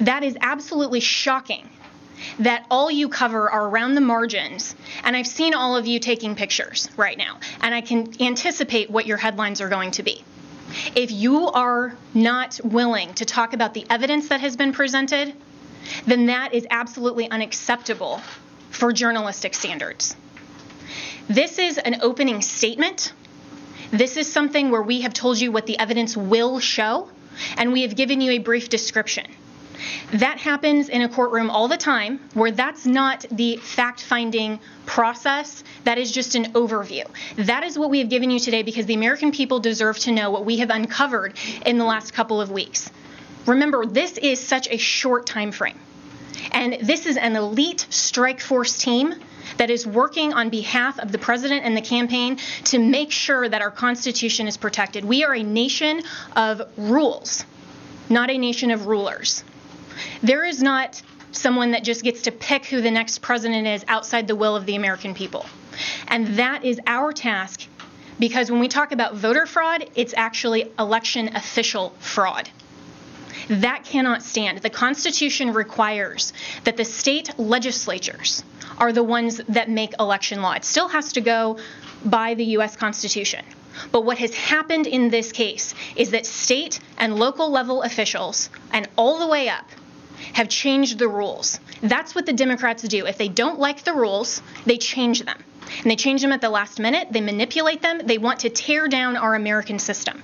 [0.00, 1.68] That is absolutely shocking
[2.38, 4.74] that all you cover are around the margins.
[5.02, 9.06] And I've seen all of you taking pictures right now, and I can anticipate what
[9.06, 10.24] your headlines are going to be.
[10.94, 15.34] If you are not willing to talk about the evidence that has been presented,
[16.06, 18.20] then that is absolutely unacceptable
[18.70, 20.16] for journalistic standards.
[21.28, 23.12] This is an opening statement.
[23.90, 27.08] This is something where we have told you what the evidence will show,
[27.56, 29.26] and we have given you a brief description.
[30.12, 35.64] That happens in a courtroom all the time, where that's not the fact finding process.
[35.84, 37.04] That is just an overview.
[37.36, 40.30] That is what we have given you today because the American people deserve to know
[40.30, 41.34] what we have uncovered
[41.66, 42.90] in the last couple of weeks.
[43.46, 45.78] Remember, this is such a short time frame.
[46.52, 49.14] And this is an elite strike force team
[49.58, 53.62] that is working on behalf of the president and the campaign to make sure that
[53.62, 55.04] our Constitution is protected.
[55.04, 56.02] We are a nation
[56.36, 57.44] of rules,
[58.08, 59.44] not a nation of rulers.
[60.22, 64.26] There is not someone that just gets to pick who the next president is outside
[64.26, 65.46] the will of the American people.
[66.08, 67.66] And that is our task
[68.18, 72.48] because when we talk about voter fraud, it's actually election official fraud.
[73.60, 74.58] That cannot stand.
[74.58, 76.32] The Constitution requires
[76.64, 78.42] that the state legislatures
[78.78, 80.52] are the ones that make election law.
[80.52, 81.58] It still has to go
[82.02, 82.76] by the U.S.
[82.76, 83.44] Constitution.
[83.90, 88.88] But what has happened in this case is that state and local level officials, and
[88.96, 89.68] all the way up,
[90.32, 91.60] have changed the rules.
[91.82, 93.06] That's what the Democrats do.
[93.06, 95.42] If they don't like the rules, they change them.
[95.82, 98.88] And they change them at the last minute, they manipulate them, they want to tear
[98.88, 100.22] down our American system.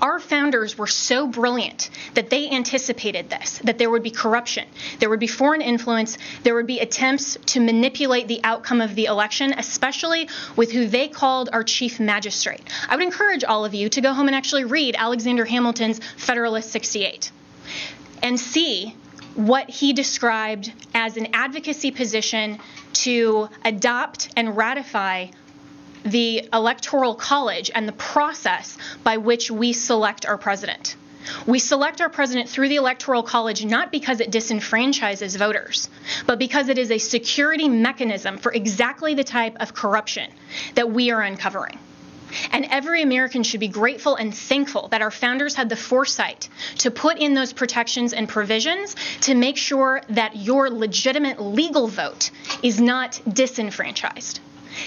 [0.00, 4.66] Our founders were so brilliant that they anticipated this, that there would be corruption,
[4.98, 9.06] there would be foreign influence, there would be attempts to manipulate the outcome of the
[9.06, 12.62] election, especially with who they called our chief magistrate.
[12.88, 16.70] I would encourage all of you to go home and actually read Alexander Hamilton's Federalist
[16.70, 17.30] 68
[18.22, 18.96] and see
[19.34, 22.58] what he described as an advocacy position
[22.94, 25.26] to adopt and ratify
[26.04, 30.96] the Electoral College and the process by which we select our president.
[31.46, 35.88] We select our president through the Electoral College not because it disenfranchises voters,
[36.26, 40.30] but because it is a security mechanism for exactly the type of corruption
[40.74, 41.78] that we are uncovering.
[42.52, 46.48] And every American should be grateful and thankful that our founders had the foresight
[46.78, 52.30] to put in those protections and provisions to make sure that your legitimate legal vote
[52.62, 54.40] is not disenfranchised.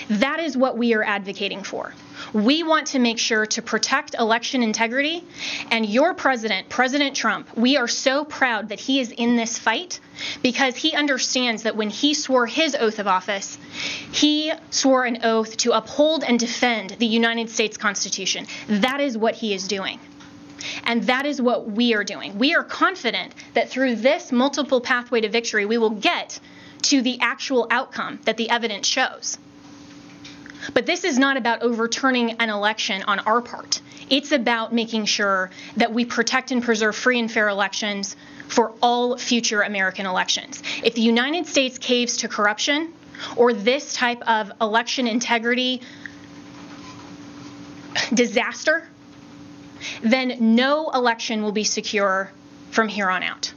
[0.09, 1.93] That is what we are advocating for.
[2.33, 5.23] We want to make sure to protect election integrity.
[5.71, 9.99] And your president, President Trump, we are so proud that he is in this fight
[10.41, 13.57] because he understands that when he swore his oath of office,
[14.11, 18.47] he swore an oath to uphold and defend the United States Constitution.
[18.67, 19.99] That is what he is doing.
[20.83, 22.37] And that is what we are doing.
[22.37, 26.39] We are confident that through this multiple pathway to victory, we will get
[26.83, 29.37] to the actual outcome that the evidence shows.
[30.73, 33.81] But this is not about overturning an election on our part.
[34.09, 38.15] It's about making sure that we protect and preserve free and fair elections
[38.47, 40.61] for all future American elections.
[40.83, 42.93] If the United States caves to corruption
[43.35, 45.81] or this type of election integrity
[48.13, 48.87] disaster,
[50.01, 52.31] then no election will be secure
[52.71, 53.53] from here on out.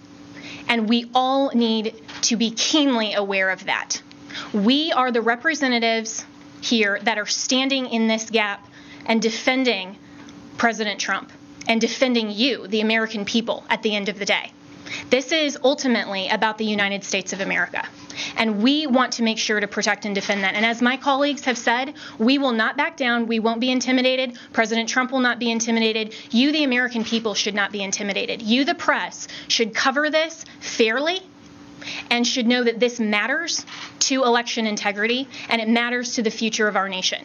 [0.69, 4.03] And we all need to be keenly aware of that.
[4.53, 6.25] We are the representatives
[6.61, 8.67] here that are standing in this gap
[9.07, 9.97] and defending
[10.57, 11.33] President Trump
[11.67, 14.53] and defending you, the American people, at the end of the day.
[15.11, 17.87] This is ultimately about the United States of America.
[18.37, 20.55] And we want to make sure to protect and defend that.
[20.55, 23.27] And as my colleagues have said, we will not back down.
[23.27, 24.39] We won't be intimidated.
[24.53, 26.15] President Trump will not be intimidated.
[26.31, 28.43] You, the American people, should not be intimidated.
[28.43, 31.21] You, the press, should cover this fairly
[32.11, 33.64] and should know that this matters
[34.01, 37.24] to election integrity and it matters to the future of our nation.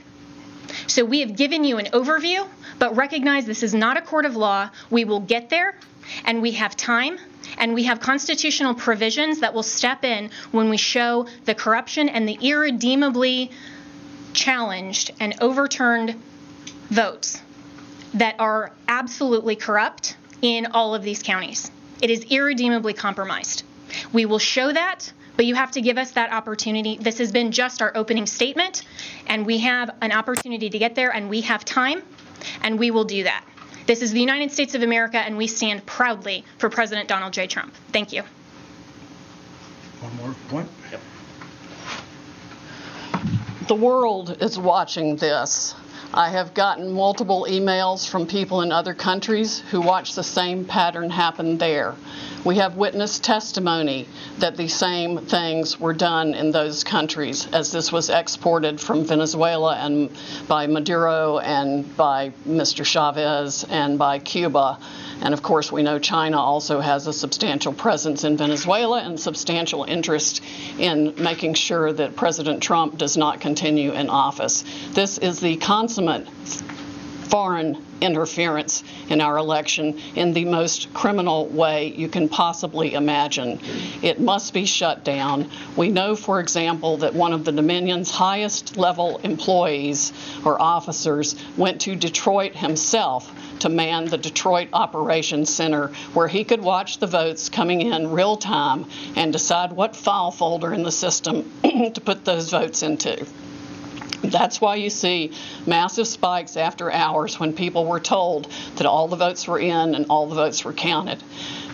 [0.88, 2.48] So we have given you an overview,
[2.80, 4.70] but recognize this is not a court of law.
[4.90, 5.76] We will get there,
[6.26, 7.20] and we have time,
[7.58, 12.28] and we have constitutional provisions that will step in when we show the corruption and
[12.28, 13.52] the irredeemably
[14.34, 16.22] challenged and overturned
[16.90, 17.42] votes
[18.16, 21.72] that are absolutely corrupt in all of these counties.
[22.02, 23.64] It is irredeemably compromised.
[24.12, 26.98] We will show that But you have to give us that opportunity.
[26.98, 28.84] This has been just our opening statement,
[29.28, 32.04] and we have an opportunity to get there, and we have time,
[32.62, 33.44] and we will do that.
[33.86, 37.48] This is the United States of America, and we stand proudly for President Donald J.
[37.48, 37.74] Trump.
[37.92, 38.24] Thank you.
[40.02, 40.70] One more point?
[43.68, 45.74] The world is watching this.
[46.16, 51.10] I have gotten multiple emails from people in other countries who watch the same pattern
[51.10, 51.96] happen there.
[52.46, 54.08] We have witness testimony
[54.38, 59.76] that the same things were done in those countries as this was exported from Venezuela
[59.76, 60.12] and
[60.48, 62.86] by Maduro and by Mr.
[62.86, 64.78] Chavez and by Cuba.
[65.22, 69.86] And of course, we know China also has a substantial presence in Venezuela and substantial
[69.86, 70.44] interest
[70.78, 74.66] in making sure that President Trump does not continue in office.
[74.92, 76.03] This is the consummate
[77.34, 83.60] foreign interference in our election in the most criminal way you can possibly imagine.
[84.04, 85.50] It must be shut down.
[85.76, 90.14] We know, for example, that one of the Dominion's highest level employees
[90.46, 93.32] or officers went to Detroit himself
[93.62, 98.38] to man the Detroit Operations Center where he could watch the votes coming in real
[98.38, 98.86] time
[99.16, 103.26] and decide what file folder in the system to put those votes into.
[104.24, 105.34] That's why you see
[105.68, 108.48] massive spikes after hours when people were told
[108.78, 111.22] that all the votes were in and all the votes were counted.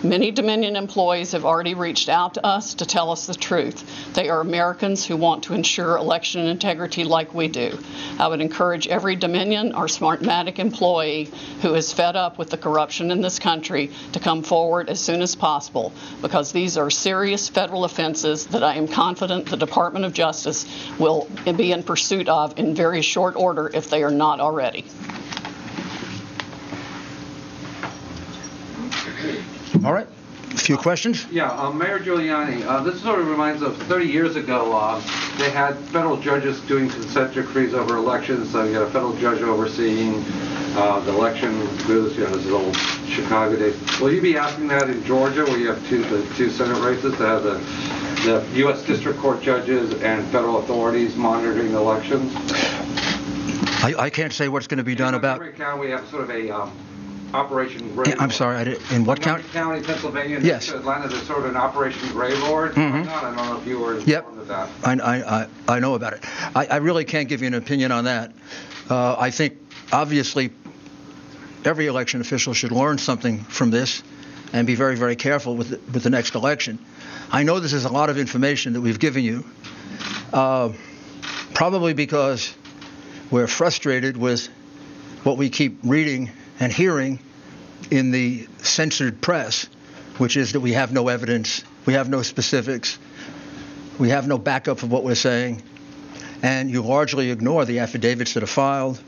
[0.02, 3.84] Many Dominion employees have already reached out to us to tell us the truth.
[4.14, 7.78] They are Americans who want to ensure election integrity like we do.
[8.18, 11.30] I would encourage every Dominion or Smartmatic employee
[11.60, 15.20] who is fed up with the corruption in this country to come forward as soon
[15.20, 15.92] as possible
[16.22, 20.66] because these are serious federal offenses that I am confident the Department of Justice
[20.98, 24.84] will be in pursuit of in very short order if they are not already.
[29.84, 30.06] All right.
[30.60, 31.26] A few questions?
[31.30, 35.00] Yeah, uh, Mayor Giuliani, uh, this sort of reminds of 30 years ago, uh,
[35.38, 38.50] they had federal judges doing consent decrees over elections.
[38.50, 40.22] So you had a federal judge overseeing
[40.76, 41.58] uh, the election.
[41.86, 42.76] This, you know, this is old
[43.08, 43.74] Chicago days.
[44.00, 47.16] Will you be asking that in Georgia, where you have two the two Senate races
[47.16, 47.54] to have the
[48.26, 48.82] the U.S.
[48.84, 52.34] District Court judges and federal authorities monitoring elections?
[53.82, 55.38] I, I can't say what's going to be done about.
[55.38, 56.70] Montgomery County, we have sort of a um,
[57.34, 58.14] Operation Gray.
[58.18, 59.42] I'm sorry, I did, in what county?
[59.44, 60.68] Montgomery County, Pennsylvania, Yes.
[60.70, 62.74] Atlanta, there's sort of an Operation Greylord Mhm.
[62.74, 63.08] going on.
[63.08, 64.18] I don't know if you were Yep.
[64.28, 64.68] informed of that.
[64.82, 66.24] I, I, I, I know about it.
[66.56, 68.32] I, I really can't give you an opinion on that.
[68.88, 69.54] Uh, I think,
[69.92, 70.50] obviously,
[71.64, 74.02] every election official should learn something from this
[74.52, 76.78] and be very, very careful with the, with the next election.
[77.30, 79.44] I know this is a lot of information that we've given you,
[80.32, 80.70] uh,
[81.54, 82.52] probably because
[83.30, 84.48] we're frustrated with
[85.22, 86.30] what we keep reading
[86.60, 87.18] and hearing
[87.90, 89.66] in the censored press,
[90.18, 92.98] which is that we have no evidence, we have no specifics,
[93.98, 95.62] we have no backup of what we're saying,
[96.42, 99.02] and you largely ignore the affidavits that are filed.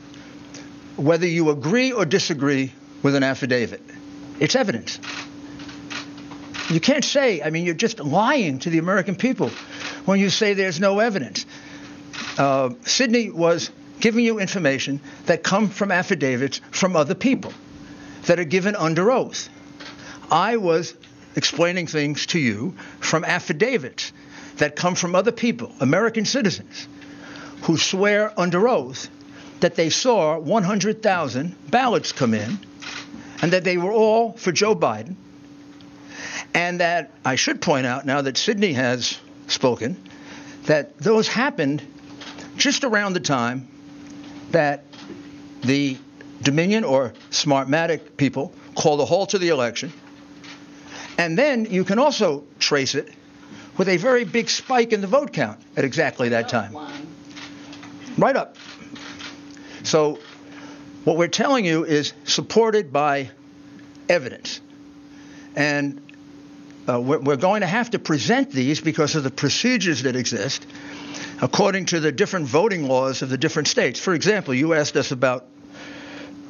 [0.97, 3.81] Whether you agree or disagree with an affidavit,
[4.39, 4.99] it's evidence.
[6.69, 9.49] You can't say, I mean, you're just lying to the American people
[10.05, 11.45] when you say there's no evidence.
[12.37, 13.69] Uh, Sidney was
[13.99, 17.53] giving you information that come from affidavits from other people
[18.25, 19.49] that are given under oath.
[20.31, 20.95] I was
[21.35, 24.13] explaining things to you from affidavits
[24.57, 26.87] that come from other people, American citizens,
[27.63, 29.09] who swear under oath
[29.61, 32.59] that they saw 100,000 ballots come in
[33.41, 35.15] and that they were all for Joe Biden.
[36.53, 39.17] And that I should point out now that Sidney has
[39.47, 39.97] spoken
[40.65, 41.81] that those happened
[42.57, 43.67] just around the time
[44.53, 44.85] that
[45.61, 45.97] the
[46.41, 49.91] Dominion or Smartmatic people called a halt to the election.
[51.17, 53.13] And then you can also trace it
[53.77, 56.75] with a very big spike in the vote count at exactly that time.
[58.17, 58.57] Right up.
[59.83, 60.19] So
[61.03, 63.31] what we're telling you is supported by
[64.09, 64.61] evidence.
[65.55, 66.01] And
[66.87, 70.65] uh, we're, we're going to have to present these because of the procedures that exist
[71.43, 73.99] according to the different voting laws of the different states.
[73.99, 75.45] For example, you asked us about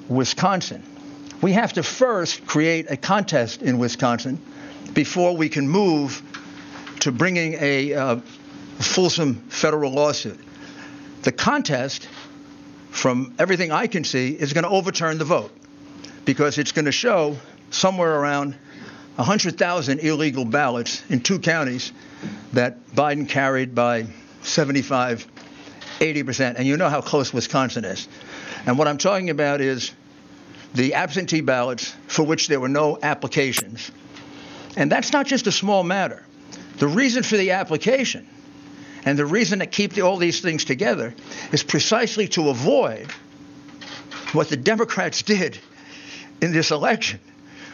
[0.07, 0.83] Wisconsin.
[1.41, 4.39] We have to first create a contest in Wisconsin
[4.93, 6.21] before we can move
[6.99, 8.15] to bringing a uh,
[8.77, 10.39] fulsome federal lawsuit.
[11.23, 12.07] The contest,
[12.91, 15.51] from everything I can see, is going to overturn the vote
[16.23, 17.35] because it's going to show
[17.71, 18.55] somewhere around
[19.15, 21.91] 100,000 illegal ballots in two counties
[22.53, 24.05] that Biden carried by
[24.43, 25.27] 75,
[25.99, 26.55] 80%.
[26.55, 28.07] And you know how close Wisconsin is.
[28.65, 29.91] And what I'm talking about is
[30.73, 33.91] the absentee ballots for which there were no applications.
[34.75, 36.23] And that's not just a small matter.
[36.77, 38.27] The reason for the application
[39.05, 41.13] and the reason to keep the, all these things together
[41.51, 43.11] is precisely to avoid
[44.31, 45.59] what the Democrats did
[46.41, 47.19] in this election,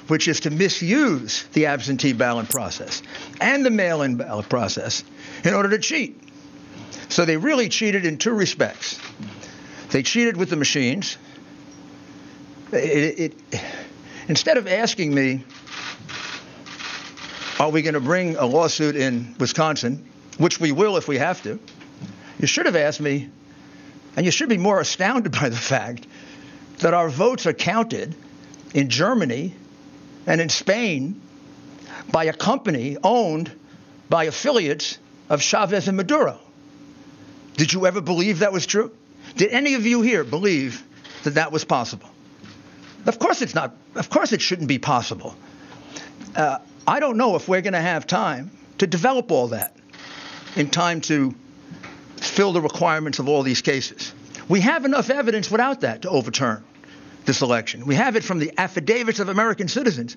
[0.08, 3.02] which is to misuse the absentee ballot process
[3.40, 5.04] and the mail in ballot process
[5.44, 6.20] in order to cheat.
[7.10, 9.00] So they really cheated in two respects.
[9.90, 11.18] They cheated with the machines.
[12.72, 13.62] It, it,
[14.28, 15.44] instead of asking me,
[17.60, 20.08] are we going to bring a lawsuit in Wisconsin,
[20.38, 21.60] which we will if we have to,
[22.40, 23.30] you should have asked me,
[24.16, 26.06] and you should be more astounded by the fact
[26.78, 28.16] that our votes are counted
[28.76, 29.56] in Germany
[30.28, 31.20] and in Spain
[32.12, 33.52] by a company owned
[34.10, 36.40] by affiliates of Chavez and Maduro.
[37.60, 38.90] Did you ever believe that was true?
[39.36, 40.82] Did any of you here believe
[41.24, 42.10] that that was possible?
[43.06, 43.76] Of course it's not.
[43.96, 45.36] Of course it shouldn't be possible.
[46.34, 49.76] Uh, I don't know if we're going to have time to develop all that
[50.56, 51.36] in time to
[52.16, 54.14] fill the requirements of all these cases.
[54.48, 56.64] We have enough evidence without that to overturn
[57.26, 57.86] this election.
[57.86, 60.16] We have it from the affidavits of American citizens.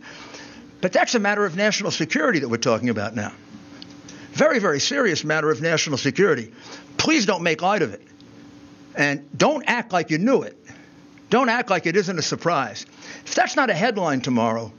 [0.81, 3.33] But that's a matter of national security that we're talking about now.
[4.33, 6.53] Very, very serious matter of national security.
[6.97, 8.03] Please don't make light of it.
[8.95, 10.59] And don't act like you knew it.
[11.29, 12.87] Don't act like it isn't a surprise.
[13.25, 14.73] If that's not a headline tomorrow,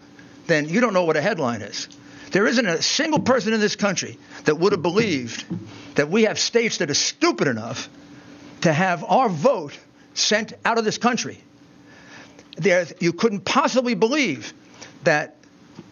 [0.47, 1.87] then you don't know what a headline is.
[2.31, 5.45] There isn't a single person in this country that would have believed
[5.95, 7.89] that we have states that are stupid enough
[8.61, 9.77] to have our vote
[10.15, 11.39] sent out of this country.
[12.57, 14.53] There, you couldn't possibly believe
[15.03, 15.35] that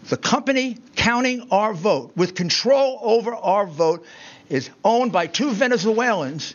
[0.09, 4.05] the company counting our vote, with control over our vote,
[4.49, 6.53] is owned by two Venezuelans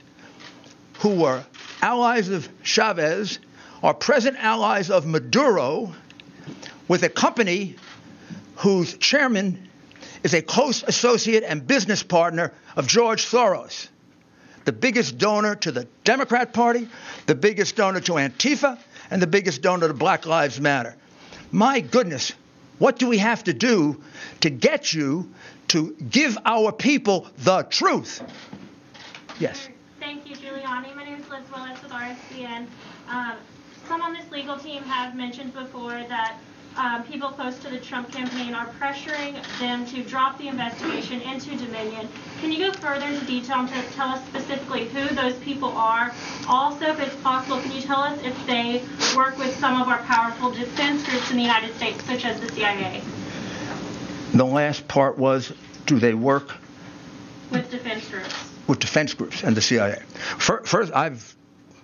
[1.00, 1.44] who were
[1.82, 3.40] allies of Chavez,
[3.82, 5.92] are present allies of Maduro,
[6.86, 7.74] with a company
[8.58, 9.68] whose chairman
[10.22, 13.88] is a close associate and business partner of George Soros,
[14.64, 16.88] the biggest donor to the Democrat Party,
[17.26, 18.78] the biggest donor to Antifa,
[19.10, 20.94] and the biggest donor to Black Lives Matter.
[21.50, 22.32] My goodness,
[22.78, 24.02] what do we have to do
[24.40, 25.30] to get you
[25.68, 28.22] to give our people the truth?
[29.38, 29.68] Yes.
[30.00, 30.94] Thank you, Giuliani.
[30.94, 32.66] My name is Liz Willis with RSBN.
[33.08, 33.36] Um,
[33.88, 36.38] some on this legal team have mentioned before that
[36.76, 41.56] um, people close to the Trump campaign are pressuring them to drop the investigation into
[41.56, 42.08] Dominion.
[42.40, 46.12] Can you go further into detail and tell us specifically who those people are?
[46.48, 48.82] Also, if it's possible, can you tell us if they
[49.16, 52.52] work with some of our powerful defense groups in the United States, such as the
[52.52, 53.02] CIA?
[54.34, 55.52] The last part was
[55.86, 56.56] do they work
[57.50, 58.34] with defense groups?
[58.66, 60.02] With defense groups and the CIA.
[60.38, 61.36] First, I've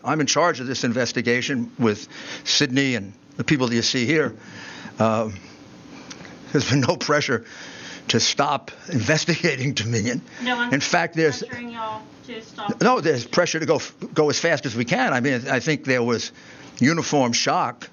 [0.05, 2.09] I'm in charge of this investigation with
[2.45, 4.35] Sidney and the people that you see here.
[4.99, 5.31] Uh,
[6.53, 7.45] there's been no pressure
[8.09, 10.21] to stop investigating Dominion.
[10.43, 11.43] No one's in fact, there's
[12.81, 13.81] no, there's pressure to go
[14.13, 15.13] go as fast as we can.
[15.13, 16.33] I mean, I think there was
[16.79, 17.89] uniform shock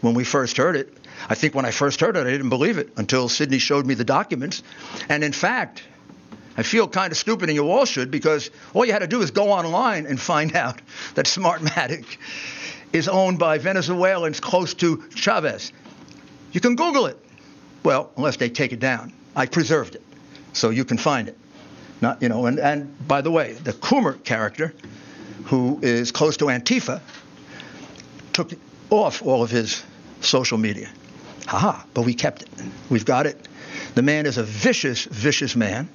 [0.00, 0.96] when we first heard it.
[1.28, 3.94] I think when I first heard it, I didn't believe it until Sidney showed me
[3.94, 4.62] the documents.
[5.08, 5.82] And in fact,
[6.56, 9.22] I feel kind of stupid, and you all should, because all you had to do
[9.22, 10.80] is go online and find out
[11.14, 12.04] that Smartmatic
[12.92, 15.72] is owned by Venezuelans close to Chavez.
[16.52, 17.18] You can Google it.
[17.82, 19.12] Well, unless they take it down.
[19.34, 20.02] I preserved it,
[20.52, 21.38] so you can find it.
[22.00, 24.74] Not, you know, and, and by the way, the Coomer character,
[25.44, 27.00] who is close to Antifa,
[28.32, 28.52] took
[28.90, 29.82] off all of his
[30.20, 30.90] social media.
[31.46, 32.48] Haha, but we kept it.
[32.88, 33.48] We've got it.
[33.94, 35.88] The man is a vicious, vicious man.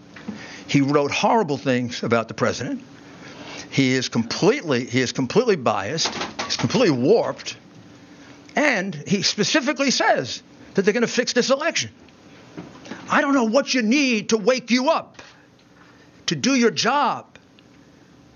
[0.67, 2.81] He wrote horrible things about the president.
[3.69, 6.13] He is completely, he is completely biased.
[6.43, 7.57] He's completely warped.
[8.55, 10.41] And he specifically says
[10.75, 11.91] that they're going to fix this election.
[13.09, 15.21] I don't know what you need to wake you up
[16.27, 17.25] to do your job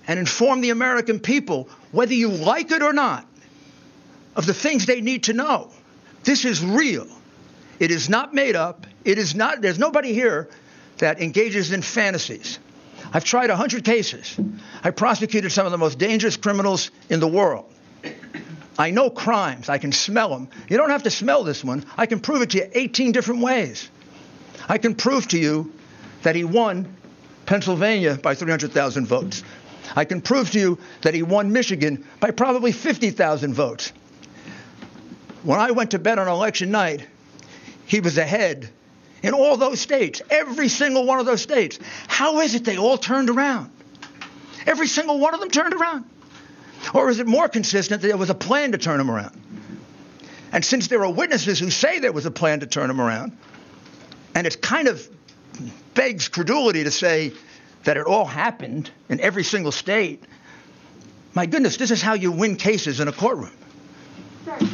[0.07, 3.25] and inform the American people, whether you like it or not,
[4.35, 5.71] of the things they need to know.
[6.23, 7.07] This is real.
[7.79, 8.85] It is not made up.
[9.05, 10.49] It is not, there's nobody here
[10.97, 12.59] that engages in fantasies.
[13.13, 14.39] I've tried 100 cases.
[14.83, 17.71] I prosecuted some of the most dangerous criminals in the world.
[18.79, 19.67] I know crimes.
[19.67, 20.47] I can smell them.
[20.69, 21.85] You don't have to smell this one.
[21.97, 23.89] I can prove it to you 18 different ways.
[24.69, 25.73] I can prove to you
[26.23, 26.95] that he won
[27.45, 29.43] Pennsylvania by 300,000 votes.
[29.97, 33.91] I can prove to you that he won Michigan by probably 50,000 votes.
[35.43, 37.05] When I went to bed on election night,
[37.85, 38.69] he was ahead
[39.21, 41.79] in all those states, every single one of those states.
[42.07, 43.71] How is it they all turned around?
[44.65, 46.05] Every single one of them turned around.
[46.93, 49.39] Or is it more consistent that there was a plan to turn him around?
[50.51, 53.37] And since there are witnesses who say there was a plan to turn him around,
[54.33, 55.07] and it kind of
[55.93, 57.33] begs credulity to say
[57.83, 60.23] that it all happened in every single state.
[61.33, 63.51] My goodness, this is how you win cases in a courtroom.
[64.45, 64.65] Sir, sir,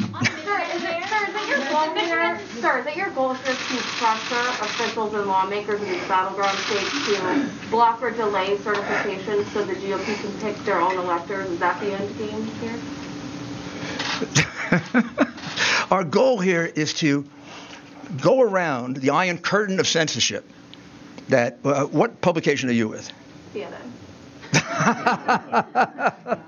[0.73, 3.77] is it, sir, is it your goal here, sir, is it your goal here to
[3.97, 9.73] pressure officials and lawmakers in these battleground states to block or delay certification so the
[9.75, 11.49] GOP can pick their own electors?
[11.49, 12.79] Is that the end game here?
[15.91, 17.25] Our goal here is to
[18.21, 20.49] go around the iron curtain of censorship
[21.29, 23.11] that, uh, what publication are you with?
[23.53, 23.91] CNN.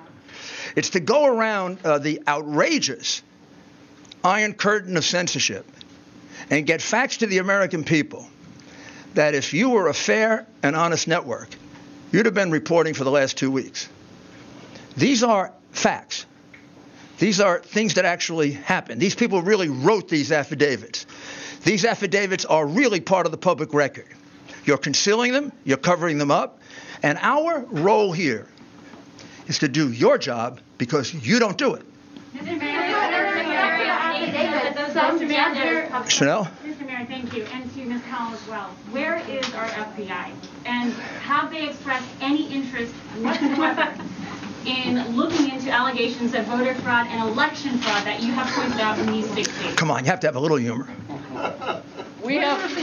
[0.78, 3.24] It's to go around uh, the outrageous
[4.24, 5.66] iron curtain of censorship
[6.50, 8.28] and get facts to the American people
[9.14, 11.50] that if you were a fair and honest network,
[12.12, 13.90] you'd have been reporting for the last two weeks.
[14.96, 16.26] These are facts.
[17.20, 19.02] These are things that actually happened.
[19.02, 21.06] These people really wrote these affidavits.
[21.64, 24.08] These affidavits are really part of the public record.
[24.66, 26.60] You're concealing them, you're covering them up,
[27.02, 28.48] and our role here
[29.48, 33.27] is to do your job because you don't do it.
[34.94, 36.46] Some genders have Chanel?
[36.64, 36.86] Mr.
[36.86, 38.02] Mayor, thank you, and to Ms.
[38.10, 38.70] Powell as well.
[38.92, 40.32] Where is our FBI?
[40.66, 40.94] And
[41.24, 43.94] have they expressed any interest whatsoever
[44.66, 49.00] in looking into allegations of voter fraud and election fraud that you have pointed out
[49.00, 49.76] in these six states?
[49.76, 50.88] Come on, you have to have a little humor.
[52.24, 52.76] We have,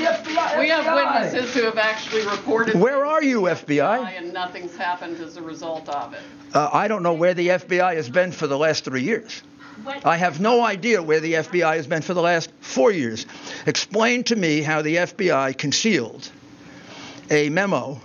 [0.59, 2.76] we have witnesses who have actually reported.
[2.81, 4.18] Where are you, things to the FBI?
[4.18, 6.20] And nothing's happened as a result of it.
[6.55, 9.43] Uh, I don't know where the FBI has been for the last three years.
[10.05, 13.26] I have no idea where the FBI has been for the last four years.
[13.66, 16.30] Explain to me how the FBI concealed
[17.30, 18.01] a memo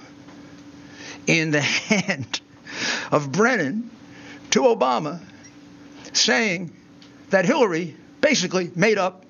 [1.27, 2.41] in the hand
[3.11, 3.89] of Brennan
[4.51, 5.19] to Obama
[6.13, 6.71] saying
[7.29, 9.25] that Hillary basically made up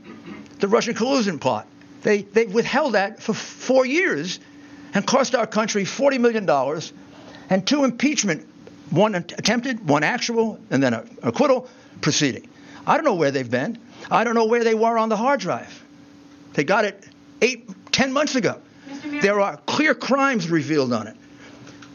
[0.60, 1.68] the Russian collusion plot.
[2.02, 4.40] They, they withheld that for four years
[4.94, 6.82] and cost our country $40 million
[7.50, 8.48] and two impeachment,
[8.90, 11.68] one attempted, one actual, and then an acquittal
[12.02, 12.48] proceeding.
[12.86, 13.78] I don't know where they've been.
[14.10, 15.84] I don't know where they were on the hard drive.
[16.54, 17.08] They got it
[17.42, 18.62] eight, ten months ago.
[19.06, 21.16] There are clear crimes revealed on it.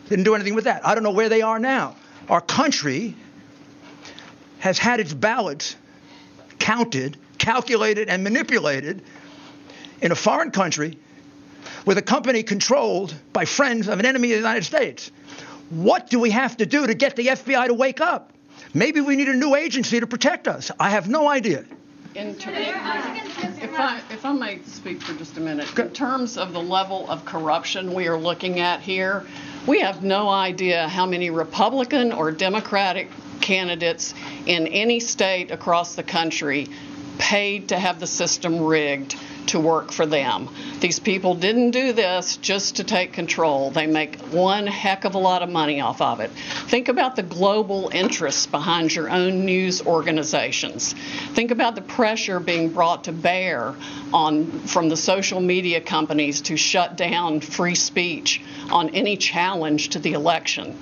[0.09, 0.87] Didn't do anything with that.
[0.87, 1.97] I don't know where they are now.
[2.29, 3.15] Our country
[4.61, 5.77] has had its ballots
[6.59, 9.03] counted, calculated, and manipulated
[10.01, 10.99] in a foreign country
[11.85, 15.11] with a company controlled by friends of an enemy of the United States.
[15.71, 18.33] What do we have to do to get the FBI to wake up?
[18.77, 20.73] Maybe we need a new agency to protect us.
[20.81, 21.65] I have no idea.
[22.17, 26.53] In ter- if I, if I may speak for just a minute, in terms of
[26.53, 29.25] the level of corruption we are looking at here,
[29.67, 33.11] we have no idea how many Republican or Democratic
[33.41, 34.13] candidates
[34.47, 36.69] in any state across the country
[37.19, 39.17] paid to have the system rigged
[39.49, 40.49] to work for them.
[40.81, 43.71] These people didn't do this just to take control.
[43.71, 46.31] They make one heck of a lot of money off of it.
[46.69, 50.93] Think about the global interests behind your own news organizations.
[51.35, 53.75] Think about the pressure being brought to bear
[54.13, 59.99] on from the social media companies to shut down free speech on any challenge to
[59.99, 60.77] the election.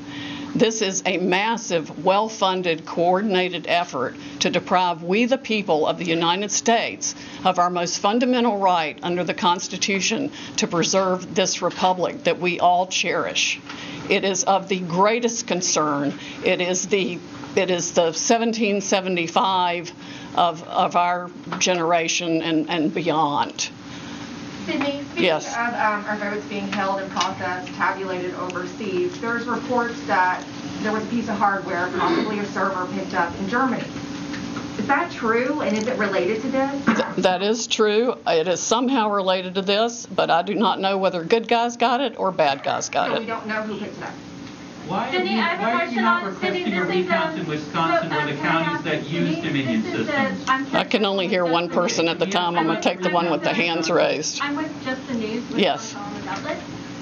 [0.54, 6.04] This is a massive, well funded, coordinated effort to deprive we, the people of the
[6.04, 7.14] United States,
[7.44, 12.86] of our most fundamental right under the Constitution to preserve this republic that we all
[12.86, 13.60] cherish.
[14.10, 16.18] It is of the greatest concern.
[16.44, 17.18] It is the
[17.54, 19.92] it is the 1775
[20.36, 23.68] of, of our generation and, and beyond.
[24.66, 25.52] Sidney, speaking Yes.
[25.52, 30.42] of um, our votes being held and processed, tabulated overseas, there's reports that
[30.82, 33.84] there was a piece of hardware, possibly a server, picked up in Germany.
[34.78, 36.84] Is that true, and is it related to this?
[37.18, 38.16] That is true.
[38.26, 42.00] It is somehow related to this, but I do not know whether good guys got
[42.00, 43.14] it or bad guys got it.
[43.14, 44.10] So we don't know who picked it up.
[44.88, 46.72] Why have Sidney, you, I have a why have you question not on- Sidney, requested
[46.72, 48.84] a this is, recounts um, in Wisconsin so, where um, the can I counties ask
[48.84, 50.44] that you, use Sidney, Dominion this is the- systems?
[50.48, 52.56] I'm I can only hear one person at the time.
[52.58, 54.40] I'm going to take the one with the hands raised.
[54.42, 55.92] I'm with Just the News, with Yes.
[55.94, 56.58] Gonzalez Outlet.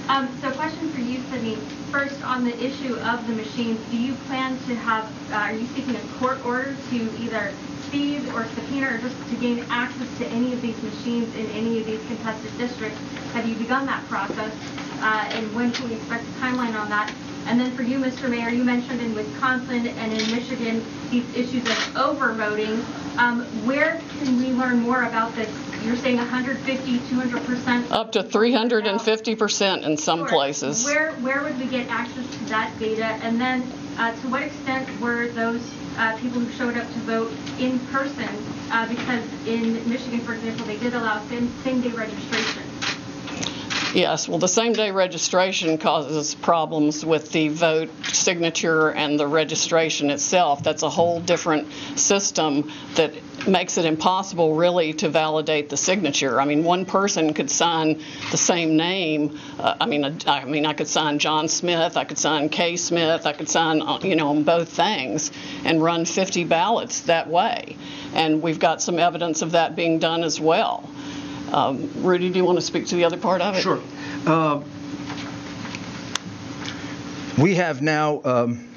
[0.08, 1.54] Um, so question for you, Sidney.
[1.92, 5.66] First, on the issue of the machines, do you plan to have, uh, are you
[5.68, 7.52] seeking a court order to either
[7.90, 11.78] seize or subpoena or just to gain access to any of these machines in any
[11.80, 12.98] of these contested districts?
[13.32, 14.52] Have you begun that process?
[15.00, 17.10] Uh, and when can we expect a timeline on that?
[17.50, 18.30] And then for you, Mr.
[18.30, 22.84] Mayor, you mentioned in Wisconsin and in Michigan these issues of overvoting.
[23.18, 25.52] Um, where can we learn more about this?
[25.84, 27.90] You're saying 150, 200 percent.
[27.90, 30.28] Up to 350% in some Sure.
[30.28, 30.84] places.
[30.84, 33.06] Where, where would we get access to that data?
[33.24, 33.62] And then,
[33.98, 35.60] uh, to what extent were those,
[35.98, 38.28] uh, people who showed up to vote in person?
[38.70, 42.59] Uh, because in Michigan, for example, they did allow same, same-day registration.
[43.92, 50.62] Yes, well, the same-day registration causes problems with the vote signature and the registration itself.
[50.62, 53.12] That's a whole different system that
[53.48, 56.40] makes it impossible really to validate the signature.
[56.40, 58.00] I mean, one person could sign
[58.30, 59.36] the same name.
[59.58, 63.26] Uh, I mean, I mean, I could sign John Smith, I could sign Kay Smith,
[63.26, 65.32] I could sign, uh, you know, on both things
[65.64, 67.76] and run 50 ballots that way.
[68.14, 70.88] And we've got some evidence of that being done as well.
[71.52, 73.60] Um, Rudy, do you want to speak to the other part of it?
[73.60, 73.80] Sure.
[74.26, 74.62] Uh,
[77.38, 78.68] we have now um,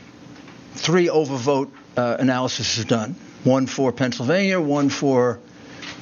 [0.74, 5.40] three overvote uh, analyses done one for Pennsylvania, one for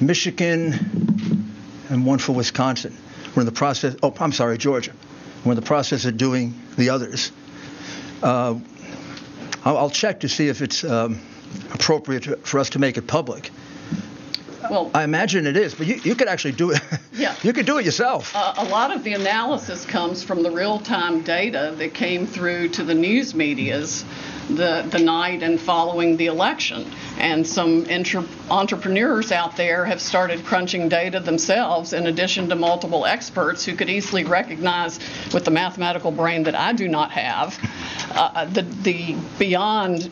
[0.00, 0.72] Michigan,
[1.90, 2.96] and one for Wisconsin.
[3.34, 4.92] We're in the process, oh, I'm sorry, Georgia.
[5.44, 7.32] We're in the process of doing the others.
[8.22, 8.60] Uh,
[9.64, 11.20] I'll, I'll, check to see if it's um,
[11.72, 13.50] appropriate for us to make it public.
[14.70, 16.80] Well, I imagine it is, but you, you could actually do it.
[17.14, 17.36] Yeah.
[17.42, 18.34] you could do it yourself.
[18.34, 22.82] Uh, a lot of the analysis comes from the real-time data that came through to
[22.84, 24.04] the news medias
[24.48, 26.90] the, the night and following the election.
[27.18, 33.04] And some intra- entrepreneurs out there have started crunching data themselves, in addition to multiple
[33.04, 34.98] experts who could easily recognize,
[35.34, 37.58] with the mathematical brain that I do not have,
[38.12, 40.10] uh, the, the beyond.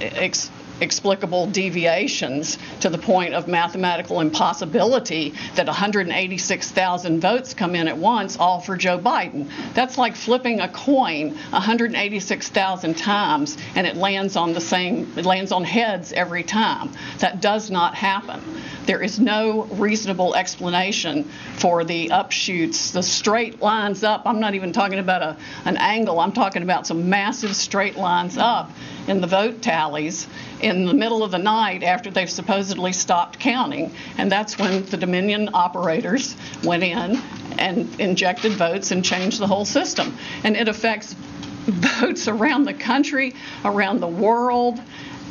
[0.00, 0.50] Ex-
[0.80, 8.38] explicable deviations to the point of mathematical impossibility that 186,000 votes come in at once,
[8.38, 9.50] all for Joe Biden.
[9.74, 15.52] That's like flipping a coin 186,000 times and it lands on the same, it lands
[15.52, 16.90] on heads every time.
[17.18, 18.40] That does not happen.
[18.86, 21.24] There is no reasonable explanation
[21.58, 24.22] for the upshoots, the straight lines up.
[24.24, 28.36] I'm not even talking about a, an angle, I'm talking about some massive straight lines
[28.38, 28.70] up
[29.10, 30.28] in the vote tallies
[30.60, 33.92] in the middle of the night after they've supposedly stopped counting.
[34.16, 37.20] And that's when the Dominion operators went in
[37.58, 40.16] and injected votes and changed the whole system.
[40.44, 41.12] And it affects
[41.66, 43.34] votes around the country,
[43.64, 44.80] around the world,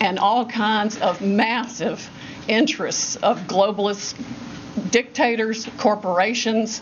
[0.02, 2.08] and all kinds of massive
[2.50, 4.16] interests of globalist
[4.92, 6.82] dictators, corporations,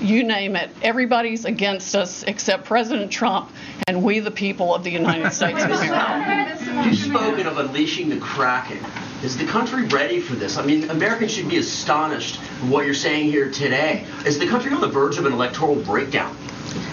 [0.00, 0.70] you name it.
[0.82, 3.50] Everybody's against us except President Trump
[3.86, 6.84] and we, the people of the United States of America.
[6.84, 8.78] You've spoken of unleashing the Kraken.
[9.22, 10.56] Is the country ready for this?
[10.56, 14.06] I mean, Americans should be astonished at what you're saying here today.
[14.24, 16.34] Is the country on the verge of an electoral breakdown?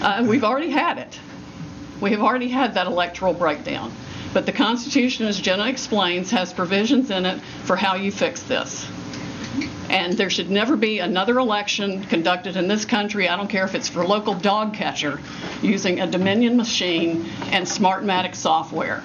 [0.02, 1.18] Uh, we've already had it.
[2.00, 3.92] We have already had that electoral breakdown.
[4.34, 8.86] But the Constitution, as Jenna explains, has provisions in it for how you fix this.
[9.90, 13.74] And there should never be another election conducted in this country, I don't care if
[13.74, 15.20] it's for local dog catcher,
[15.62, 19.02] using a Dominion machine and Smartmatic software.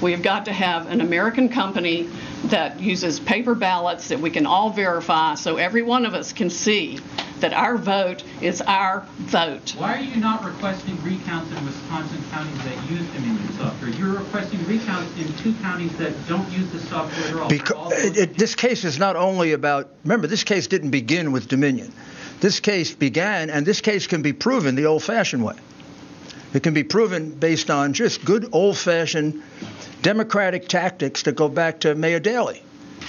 [0.00, 2.08] We have got to have an American company
[2.44, 6.50] that uses paper ballots that we can all verify so every one of us can
[6.50, 6.98] see
[7.40, 9.74] that our vote is our vote.
[9.76, 13.90] Why are you not requesting recounts in Wisconsin counties that use Dominion software?
[13.90, 17.48] You're requesting recounts in two counties that don't use the software at all.
[17.48, 21.48] Because it, it, this case is not only about, remember, this case didn't begin with
[21.48, 21.92] Dominion.
[22.40, 25.56] This case began, and this case can be proven the old fashioned way.
[26.54, 29.42] It can be proven based on just good old fashioned
[30.06, 32.62] democratic tactics that go back to Mayor Daley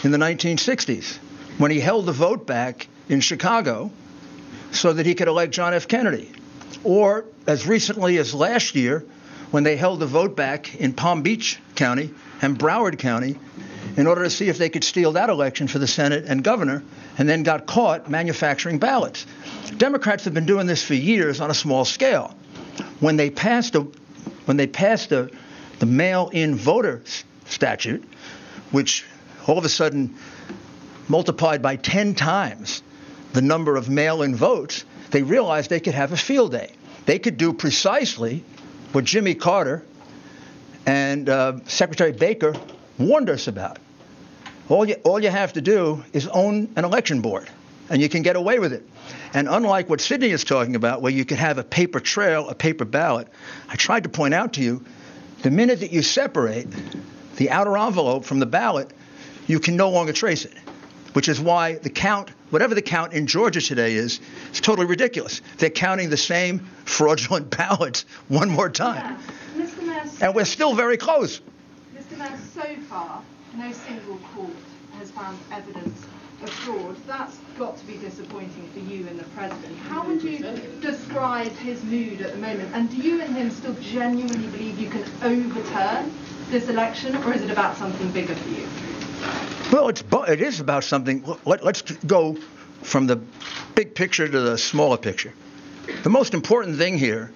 [0.03, 1.17] in the 1960s
[1.59, 3.91] when he held the vote back in Chicago
[4.71, 5.87] so that he could elect John F.
[5.87, 6.31] Kennedy.
[6.83, 9.05] Or as recently as last year,
[9.51, 13.37] when they held the vote back in Palm Beach County and Broward County
[13.95, 16.81] in order to see if they could steal that election for the Senate and governor,
[17.19, 19.27] and then got caught manufacturing ballots.
[19.77, 22.35] Democrats have been doing this for years on a small scale.
[22.99, 23.81] When they passed a,
[24.45, 25.11] when they passed
[25.79, 27.03] the, the mail-in voter
[27.45, 28.03] statute,
[28.71, 29.05] which
[29.47, 30.15] all of a sudden
[31.07, 32.83] multiplied by 10 times
[33.33, 36.71] the number of mail in votes, they realized they could have a field day.
[37.05, 38.43] They could do precisely
[38.91, 39.83] what Jimmy Carter
[40.85, 42.55] and uh, Secretary Baker
[42.97, 43.79] warned us about.
[44.69, 47.49] All you, all you have to do is own an election board,
[47.89, 48.85] and you can get away with it.
[49.33, 52.55] And unlike what Sidney is talking about, where you could have a paper trail, a
[52.55, 53.27] paper ballot,
[53.69, 54.83] I tried to point out to you
[55.41, 56.67] the minute that you separate
[57.37, 58.91] the outer envelope from the ballot,
[59.47, 60.57] you can no longer trace it,
[61.13, 64.19] which is why the count whatever the count in Georgia today is,
[64.51, 65.41] is totally ridiculous.
[65.57, 69.19] They're counting the same fraudulent ballots one more time.
[69.55, 69.65] Yeah.
[69.65, 69.85] Mr.
[69.85, 71.41] Mayor, and we're still very close.
[71.95, 72.17] Mr.
[72.17, 73.21] Mayor, so far,
[73.55, 74.51] no single court
[74.99, 76.05] has found evidence
[76.45, 76.95] fraud.
[77.07, 79.75] That's got to be disappointing for you and the president.
[79.79, 80.39] How would you
[80.81, 82.69] describe his mood at the moment?
[82.73, 86.13] And do you and him still genuinely believe you can overturn
[86.49, 88.67] this election, or is it about something bigger for you?
[89.71, 91.25] Well, it's it is about something.
[91.45, 92.37] Let, us go
[92.83, 93.17] from the
[93.75, 95.33] big picture to the smaller picture.
[96.03, 97.31] The most important thing here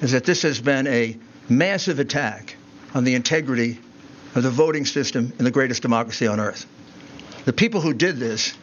[0.00, 1.16] is that this has been a
[1.48, 2.56] massive attack
[2.94, 3.78] on the integrity
[4.34, 6.66] of the voting system in the greatest democracy on earth.
[7.44, 8.54] The people who did this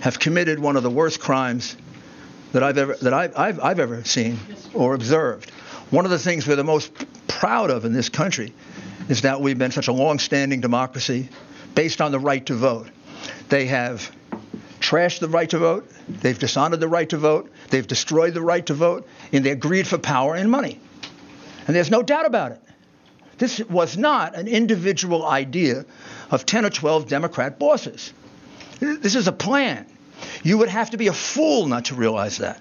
[0.00, 1.76] have committed one of the worst crimes
[2.52, 4.38] that I've ever that I've, I've, I've ever seen
[4.72, 5.50] or observed.
[5.90, 6.92] One of the things we're the most
[7.26, 8.52] proud of in this country
[9.08, 11.28] is that we've been such a long-standing democracy
[11.74, 12.88] based on the right to vote.
[13.48, 14.10] They have
[14.80, 15.90] trashed the right to vote.
[16.08, 17.50] They've dishonored the right to vote.
[17.70, 20.80] They've destroyed the right to vote in their greed for power and money.
[21.66, 22.60] And there's no doubt about it.
[23.38, 25.84] This was not an individual idea
[26.30, 28.12] of 10 or 12 Democrat bosses.
[28.80, 29.86] This is a plan.
[30.42, 32.60] You would have to be a fool not to realize that.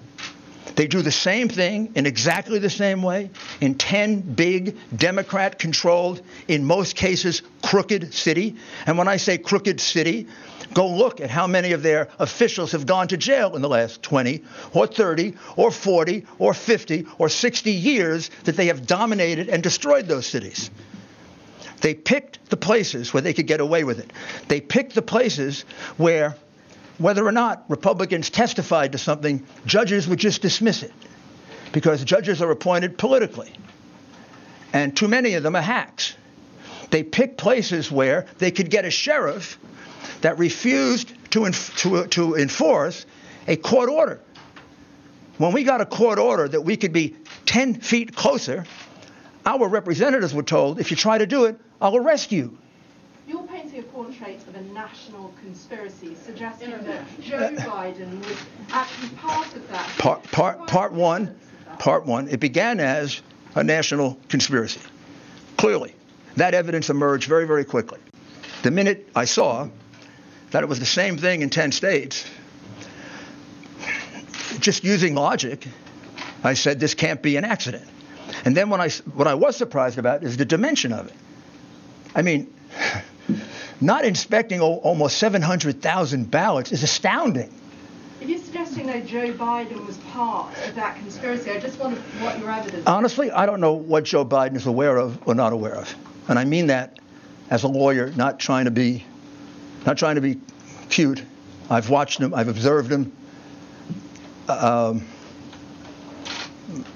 [0.75, 3.29] They do the same thing in exactly the same way
[3.61, 8.55] in 10 big Democrat controlled, in most cases, crooked city.
[8.85, 10.27] And when I say crooked city,
[10.73, 14.01] go look at how many of their officials have gone to jail in the last
[14.01, 19.61] 20 or 30 or 40 or 50 or 60 years that they have dominated and
[19.61, 20.71] destroyed those cities.
[21.81, 24.11] They picked the places where they could get away with it.
[24.47, 25.65] They picked the places
[25.97, 26.37] where
[27.03, 30.93] whether or not Republicans testified to something, judges would just dismiss it
[31.73, 33.51] because judges are appointed politically.
[34.71, 36.15] And too many of them are hacks.
[36.91, 39.59] They pick places where they could get a sheriff
[40.21, 43.05] that refused to, enf- to, to enforce
[43.49, 44.21] a court order.
[45.39, 48.63] When we got a court order that we could be 10 feet closer,
[49.45, 52.59] our representatives were told, if you try to do it, I'll arrest you
[53.73, 58.37] you're a portrait of a national conspiracy, suggesting that Joe uh, uh, Biden was
[58.71, 59.89] actually part of that.
[59.97, 61.35] Part, part, part one,
[61.79, 62.27] part one.
[62.27, 63.21] It began as
[63.55, 64.81] a national conspiracy.
[65.57, 65.95] Clearly,
[66.35, 67.99] that evidence emerged very, very quickly.
[68.61, 69.67] The minute I saw
[70.51, 72.29] that it was the same thing in 10 states,
[74.59, 75.67] just using logic,
[76.43, 77.87] I said this can't be an accident.
[78.45, 81.13] And then when I, what I was surprised about is the dimension of it.
[82.15, 82.53] I mean,
[83.81, 87.51] not inspecting almost 700,000 ballots is astounding.
[88.21, 92.39] If you're suggesting that Joe Biden was part of that conspiracy, I just wonder what
[92.39, 92.87] your evidence.
[92.87, 95.93] Honestly, I don't know what Joe Biden is aware of or not aware of,
[96.29, 96.99] and I mean that
[97.49, 99.03] as a lawyer, not trying to be,
[99.85, 100.39] not trying to be
[100.89, 101.21] cute.
[101.69, 102.33] I've watched him.
[102.33, 103.11] I've observed him.
[104.47, 105.05] Um,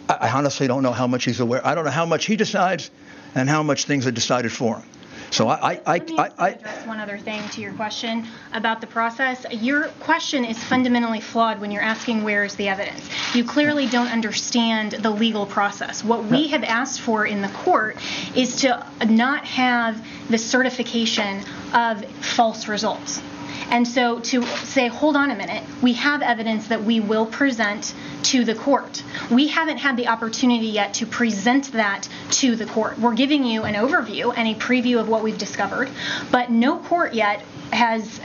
[0.09, 1.65] I honestly don't know how much he's aware.
[1.65, 2.89] I don't know how much he decides
[3.35, 4.89] and how much things are decided for him.
[5.31, 8.87] So I, I, I, I, I address one other thing to your question about the
[8.87, 9.45] process.
[9.51, 13.07] Your question is fundamentally flawed when you're asking where is the evidence.
[13.35, 16.03] You clearly don't understand the legal process.
[16.03, 17.97] What we have asked for in the court
[18.35, 21.43] is to not have the certification
[21.73, 23.21] of false results.
[23.69, 27.93] And so to say, hold on a minute, we have evidence that we will present
[28.23, 29.03] to the court.
[29.31, 32.97] We haven't had the opportunity yet to present that to the court.
[32.99, 35.89] We're giving you an overview and a preview of what we've discovered,
[36.31, 38.19] but no court yet has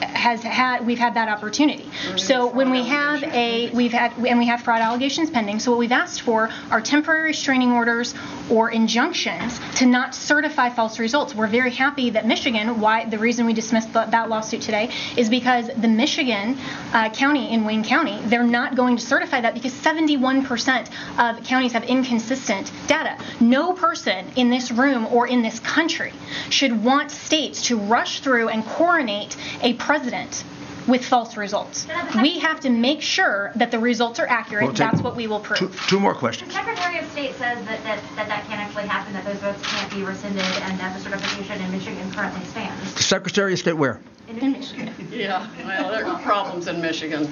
[0.00, 1.88] has had we've had that opportunity.
[2.16, 5.60] So when we have a we've had and we have fraud allegations pending.
[5.60, 8.14] So what we've asked for are temporary restraining orders
[8.50, 11.34] or injunctions to not certify false results.
[11.34, 12.80] We're very happy that Michigan.
[12.80, 16.58] Why the reason we dismissed the, that lawsuit today is because the Michigan
[16.92, 21.72] uh, county in Wayne County they're not going to certify that because 71% of counties
[21.72, 23.16] have inconsistent data.
[23.40, 26.12] No person in this room or in this country
[26.50, 30.42] should want states to rush through and coronate a president
[30.88, 31.86] with false results.
[32.20, 34.64] We have to make sure that the results are accurate.
[34.66, 35.58] We'll That's what we will prove.
[35.58, 36.48] Two, two, more questions.
[36.48, 39.62] The Secretary of State says that that, that that can't actually happen, that those votes
[39.62, 42.94] can't be rescinded, and that the certification in Michigan currently stands.
[42.94, 44.00] The Secretary of State where?
[44.28, 44.92] In, in Michigan.
[45.10, 47.26] Yeah, well, there are problems in Michigan.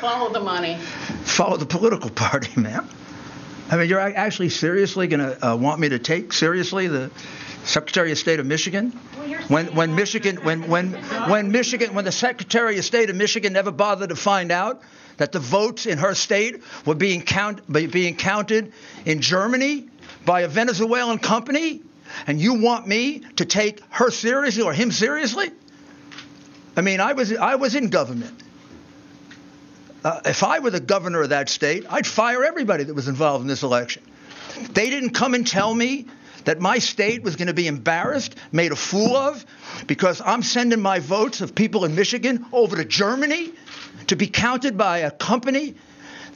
[0.00, 0.78] Follow the money.
[1.24, 2.88] Follow the political party, ma'am.
[3.70, 7.10] I mean, you're actually seriously going to uh, want me to take seriously the
[7.64, 8.90] Secretary of State of Michigan?
[9.48, 10.92] When, when Michigan, when, when,
[11.28, 14.82] when Michigan, when the Secretary of State of Michigan never bothered to find out
[15.16, 18.72] that the votes in her state were being, count, being counted
[19.04, 19.88] in Germany
[20.24, 21.82] by a Venezuelan company,
[22.26, 25.50] and you want me to take her seriously or him seriously?
[26.76, 28.42] I mean, I was, I was in government.
[30.02, 33.42] Uh, if I were the governor of that state, I'd fire everybody that was involved
[33.42, 34.02] in this election.
[34.72, 36.06] They didn't come and tell me
[36.44, 39.44] that my state was going to be embarrassed, made a fool of,
[39.86, 43.52] because I'm sending my votes of people in Michigan over to Germany
[44.08, 45.74] to be counted by a company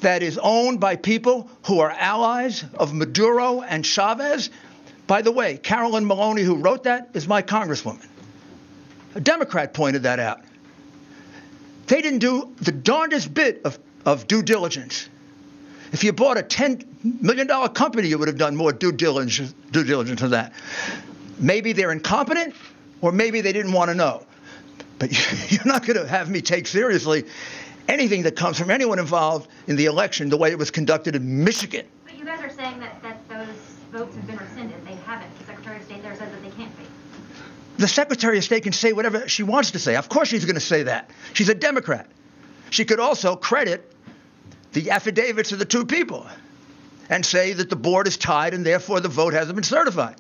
[0.01, 4.51] that is owned by people who are allies of Maduro and Chavez.
[5.07, 8.07] By the way, Carolyn Maloney, who wrote that, is my congresswoman.
[9.15, 10.41] A Democrat pointed that out.
[11.87, 15.09] They didn't do the darndest bit of, of due diligence
[15.95, 19.85] If you bought a $10 million company, you would have done more due diligence, due
[19.85, 20.53] diligence than that.
[21.39, 22.57] Maybe they're incompetent,
[23.01, 24.27] or maybe they didn't want to know.
[24.99, 25.13] But
[25.53, 27.27] you're not going to have me take seriously
[27.87, 31.45] anything that comes from anyone involved in the election the way it was conducted in
[31.45, 31.87] Michigan.
[32.05, 33.55] But you guys are saying that, that those
[33.93, 34.85] votes have been rescinded.
[34.85, 35.31] They haven't.
[35.39, 36.83] The Secretary of State there says that they can't be.
[37.77, 39.95] The Secretary of State can say whatever she wants to say.
[39.95, 41.11] Of course, she's going to say that.
[41.35, 42.09] She's a Democrat.
[42.71, 43.94] She could also credit
[44.75, 46.27] the affidavits of the two people
[47.09, 50.17] and say that the board is tied and therefore the vote hasn't been certified.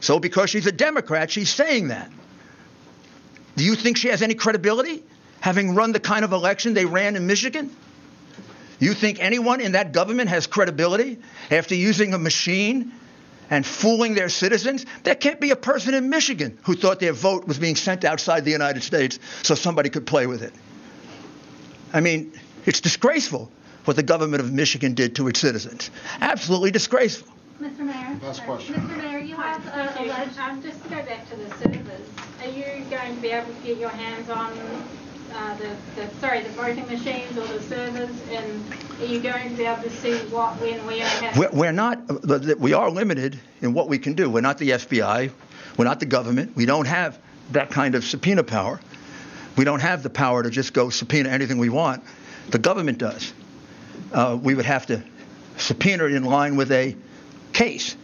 [0.00, 2.10] So, because she's a Democrat, she's saying that.
[3.56, 5.02] Do you think she has any credibility,
[5.40, 7.74] having run the kind of election they ran in Michigan?
[8.80, 11.18] You think anyone in that government has credibility
[11.50, 12.92] after using a machine
[13.50, 14.84] and fooling their citizens?
[15.04, 18.44] There can't be a person in Michigan who thought their vote was being sent outside
[18.44, 20.52] the United States so somebody could play with it.
[21.92, 22.32] I mean,
[22.66, 23.50] it's disgraceful
[23.84, 25.90] what the government of Michigan did to its citizens.
[26.20, 27.32] Absolutely disgraceful.
[27.60, 27.80] Mr.
[27.80, 28.18] Mayor.
[28.22, 28.74] Last question.
[28.74, 28.96] Mr.
[28.98, 32.08] Mayor, you have uh, alleged, um, just to go back to the servers,
[32.42, 34.52] are you going to be able to get your hands on
[35.34, 39.56] uh, the, the, sorry, the voting machines or the servers, and are you going to
[39.56, 41.98] be able to see what, when, where, and We're, we're not,
[42.58, 44.30] we are limited in what we can do.
[44.30, 45.30] We're not the FBI.
[45.76, 46.56] We're not the government.
[46.56, 47.18] We don't have
[47.52, 48.80] that kind of subpoena power.
[49.56, 52.02] We don't have the power to just go subpoena anything we want.
[52.50, 53.32] The government does.
[54.14, 55.02] Uh, we would have to
[55.56, 56.96] subpoena it in line with a
[57.52, 57.96] case.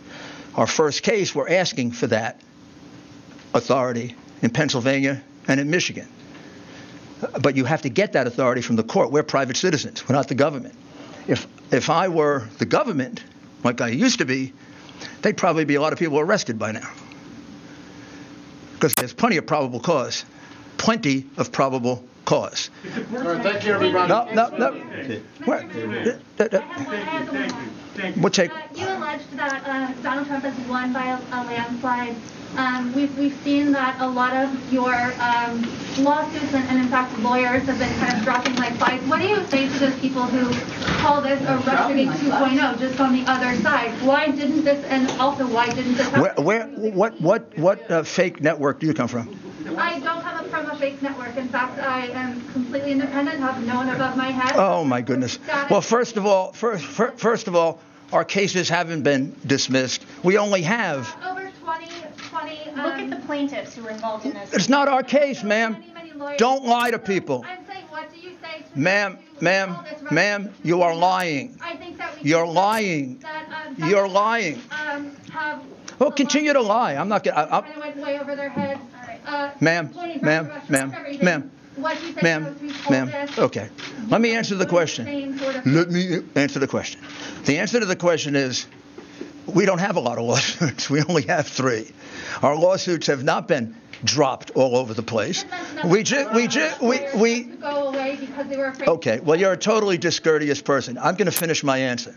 [0.56, 2.40] Our first case, we're asking for that
[3.54, 6.08] authority in Pennsylvania and in Michigan.
[7.40, 9.12] But you have to get that authority from the court.
[9.12, 10.08] We're private citizens.
[10.08, 10.74] We're not the government.
[11.28, 13.22] If if I were the government,
[13.62, 14.52] like I used to be,
[15.22, 16.90] they'd probably be a lot of people arrested by now.
[18.74, 20.24] Because there's plenty of probable cause.
[20.76, 22.70] Plenty of probable cause.
[23.12, 24.08] All right, thank you, everybody.
[24.08, 24.70] No, no, no.
[25.44, 25.66] Where-
[26.36, 26.64] that- that-
[28.16, 28.50] We'll take.
[28.50, 32.14] Uh, you alleged that uh, Donald Trump has won by a, a landslide.
[32.56, 35.66] Um, we've, we've seen that a lot of your um,
[35.98, 39.02] lawsuits and, and, in fact, lawyers have been kind of dropping like flies.
[39.02, 40.48] What do you say to those people who
[41.02, 43.90] call this a Russiagate 2.0 just on the other side?
[44.06, 46.44] Why didn't this, and also why didn't this happen?
[46.44, 49.28] Where, where what, what, what uh, fake network do you come from?
[49.76, 51.36] I don't have a from a fake network.
[51.36, 54.52] In fact, I am completely independent, have no one above my head.
[54.56, 55.38] Oh my goodness.
[55.70, 57.80] Well, first of all, first, first of all,
[58.12, 60.04] our cases haven't been dismissed.
[60.22, 61.16] We only have.
[61.24, 62.58] Over 20, 20.
[62.70, 64.52] Um, Look at the plaintiffs who were involved in this.
[64.52, 65.72] It's not our case, ma'am.
[65.94, 67.44] Many, many Don't lie to people.
[67.46, 69.76] I'm saying, what do you say to Ma'am, ma'am,
[70.10, 71.56] ma'am, you are lying.
[71.62, 73.18] I think that we You're lying.
[73.18, 74.60] That, um, You're lying.
[74.70, 75.62] Um, have
[75.98, 76.96] Well, continue to lie.
[76.96, 77.46] I'm not going to.
[77.46, 78.80] kind of went way over their heads.
[79.26, 79.90] Uh, Ma'am,
[80.22, 83.28] ma'am, ma'am, ma'am, What do you say ma'am, to those who ma'am.
[83.38, 83.68] Okay.
[84.08, 85.04] Let me answer the question.
[85.06, 87.00] same sort of- Let me answer the question.
[87.44, 88.66] The answer to the question is
[89.46, 90.88] we don't have a lot of lawsuits.
[90.90, 91.90] We only have three.
[92.42, 95.44] Our lawsuits have not been dropped all over the place.
[95.84, 98.88] We just, we just, we, we, to go away because they were afraid.
[98.88, 100.96] okay, well, you're a totally discourteous person.
[100.98, 102.16] I'm going to finish my answer.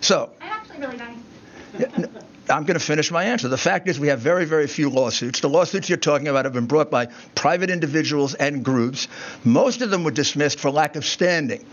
[0.00, 2.22] So, I'm actually really nice.
[2.48, 3.48] I'm going to finish my answer.
[3.48, 5.40] The fact is, we have very, very few lawsuits.
[5.40, 9.08] The lawsuits you're talking about have been brought by private individuals and groups.
[9.44, 11.64] Most of them were dismissed for lack of standing,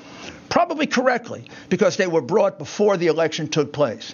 [0.49, 4.13] probably correctly, because they were brought before the election took place.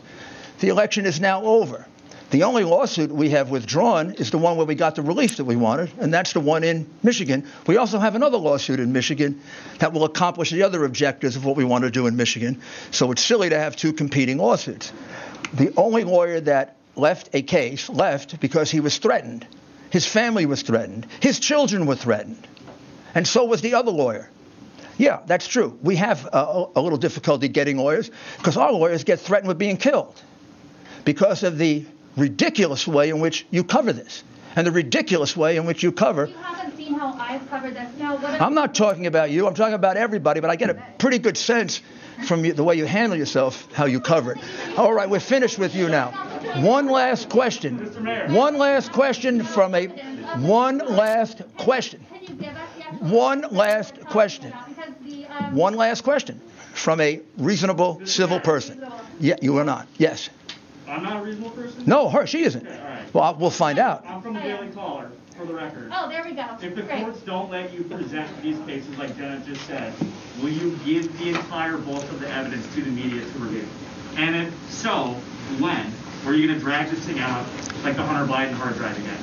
[0.59, 1.85] The election is now over.
[2.31, 5.45] The only lawsuit we have withdrawn is the one where we got the relief that
[5.45, 7.47] we wanted, and that's the one in Michigan.
[7.67, 9.41] We also have another lawsuit in Michigan
[9.79, 12.61] that will accomplish the other objectives of what we want to do in Michigan.
[12.91, 14.91] So it's silly to have two competing lawsuits.
[15.53, 19.47] The only lawyer that left a case left because he was threatened.
[19.89, 21.07] His family was threatened.
[21.21, 22.47] His children were threatened.
[23.13, 24.29] And so was the other lawyer.
[24.97, 25.77] Yeah, that's true.
[25.81, 29.77] We have a, a little difficulty getting lawyers because our lawyers get threatened with being
[29.77, 30.21] killed
[31.03, 31.85] because of the
[32.15, 34.23] ridiculous way in which you cover this
[34.55, 36.27] and the ridiculous way in which you cover.
[36.27, 37.89] You haven't seen how I've covered this.
[37.97, 39.47] Now, I'm not talking about you.
[39.47, 41.81] I'm talking about everybody, but I get a pretty good sense
[42.27, 44.37] from you, the way you handle yourself, how you cover it.
[44.77, 46.11] All right, we're finished with you now.
[46.61, 47.77] One last question.
[48.33, 49.87] One last question from a.
[50.37, 52.01] One last question.
[52.99, 54.51] One last question.
[55.51, 56.41] One last question
[56.73, 58.85] from a reasonable civil person.
[59.19, 59.87] Yeah, you are not.
[59.97, 60.29] Yes.
[60.87, 61.83] I'm not a reasonable person?
[61.85, 62.27] No, her.
[62.27, 62.65] She isn't.
[62.65, 63.13] Okay, all right.
[63.13, 64.05] Well, we'll find out.
[64.05, 65.89] I'm from the Daily Caller, for the record.
[65.93, 66.45] Oh, there we go.
[66.61, 67.03] If the Great.
[67.03, 69.93] courts don't let you present these cases like Jenna just said,
[70.41, 73.67] will you give the entire bulk of the evidence to the media to review?
[74.17, 75.15] And if so,
[75.59, 75.91] when?
[76.25, 77.45] Or are you going to drag this thing out
[77.83, 79.17] like the Hunter Biden hard drive again?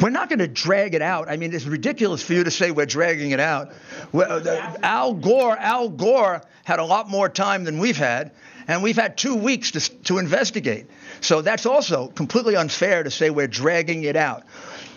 [0.00, 1.28] We're not going to drag it out.
[1.28, 3.72] I mean, it's ridiculous for you to say we're dragging it out.
[4.12, 8.32] Well, the- Al Gore, Al Gore had a lot more time than we've had,
[8.68, 10.86] and we've had two weeks to, to investigate.
[11.20, 14.44] So that's also completely unfair to say we're dragging it out.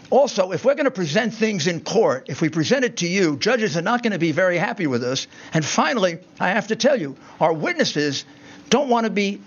[0.10, 3.38] Also, if we're going to present things in court, if we present it to you,
[3.38, 5.28] judges are not going to be very happy with us.
[5.54, 8.26] And finally, I have to tell you, our witnesses
[8.70, 9.40] don't want to be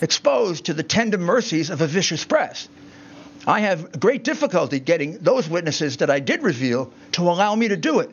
[0.00, 2.68] exposed to the tender mercies of a vicious press.
[3.46, 7.76] I have great difficulty getting those witnesses that I did reveal to allow me to
[7.76, 8.10] do it.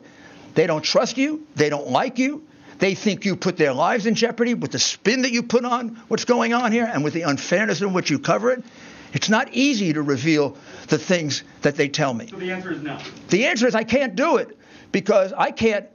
[0.54, 2.42] They don't trust you, they don't like you,
[2.78, 6.00] they think you put their lives in jeopardy with the spin that you put on
[6.08, 8.64] what's going on here and with the unfairness in which you cover it.
[9.12, 10.56] It's not easy to reveal
[10.88, 12.28] the things that they tell me.
[12.28, 12.98] So the answer is no.
[13.28, 14.56] The answer is I can't do it
[14.90, 15.86] because I can't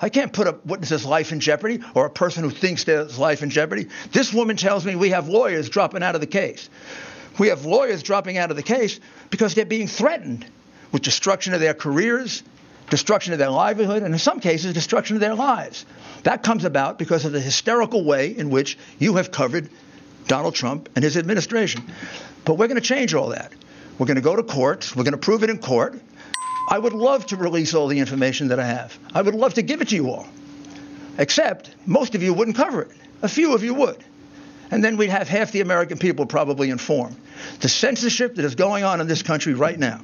[0.00, 3.42] I can't put a witness's life in jeopardy or a person who thinks their life
[3.42, 3.88] in jeopardy.
[4.10, 6.68] This woman tells me we have lawyers dropping out of the case.
[7.38, 9.00] We have lawyers dropping out of the case
[9.30, 10.46] because they're being threatened
[10.92, 12.42] with destruction of their careers,
[12.90, 15.86] destruction of their livelihood, and in some cases, destruction of their lives.
[16.24, 19.70] That comes about because of the hysterical way in which you have covered
[20.26, 21.82] Donald Trump and his administration.
[22.44, 23.52] But we're going to change all that.
[23.98, 24.94] We're going to go to court.
[24.96, 26.00] We're going to prove it in court.
[26.68, 28.98] I would love to release all the information that I have.
[29.12, 30.26] I would love to give it to you all.
[31.18, 32.90] Except most of you wouldn't cover it.
[33.22, 34.02] A few of you would.
[34.70, 37.16] And then we'd have half the American people probably informed.
[37.60, 40.00] The censorship that is going on in this country right now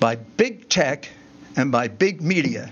[0.00, 1.10] by big tech
[1.56, 2.70] and by big media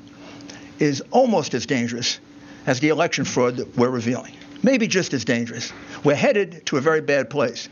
[0.79, 2.19] is almost as dangerous
[2.67, 4.35] as the election fraud that we're revealing.
[4.63, 5.73] Maybe just as dangerous.
[6.05, 7.69] We're headed to a very bad place.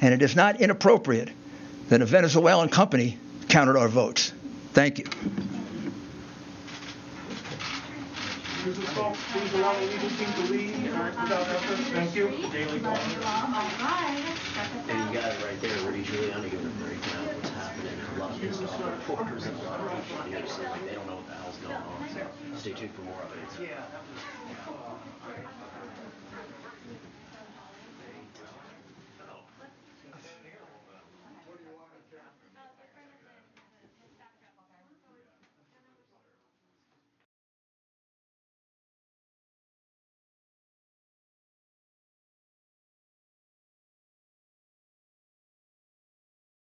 [0.00, 1.28] And it is not inappropriate
[1.88, 3.18] that a Venezuelan company
[3.48, 4.32] counted our votes.
[4.72, 5.04] Thank you.
[8.60, 8.92] Mrs.
[8.92, 11.78] Falk, please allow the legal team to lead without effort.
[11.96, 12.28] Thank you.
[12.28, 13.00] There you got
[15.32, 15.78] it right there.
[15.80, 17.94] Rudy Giuliani giving a breakdown of what's happening.
[18.16, 20.94] A lot of pissed off uh, reporters and a lot of people here saying they
[20.94, 22.08] don't know what the hell's going on.
[22.12, 22.20] So
[22.58, 23.58] stay tuned for more updates.